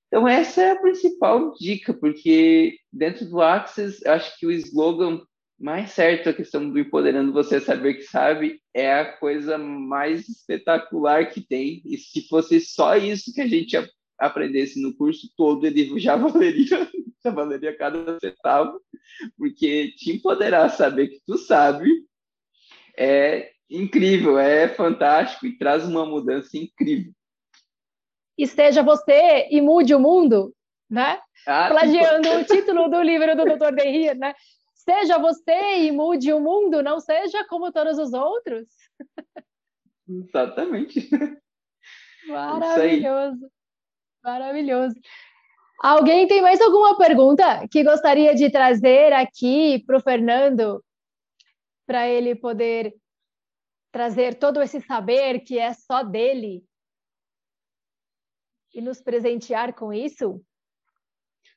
Então 0.08 0.26
essa 0.26 0.62
é 0.62 0.72
a 0.72 0.80
principal 0.80 1.54
dica, 1.60 1.94
porque 1.94 2.78
dentro 2.90 3.26
do 3.26 3.42
Access, 3.42 4.08
acho 4.08 4.40
que 4.40 4.48
o 4.48 4.52
slogan 4.52 5.22
mais 5.60 5.92
certo, 5.92 6.30
a 6.30 6.34
questão 6.34 6.70
do 6.70 6.80
empoderando 6.80 7.34
você 7.34 7.60
saber 7.60 7.96
que 7.96 8.04
sabe, 8.04 8.62
é 8.74 8.94
a 8.94 9.12
coisa 9.12 9.58
mais 9.58 10.30
espetacular 10.30 11.30
que 11.30 11.42
tem. 11.42 11.82
E 11.84 11.98
se 11.98 12.30
fosse 12.30 12.62
só 12.62 12.96
isso 12.96 13.34
que 13.34 13.42
a 13.42 13.48
gente 13.48 13.76
aprendesse 14.20 14.82
no 14.82 14.96
curso 14.96 15.30
todo, 15.36 15.66
ele 15.66 15.98
já 16.00 16.16
valeria, 16.16 16.90
já 17.24 17.32
valeria 17.32 17.78
cada 17.78 18.20
centavo, 18.20 18.82
porque 19.38 19.92
te 19.98 20.12
empoderar, 20.12 20.70
saber 20.70 21.10
que 21.10 21.22
tu 21.26 21.38
sabe, 21.38 21.90
é 22.98 23.52
incrível, 23.70 24.38
é 24.38 24.68
fantástico 24.70 25.46
e 25.46 25.58
traz 25.58 25.86
uma 25.86 26.06
mudança 26.06 26.58
incrível. 26.58 27.12
Esteja 28.38 28.84
você 28.84 29.48
e 29.50 29.62
mude 29.62 29.96
o 29.96 30.00
mundo, 30.00 30.54
né? 30.90 31.20
Ah, 31.48 31.70
Plagiando 31.70 32.30
o 32.32 32.44
título 32.44 32.90
do 32.90 33.02
livro 33.02 33.36
do 33.36 33.46
Dr. 33.46 33.74
Derrir, 33.74 34.18
né? 34.18 34.34
Seja 34.74 35.18
você 35.18 35.80
e 35.80 35.92
mude 35.92 36.32
o 36.32 36.40
mundo, 36.40 36.84
não 36.84 37.00
seja 37.00 37.46
como 37.48 37.72
todos 37.72 37.98
os 37.98 38.14
outros. 38.14 38.68
Exatamente. 40.08 41.10
Maravilhoso. 42.28 43.50
Maravilhoso. 44.26 44.96
Alguém 45.80 46.28
tem 46.28 46.42
mais 46.42 46.60
alguma 46.60 46.98
pergunta 46.98 47.68
que 47.68 47.84
gostaria 47.84 48.34
de 48.34 48.50
trazer 48.50 49.14
aqui 49.14 49.84
para 49.86 49.98
o 49.98 50.02
Fernando, 50.02 50.84
para 51.86 52.08
ele 52.10 52.34
poder 52.34 52.96
trazer 53.92 54.40
todo 54.40 54.64
esse 54.64 54.82
saber 54.82 55.42
que 55.42 55.60
é 55.60 55.74
só 55.74 56.02
dele 56.02 56.64
e 58.74 58.82
nos 58.82 59.00
presentear 59.00 59.76
com 59.76 59.94
isso? 59.94 60.44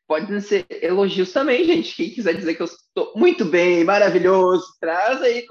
Pode 0.06 0.38
ser 0.42 0.66
elogios 0.70 1.32
também, 1.32 1.64
gente. 1.64 1.96
Quem 1.96 2.10
quiser 2.10 2.34
dizer 2.34 2.54
que 2.54 2.60
eu 2.60 2.66
estou 2.66 3.14
muito 3.16 3.46
bem, 3.46 3.82
maravilhoso, 3.82 4.76
traz 4.78 5.22
aí 5.22 5.46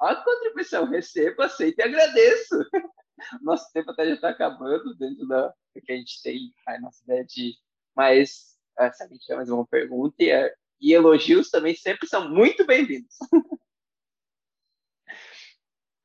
a 0.00 0.14
contribuição. 0.22 0.88
Recebo, 0.88 1.42
aceito 1.42 1.80
e 1.80 1.82
agradeço. 1.82 2.54
Nosso 3.42 3.72
tempo 3.72 3.90
até 3.90 4.06
já 4.06 4.14
está 4.14 4.28
acabando 4.30 4.94
dentro 4.96 5.26
da 5.26 5.54
que 5.84 5.92
a 5.92 5.96
gente 5.96 6.22
tem 6.22 6.54
a 6.66 6.80
nossa 6.80 7.02
ideia 7.02 7.24
de 7.24 7.54
mais. 7.94 8.54
Ah, 8.76 8.92
se 8.92 9.02
a 9.02 9.08
gente 9.08 9.20
tiver 9.20 9.36
mais 9.36 9.48
uma 9.48 9.66
pergunta, 9.66 10.16
e, 10.18 10.30
é, 10.30 10.54
e 10.80 10.92
elogios 10.92 11.50
também 11.50 11.74
sempre 11.74 12.06
são 12.08 12.28
muito 12.28 12.66
bem-vindos. 12.66 13.16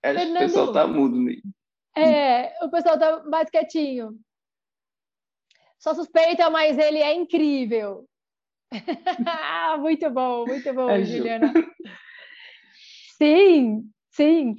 Acho 0.02 0.20
Fernando, 0.20 0.38
que 0.38 0.44
o 0.44 0.48
pessoal 0.48 0.68
está 0.68 0.88
mudo. 0.88 1.22
Né? 1.22 1.34
É, 1.98 2.66
o 2.66 2.70
pessoal 2.70 2.96
está 2.96 3.24
mais 3.26 3.50
quietinho. 3.50 4.20
Só 5.80 5.94
suspeita, 5.94 6.50
mas 6.50 6.78
ele 6.78 7.00
é 7.00 7.14
incrível. 7.14 8.08
muito 9.80 10.10
bom, 10.10 10.46
muito 10.46 10.74
bom, 10.74 10.90
é 10.90 11.04
Juliana. 11.04 11.54
Sim, 13.18 13.92
sim. 14.12 14.56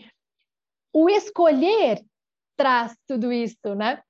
O 0.93 1.09
escolher 1.09 2.05
traz 2.61 2.95
tudo 3.09 3.33
isso, 3.33 3.75
né? 3.75 4.03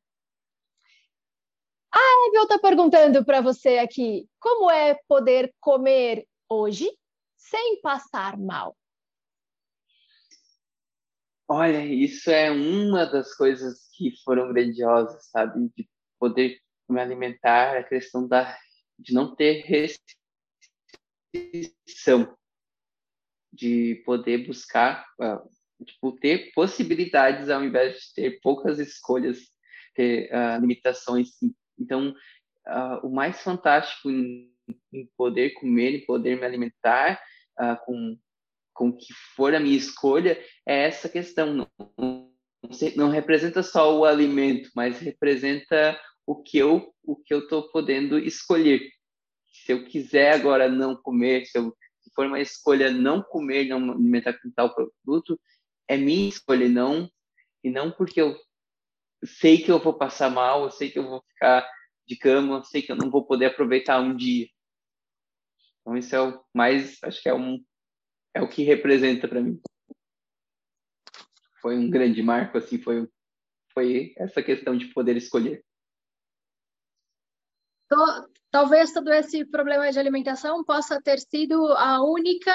A 1.92 2.26
Evel 2.26 2.42
está 2.42 2.58
perguntando 2.58 3.24
para 3.24 3.40
você 3.40 3.78
aqui, 3.78 4.28
como 4.40 4.68
é 4.68 4.98
poder 5.06 5.54
comer 5.60 6.26
hoje 6.48 6.90
sem 7.36 7.80
passar 7.80 8.36
mal? 8.36 8.76
Olha, 11.46 11.84
isso 11.84 12.28
é 12.28 12.50
uma 12.50 13.06
das 13.06 13.36
coisas 13.36 13.88
que 13.92 14.16
foram 14.24 14.52
grandiosas, 14.52 15.26
sabe? 15.30 15.70
De 15.76 15.88
poder 16.18 16.60
me 16.88 17.00
alimentar, 17.00 17.76
a 17.76 17.84
questão 17.84 18.26
da, 18.26 18.58
de 18.98 19.14
não 19.14 19.36
ter 19.36 19.64
restrição, 21.32 22.36
de 23.52 24.02
poder 24.04 24.44
buscar, 24.44 25.06
uh, 25.20 25.48
tipo, 25.84 26.12
ter 26.12 26.52
possibilidades 26.52 27.48
ao 27.48 27.64
invés 27.64 27.94
de 27.94 28.14
ter 28.14 28.40
poucas 28.40 28.78
escolhas, 28.78 29.38
ter 29.94 30.30
uh, 30.32 30.60
limitações. 30.60 31.28
Então, 31.78 32.14
uh, 32.66 33.06
o 33.06 33.10
mais 33.10 33.40
fantástico 33.40 34.10
em, 34.10 34.52
em, 34.92 35.08
poder 35.16 35.50
comer, 35.50 35.96
em 35.96 36.06
poder 36.06 36.38
me 36.38 36.46
alimentar 36.46 37.20
com 37.84 38.16
com 38.80 38.88
o 38.88 38.96
que 38.96 39.12
for 39.36 39.54
a 39.54 39.60
minha 39.60 39.76
escolha 39.76 40.42
é 40.66 40.86
essa 40.86 41.06
questão. 41.06 41.52
Não, 41.52 41.68
não, 41.98 42.30
não 42.96 43.10
representa 43.10 43.62
só 43.62 43.94
o 43.94 44.06
alimento, 44.06 44.70
mas 44.74 44.98
representa 45.00 46.00
o 46.26 46.42
que 46.42 46.56
eu 46.56 46.90
o 47.04 47.14
que 47.14 47.34
eu 47.34 47.40
estou 47.40 47.70
podendo 47.70 48.18
escolher. 48.18 48.80
Se 49.52 49.72
eu 49.72 49.84
quiser 49.84 50.32
agora 50.32 50.66
não 50.66 50.96
comer, 50.96 51.44
se, 51.44 51.58
eu, 51.58 51.76
se 52.00 52.10
for 52.14 52.26
uma 52.26 52.40
escolha 52.40 52.90
não 52.90 53.22
comer, 53.22 53.66
não 53.66 53.92
alimentar 53.92 54.32
com 54.40 54.50
tal 54.50 54.74
produto, 54.74 55.38
é 55.90 55.96
minha 55.96 56.28
escolha, 56.28 56.68
não 56.68 57.10
e 57.64 57.70
não 57.70 57.90
porque 57.90 58.20
eu 58.20 58.38
sei 59.24 59.58
que 59.58 59.70
eu 59.70 59.78
vou 59.78 59.92
passar 59.92 60.30
mal, 60.30 60.64
eu 60.64 60.70
sei 60.70 60.90
que 60.90 60.98
eu 60.98 61.08
vou 61.08 61.22
ficar 61.28 61.68
de 62.06 62.16
cama, 62.16 62.58
eu 62.58 62.64
sei 62.64 62.80
que 62.80 62.92
eu 62.92 62.96
não 62.96 63.10
vou 63.10 63.26
poder 63.26 63.46
aproveitar 63.46 64.00
um 64.00 64.16
dia. 64.16 64.48
Então 65.80 65.96
isso 65.96 66.14
é 66.14 66.20
o 66.20 66.44
mais, 66.54 67.02
acho 67.02 67.20
que 67.20 67.28
é 67.28 67.34
um 67.34 67.62
é 68.32 68.40
o 68.40 68.48
que 68.48 68.62
representa 68.62 69.26
para 69.26 69.40
mim. 69.40 69.60
Foi 71.60 71.76
um 71.76 71.90
grande 71.90 72.22
marco 72.22 72.56
assim, 72.56 72.80
foi 72.80 73.08
foi 73.74 74.14
essa 74.16 74.42
questão 74.42 74.76
de 74.76 74.86
poder 74.86 75.16
escolher 75.16 75.64
talvez 78.50 78.92
todo 78.92 79.12
esse 79.12 79.44
problema 79.44 79.90
de 79.90 79.98
alimentação 79.98 80.64
possa 80.64 81.00
ter 81.00 81.18
sido 81.18 81.66
a 81.72 82.02
única 82.02 82.52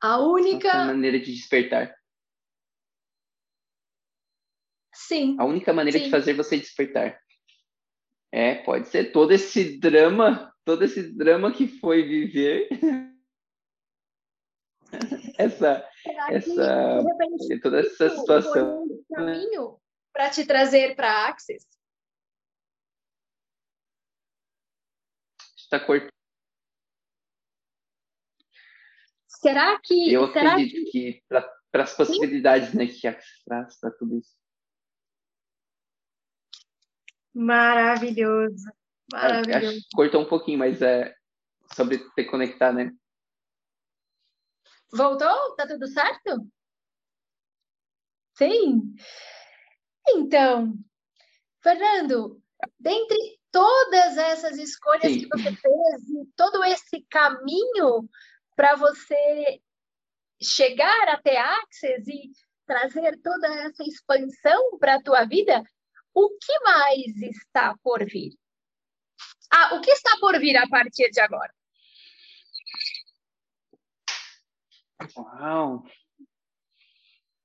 a 0.00 0.18
única 0.18 0.72
maneira 0.84 1.18
de 1.18 1.32
despertar. 1.34 1.94
Sim. 4.94 5.36
A 5.38 5.44
única 5.44 5.72
maneira 5.72 5.98
sim. 5.98 6.04
de 6.04 6.10
fazer 6.10 6.34
você 6.34 6.56
despertar. 6.56 7.20
É, 8.32 8.56
pode 8.56 8.88
ser 8.88 9.12
todo 9.12 9.32
esse 9.32 9.78
drama, 9.78 10.52
todo 10.64 10.84
esse 10.84 11.02
drama 11.14 11.52
que 11.52 11.66
foi 11.66 12.02
viver. 12.02 12.68
essa 15.38 15.88
essa 16.30 17.04
toda 17.62 17.80
essa 17.80 18.10
situação. 18.10 18.86
Foi 18.86 18.96
um 18.96 19.04
caminho 19.14 19.80
para 20.12 20.30
te 20.30 20.44
trazer 20.44 20.94
para 20.96 21.26
Axis. 21.26 21.66
está 25.68 25.78
cortando. 25.78 26.17
Será 29.40 29.78
que. 29.80 30.12
Eu 30.12 30.32
será 30.32 30.52
acredito 30.52 30.90
que, 30.90 31.12
que 31.12 31.22
para 31.28 31.84
as 31.84 31.94
possibilidades 31.94 32.74
né, 32.74 32.86
que 32.86 33.00
traz 33.44 33.78
para 33.78 33.90
tudo 33.92 34.18
isso. 34.18 34.36
Maravilhoso. 37.32 38.68
Maravilhoso. 39.12 39.86
cortou 39.94 40.22
um 40.22 40.28
pouquinho, 40.28 40.58
mas 40.58 40.82
é 40.82 41.14
sobre 41.72 41.98
ter 41.98 42.24
que 42.24 42.30
conectar, 42.30 42.72
né? 42.72 42.92
Voltou? 44.92 45.54
Tá 45.54 45.68
tudo 45.68 45.86
certo? 45.86 46.50
Sim. 48.34 48.94
Então, 50.08 50.74
Fernando, 51.62 52.42
dentre 52.80 53.38
todas 53.52 54.16
essas 54.16 54.58
escolhas 54.58 55.12
Sim. 55.12 55.20
que 55.20 55.28
você 55.28 55.54
fez, 55.54 56.02
todo 56.34 56.64
esse 56.64 57.02
caminho 57.08 58.08
para 58.58 58.74
você 58.74 59.62
chegar 60.42 61.08
até 61.10 61.38
Access 61.38 62.10
e 62.10 62.32
trazer 62.66 63.16
toda 63.22 63.46
essa 63.62 63.84
expansão 63.84 64.76
para 64.80 64.96
a 64.96 65.02
tua 65.02 65.24
vida, 65.24 65.62
o 66.12 66.28
que 66.30 66.58
mais 66.64 67.22
está 67.22 67.76
por 67.84 68.04
vir? 68.04 68.32
Ah, 69.48 69.76
o 69.76 69.80
que 69.80 69.92
está 69.92 70.10
por 70.18 70.36
vir 70.40 70.56
a 70.56 70.68
partir 70.68 71.08
de 71.08 71.20
agora? 71.20 71.54
Uau! 75.16 75.84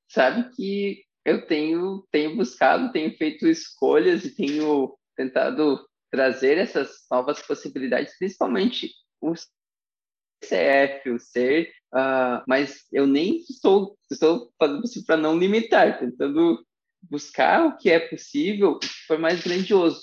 Sabe 0.10 0.50
que 0.56 1.06
eu 1.24 1.46
tenho, 1.46 2.08
tenho 2.10 2.36
buscado, 2.36 2.92
tenho 2.92 3.16
feito 3.16 3.48
escolhas 3.48 4.26
e 4.26 4.36
tenho 4.36 4.98
tentado 5.16 5.88
trazer 6.10 6.58
essas 6.58 7.06
novas 7.10 7.40
possibilidades, 7.46 8.18
principalmente 8.18 8.92
o 9.22 9.36
CF, 10.44 11.10
o 11.10 11.20
ser, 11.20 11.72
uh, 11.94 12.44
mas 12.48 12.86
eu 12.92 13.08
nem 13.08 13.38
estou, 13.38 13.98
estou 14.12 14.52
fazendo 14.60 14.84
isso 14.84 15.06
para 15.06 15.18
não 15.18 15.38
limitar, 15.38 16.00
tentando 16.00 16.64
buscar 17.02 17.66
o 17.66 17.78
que 17.78 17.90
é 17.90 18.00
possível, 18.00 18.72
o 18.72 18.80
que 18.80 19.18
mais 19.18 19.44
grandioso. 19.44 20.02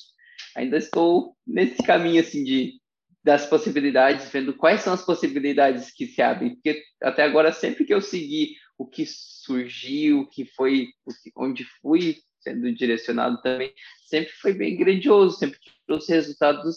Ainda 0.56 0.76
estou 0.76 1.36
nesse 1.46 1.82
caminho 1.82 2.20
assim 2.20 2.44
de 2.44 2.80
das 3.22 3.46
possibilidades, 3.46 4.30
vendo 4.30 4.54
quais 4.54 4.80
são 4.80 4.94
as 4.94 5.04
possibilidades 5.04 5.92
que 5.92 6.06
se 6.06 6.22
abrem, 6.22 6.54
porque 6.54 6.82
até 7.02 7.22
agora 7.22 7.52
sempre 7.52 7.84
que 7.84 7.92
eu 7.92 8.00
segui 8.00 8.56
o 8.78 8.86
que 8.86 9.04
surgiu, 9.06 10.20
o 10.20 10.26
que 10.26 10.46
foi, 10.46 10.88
o 11.04 11.12
que, 11.12 11.30
onde 11.36 11.66
fui 11.82 12.16
sendo 12.40 12.72
direcionado 12.74 13.40
também, 13.42 13.72
sempre 14.06 14.32
foi 14.32 14.54
bem 14.54 14.74
grandioso, 14.76 15.38
sempre 15.38 15.58
trouxe 15.86 16.12
resultados 16.12 16.76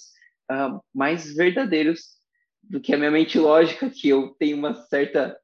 uh, 0.51 0.81
mais 0.93 1.33
verdadeiros 1.33 2.21
do 2.63 2.79
que 2.79 2.93
a 2.93 2.97
minha 2.97 3.11
mente 3.11 3.37
lógica, 3.37 3.89
que 3.89 4.09
eu 4.09 4.29
tenho 4.39 4.57
uma 4.57 4.73
certa 4.73 5.37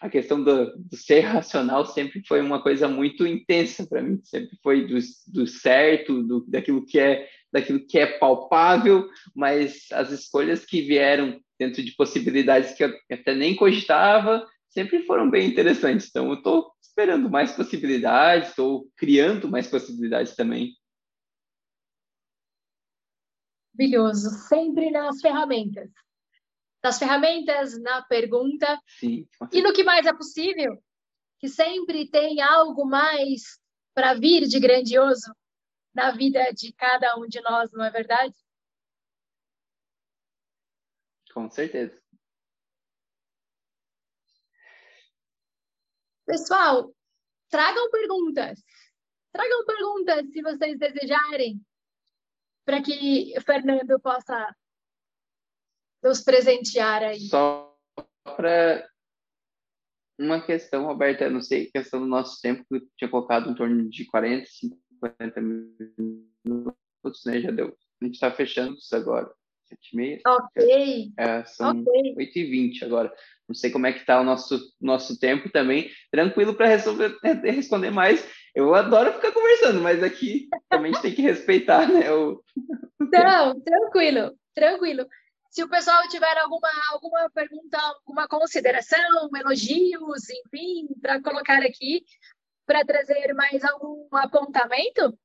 a 0.00 0.08
questão 0.08 0.42
do, 0.42 0.76
do, 0.76 0.96
ser 0.96 1.20
racional 1.20 1.86
sempre 1.86 2.22
foi 2.26 2.40
uma 2.40 2.62
coisa 2.62 2.86
muito 2.86 3.26
intensa 3.26 3.86
para 3.86 4.02
mim, 4.02 4.20
sempre 4.22 4.56
foi 4.62 4.86
do, 4.86 4.98
do 5.28 5.46
certo, 5.46 6.22
do, 6.22 6.44
daquilo 6.46 6.84
que 6.84 6.98
é 6.98 7.28
daquilo 7.52 7.86
que 7.86 7.98
é 7.98 8.18
palpável, 8.18 9.08
mas 9.34 9.86
as 9.92 10.10
escolhas 10.10 10.66
que 10.66 10.82
vieram 10.82 11.40
dentro 11.58 11.84
de 11.84 11.92
possibilidades 11.92 12.72
que 12.72 12.82
eu 12.82 12.92
até 13.10 13.32
nem 13.34 13.54
cogitava 13.54 14.44
sempre 14.68 15.04
foram 15.04 15.30
bem 15.30 15.48
interessantes. 15.48 16.08
Então, 16.08 16.26
eu 16.28 16.34
estou 16.34 16.72
esperando 16.82 17.30
mais 17.30 17.52
possibilidades, 17.52 18.48
estou 18.48 18.90
criando 18.96 19.48
mais 19.48 19.68
possibilidades 19.68 20.34
também. 20.34 20.72
Maravilhoso, 23.78 24.30
sempre 24.48 24.90
nas 24.90 25.20
ferramentas 25.20 25.90
das 26.84 26.98
ferramentas, 26.98 27.80
na 27.80 28.02
pergunta 28.02 28.78
Sim, 28.86 29.26
e 29.50 29.62
no 29.62 29.72
que 29.72 29.82
mais 29.82 30.04
é 30.04 30.12
possível, 30.12 30.78
que 31.38 31.48
sempre 31.48 32.10
tem 32.10 32.42
algo 32.42 32.84
mais 32.84 33.58
para 33.94 34.12
vir 34.12 34.46
de 34.46 34.60
grandioso 34.60 35.34
na 35.94 36.10
vida 36.10 36.52
de 36.52 36.74
cada 36.74 37.16
um 37.16 37.26
de 37.26 37.40
nós, 37.40 37.72
não 37.72 37.82
é 37.82 37.90
verdade? 37.90 38.34
Com 41.32 41.48
certeza. 41.48 41.98
Pessoal, 46.26 46.94
tragam 47.48 47.90
perguntas. 47.90 48.62
Tragam 49.32 49.64
perguntas 49.64 50.30
se 50.30 50.42
vocês 50.42 50.78
desejarem, 50.78 51.64
para 52.62 52.82
que 52.82 53.32
o 53.38 53.40
Fernando 53.40 53.98
possa 54.00 54.54
nos 56.04 56.22
presentear 56.22 57.02
aí. 57.02 57.20
Só 57.20 57.74
para 58.36 58.86
uma 60.18 60.40
questão, 60.40 60.84
Roberta, 60.84 61.30
não 61.30 61.40
sei, 61.40 61.66
questão 61.66 62.00
do 62.00 62.06
nosso 62.06 62.40
tempo, 62.40 62.64
que 62.68 62.76
eu 62.76 62.82
tinha 62.96 63.10
colocado 63.10 63.50
em 63.50 63.54
torno 63.54 63.88
de 63.88 64.04
40, 64.04 64.46
50 64.46 65.40
minutos, 65.40 67.24
né? 67.24 67.40
Já 67.40 67.50
deu. 67.50 67.76
A 68.00 68.04
gente 68.04 68.14
está 68.14 68.30
fechando 68.30 68.74
isso 68.74 68.94
agora. 68.94 69.32
7 69.64 69.80
e 69.92 69.96
meia. 69.96 70.20
Ok. 70.26 71.12
É, 71.18 71.44
são 71.44 71.70
okay. 71.80 72.14
8 72.16 72.38
e 72.38 72.44
20 72.44 72.84
agora. 72.84 73.12
Não 73.48 73.54
sei 73.54 73.70
como 73.70 73.86
é 73.86 73.92
que 73.92 74.00
está 74.00 74.20
o 74.20 74.24
nosso, 74.24 74.60
nosso 74.80 75.18
tempo 75.18 75.50
também. 75.50 75.90
Tranquilo 76.10 76.54
para 76.54 76.68
responder 76.68 77.90
mais. 77.90 78.24
Eu 78.54 78.74
adoro 78.74 79.12
ficar 79.14 79.32
conversando, 79.32 79.80
mas 79.80 80.02
aqui 80.02 80.48
também 80.68 80.90
a 80.90 80.94
gente 80.94 81.02
tem 81.02 81.14
que 81.14 81.22
respeitar, 81.22 81.88
né? 81.90 82.12
O... 82.12 82.42
Não, 83.00 83.60
tranquilo, 83.60 84.32
tranquilo. 84.54 85.06
Se 85.54 85.62
o 85.62 85.68
pessoal 85.68 86.02
tiver 86.08 86.36
alguma, 86.38 86.68
alguma 86.90 87.30
pergunta, 87.30 87.78
alguma 87.78 88.26
consideração, 88.26 89.30
elogios, 89.36 90.28
enfim, 90.28 90.88
para 91.00 91.22
colocar 91.22 91.62
aqui, 91.62 92.04
para 92.66 92.84
trazer 92.84 93.32
mais 93.34 93.62
algum 93.62 94.08
apontamento, 94.16 95.16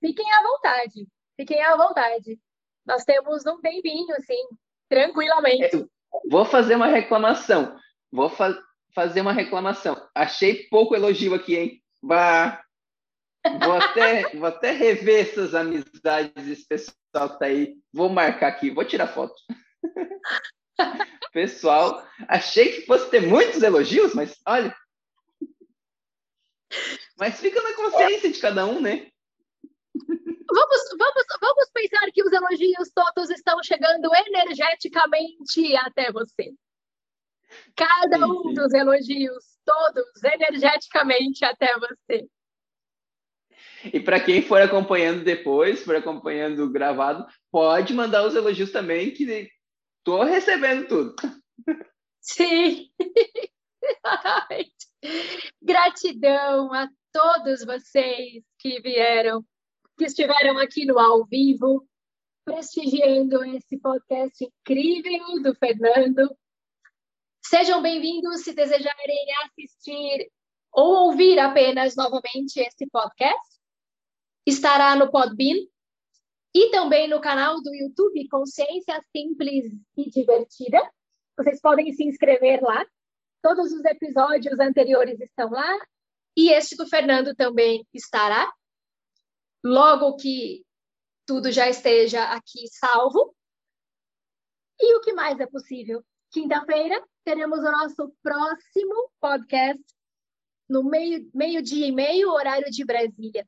fiquem 0.00 0.28
à 0.32 0.42
vontade. 0.42 1.06
Fiquem 1.36 1.62
à 1.62 1.76
vontade. 1.76 2.40
Nós 2.84 3.04
temos 3.04 3.46
um 3.46 3.60
tempinho, 3.60 4.12
assim, 4.16 4.48
tranquilamente. 4.88 5.76
É, 5.76 5.86
vou 6.28 6.44
fazer 6.44 6.74
uma 6.74 6.88
reclamação. 6.88 7.78
Vou 8.10 8.28
fa 8.28 8.60
fazer 8.92 9.20
uma 9.20 9.32
reclamação. 9.32 9.96
Achei 10.12 10.66
pouco 10.68 10.96
elogio 10.96 11.34
aqui, 11.34 11.56
hein? 11.56 11.82
Bah. 12.02 12.60
Vou 13.64 13.74
até, 13.74 14.22
vou 14.34 14.48
até 14.48 14.72
rever 14.72 15.20
essas 15.20 15.54
amizades, 15.54 16.48
esse 16.48 16.66
pessoal 16.66 17.30
que 17.30 17.38
tá 17.38 17.46
aí. 17.46 17.76
Vou 17.92 18.08
marcar 18.08 18.48
aqui, 18.48 18.70
vou 18.70 18.84
tirar 18.84 19.06
foto. 19.06 19.34
Pessoal, 21.32 22.06
achei 22.28 22.72
que 22.72 22.86
fosse 22.86 23.10
ter 23.10 23.20
muitos 23.20 23.62
elogios, 23.62 24.14
mas 24.14 24.40
olha. 24.46 24.74
Mas 27.18 27.40
fica 27.40 27.60
na 27.60 27.74
consciência 27.74 28.30
de 28.30 28.40
cada 28.40 28.64
um, 28.66 28.80
né? 28.80 29.10
Vamos, 29.94 30.80
vamos, 30.98 31.24
vamos 31.40 31.70
pensar 31.72 32.10
que 32.12 32.22
os 32.22 32.32
elogios 32.32 32.90
todos 32.94 33.30
estão 33.30 33.62
chegando 33.62 34.08
energeticamente 34.14 35.76
até 35.76 36.10
você. 36.12 36.54
Cada 37.74 38.26
um 38.26 38.52
dos 38.54 38.72
elogios, 38.72 39.58
todos 39.64 40.22
energeticamente 40.22 41.44
até 41.44 41.74
você. 41.78 42.26
E 43.92 44.00
para 44.00 44.20
quem 44.20 44.42
for 44.42 44.60
acompanhando 44.60 45.24
depois, 45.24 45.82
for 45.84 45.96
acompanhando 45.96 46.70
gravado, 46.70 47.26
pode 47.50 47.94
mandar 47.94 48.26
os 48.26 48.34
elogios 48.34 48.72
também, 48.72 49.12
que 49.12 49.50
Tô 50.08 50.22
recebendo 50.22 50.88
tudo. 50.88 51.14
Sim, 52.18 52.90
Gratidão 55.60 56.72
a 56.72 56.88
todos 57.12 57.62
vocês 57.62 58.42
que 58.58 58.80
vieram, 58.80 59.44
que 59.98 60.06
estiveram 60.06 60.56
aqui 60.56 60.86
no 60.86 60.98
ao 60.98 61.26
vivo, 61.26 61.86
prestigiando 62.42 63.44
esse 63.54 63.78
podcast 63.78 64.42
incrível 64.42 65.42
do 65.42 65.54
Fernando. 65.54 66.34
Sejam 67.44 67.82
bem-vindos 67.82 68.44
se 68.44 68.54
desejarem 68.54 69.26
assistir 69.44 70.30
ou 70.72 71.08
ouvir 71.08 71.38
apenas 71.38 71.94
novamente 71.94 72.60
esse 72.60 72.88
podcast. 72.90 73.60
Estará 74.46 74.96
no 74.96 75.10
Podbean, 75.10 75.66
e 76.54 76.70
também 76.70 77.08
no 77.08 77.20
canal 77.20 77.60
do 77.62 77.74
YouTube 77.74 78.28
Consciência 78.28 79.00
Simples 79.14 79.72
e 79.96 80.10
Divertida. 80.10 80.80
Vocês 81.36 81.60
podem 81.60 81.92
se 81.92 82.04
inscrever 82.04 82.62
lá. 82.62 82.84
Todos 83.42 83.72
os 83.72 83.84
episódios 83.84 84.58
anteriores 84.58 85.20
estão 85.20 85.50
lá. 85.50 85.78
E 86.36 86.50
este 86.50 86.76
do 86.76 86.86
Fernando 86.86 87.34
também 87.34 87.86
estará. 87.92 88.52
Logo 89.64 90.16
que 90.16 90.64
tudo 91.26 91.52
já 91.52 91.68
esteja 91.68 92.24
aqui 92.32 92.66
salvo. 92.68 93.34
E 94.80 94.96
o 94.96 95.00
que 95.00 95.12
mais 95.12 95.38
é 95.40 95.46
possível? 95.46 96.02
Quinta-feira 96.30 97.02
teremos 97.24 97.58
o 97.58 97.70
nosso 97.70 98.12
próximo 98.22 99.10
podcast 99.20 99.84
no 100.68 100.84
meio, 100.84 101.28
meio-dia 101.34 101.86
e 101.86 101.92
meio, 101.92 102.30
horário 102.30 102.70
de 102.70 102.84
Brasília. 102.84 103.46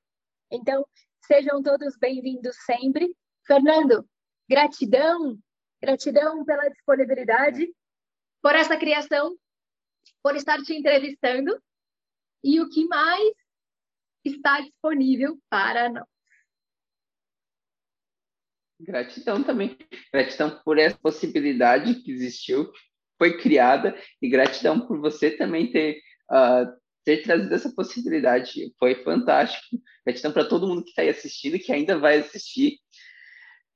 Então, 0.50 0.84
Sejam 1.26 1.62
todos 1.62 1.96
bem-vindos 1.96 2.56
sempre. 2.64 3.14
Fernando, 3.46 4.08
gratidão, 4.48 5.38
gratidão 5.80 6.44
pela 6.44 6.68
disponibilidade, 6.68 7.72
por 8.42 8.54
essa 8.54 8.76
criação, 8.76 9.36
por 10.22 10.34
estar 10.34 10.60
te 10.62 10.74
entrevistando 10.74 11.60
e 12.42 12.60
o 12.60 12.68
que 12.68 12.86
mais 12.86 13.32
está 14.24 14.60
disponível 14.60 15.38
para 15.48 15.90
nós. 15.90 16.08
Gratidão 18.80 19.42
também. 19.42 19.76
Gratidão 20.12 20.60
por 20.64 20.78
essa 20.78 20.98
possibilidade 20.98 22.02
que 22.02 22.12
existiu, 22.12 22.72
foi 23.18 23.36
criada, 23.36 23.94
e 24.20 24.28
gratidão 24.28 24.86
por 24.86 24.98
você 24.98 25.30
também 25.30 25.70
ter, 25.70 26.00
uh, 26.30 26.79
ter 27.16 27.22
trazido 27.22 27.52
essa 27.52 27.72
possibilidade. 27.72 28.72
Foi 28.78 28.94
fantástico. 29.02 29.80
Gratidão 30.06 30.32
para 30.32 30.44
todo 30.44 30.66
mundo 30.66 30.84
que 30.84 30.90
está 30.90 31.02
aí 31.02 31.08
assistindo, 31.08 31.58
que 31.58 31.72
ainda 31.72 31.98
vai 31.98 32.18
assistir. 32.18 32.78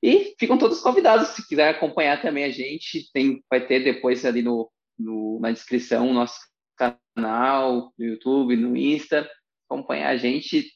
E 0.02 0.34
ficam 0.38 0.56
todos 0.56 0.80
convidados, 0.80 1.28
se 1.28 1.46
quiser 1.48 1.70
acompanhar 1.70 2.20
também 2.20 2.44
a 2.44 2.50
gente, 2.50 3.10
tem, 3.12 3.42
vai 3.50 3.66
ter 3.66 3.82
depois 3.82 4.24
ali 4.24 4.42
no, 4.42 4.70
no, 4.98 5.40
na 5.40 5.50
descrição 5.50 6.10
o 6.10 6.12
nosso 6.12 6.38
canal, 6.76 7.92
no 7.98 8.04
YouTube, 8.04 8.54
no 8.54 8.76
Insta, 8.76 9.28
acompanhar 9.68 10.10
a 10.10 10.16
gente, 10.16 10.70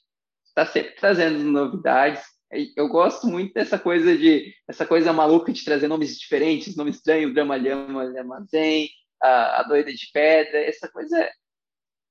está 0.46 0.64
sempre 0.64 0.92
trazendo 0.92 1.38
novidades. 1.44 2.22
Eu 2.74 2.88
gosto 2.88 3.26
muito 3.26 3.52
dessa 3.52 3.78
coisa 3.78 4.16
de 4.16 4.54
essa 4.66 4.86
coisa 4.86 5.12
maluca 5.12 5.52
de 5.52 5.62
trazer 5.62 5.86
nomes 5.88 6.18
diferentes, 6.18 6.74
nome 6.74 6.90
estranho, 6.90 7.32
Dramalhama, 7.34 8.04
Armazém, 8.18 8.88
a, 9.22 9.60
a 9.60 9.62
doida 9.64 9.92
de 9.92 10.10
pedra, 10.10 10.58
essa 10.58 10.88
coisa 10.88 11.30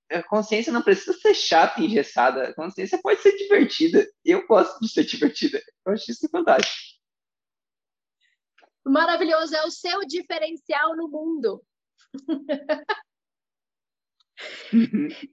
a 0.10 0.24
consciência 0.24 0.72
não 0.72 0.82
precisa 0.82 1.14
ser 1.14 1.34
chata 1.34 1.82
e 1.82 1.86
engessada. 1.86 2.50
A 2.50 2.54
consciência 2.54 3.00
pode 3.02 3.22
ser 3.22 3.36
divertida. 3.36 4.08
Eu 4.24 4.46
gosto 4.48 4.80
de 4.80 4.90
ser 4.90 5.04
divertida. 5.04 5.62
Eu 5.86 5.94
acho 5.94 6.12
isso 6.12 6.30
fantástico. 6.30 6.76
Maravilhoso. 8.86 9.56
É 9.56 9.64
o 9.66 9.72
seu 9.72 10.00
diferencial 10.06 10.96
no 10.96 11.10
mundo. 11.10 11.62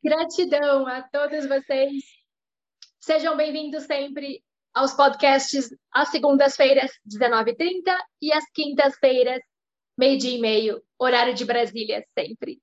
Gratidão 0.03 0.87
a 0.87 1.03
todos 1.03 1.47
vocês. 1.47 2.03
Sejam 3.01 3.37
bem-vindos 3.37 3.85
sempre 3.85 4.43
aos 4.73 4.93
podcasts 4.93 5.69
às 5.93 6.09
segundas-feiras, 6.09 6.91
19h30, 7.07 7.97
e 8.21 8.33
às 8.33 8.45
quintas-feiras, 8.51 9.41
meio-dia 9.97 10.37
e 10.37 10.41
meio, 10.41 10.83
horário 10.99 11.33
de 11.33 11.45
Brasília, 11.45 12.05
sempre. 12.19 12.61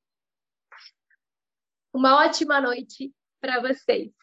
Uma 1.94 2.26
ótima 2.26 2.62
noite 2.62 3.14
para 3.42 3.60
vocês. 3.62 4.21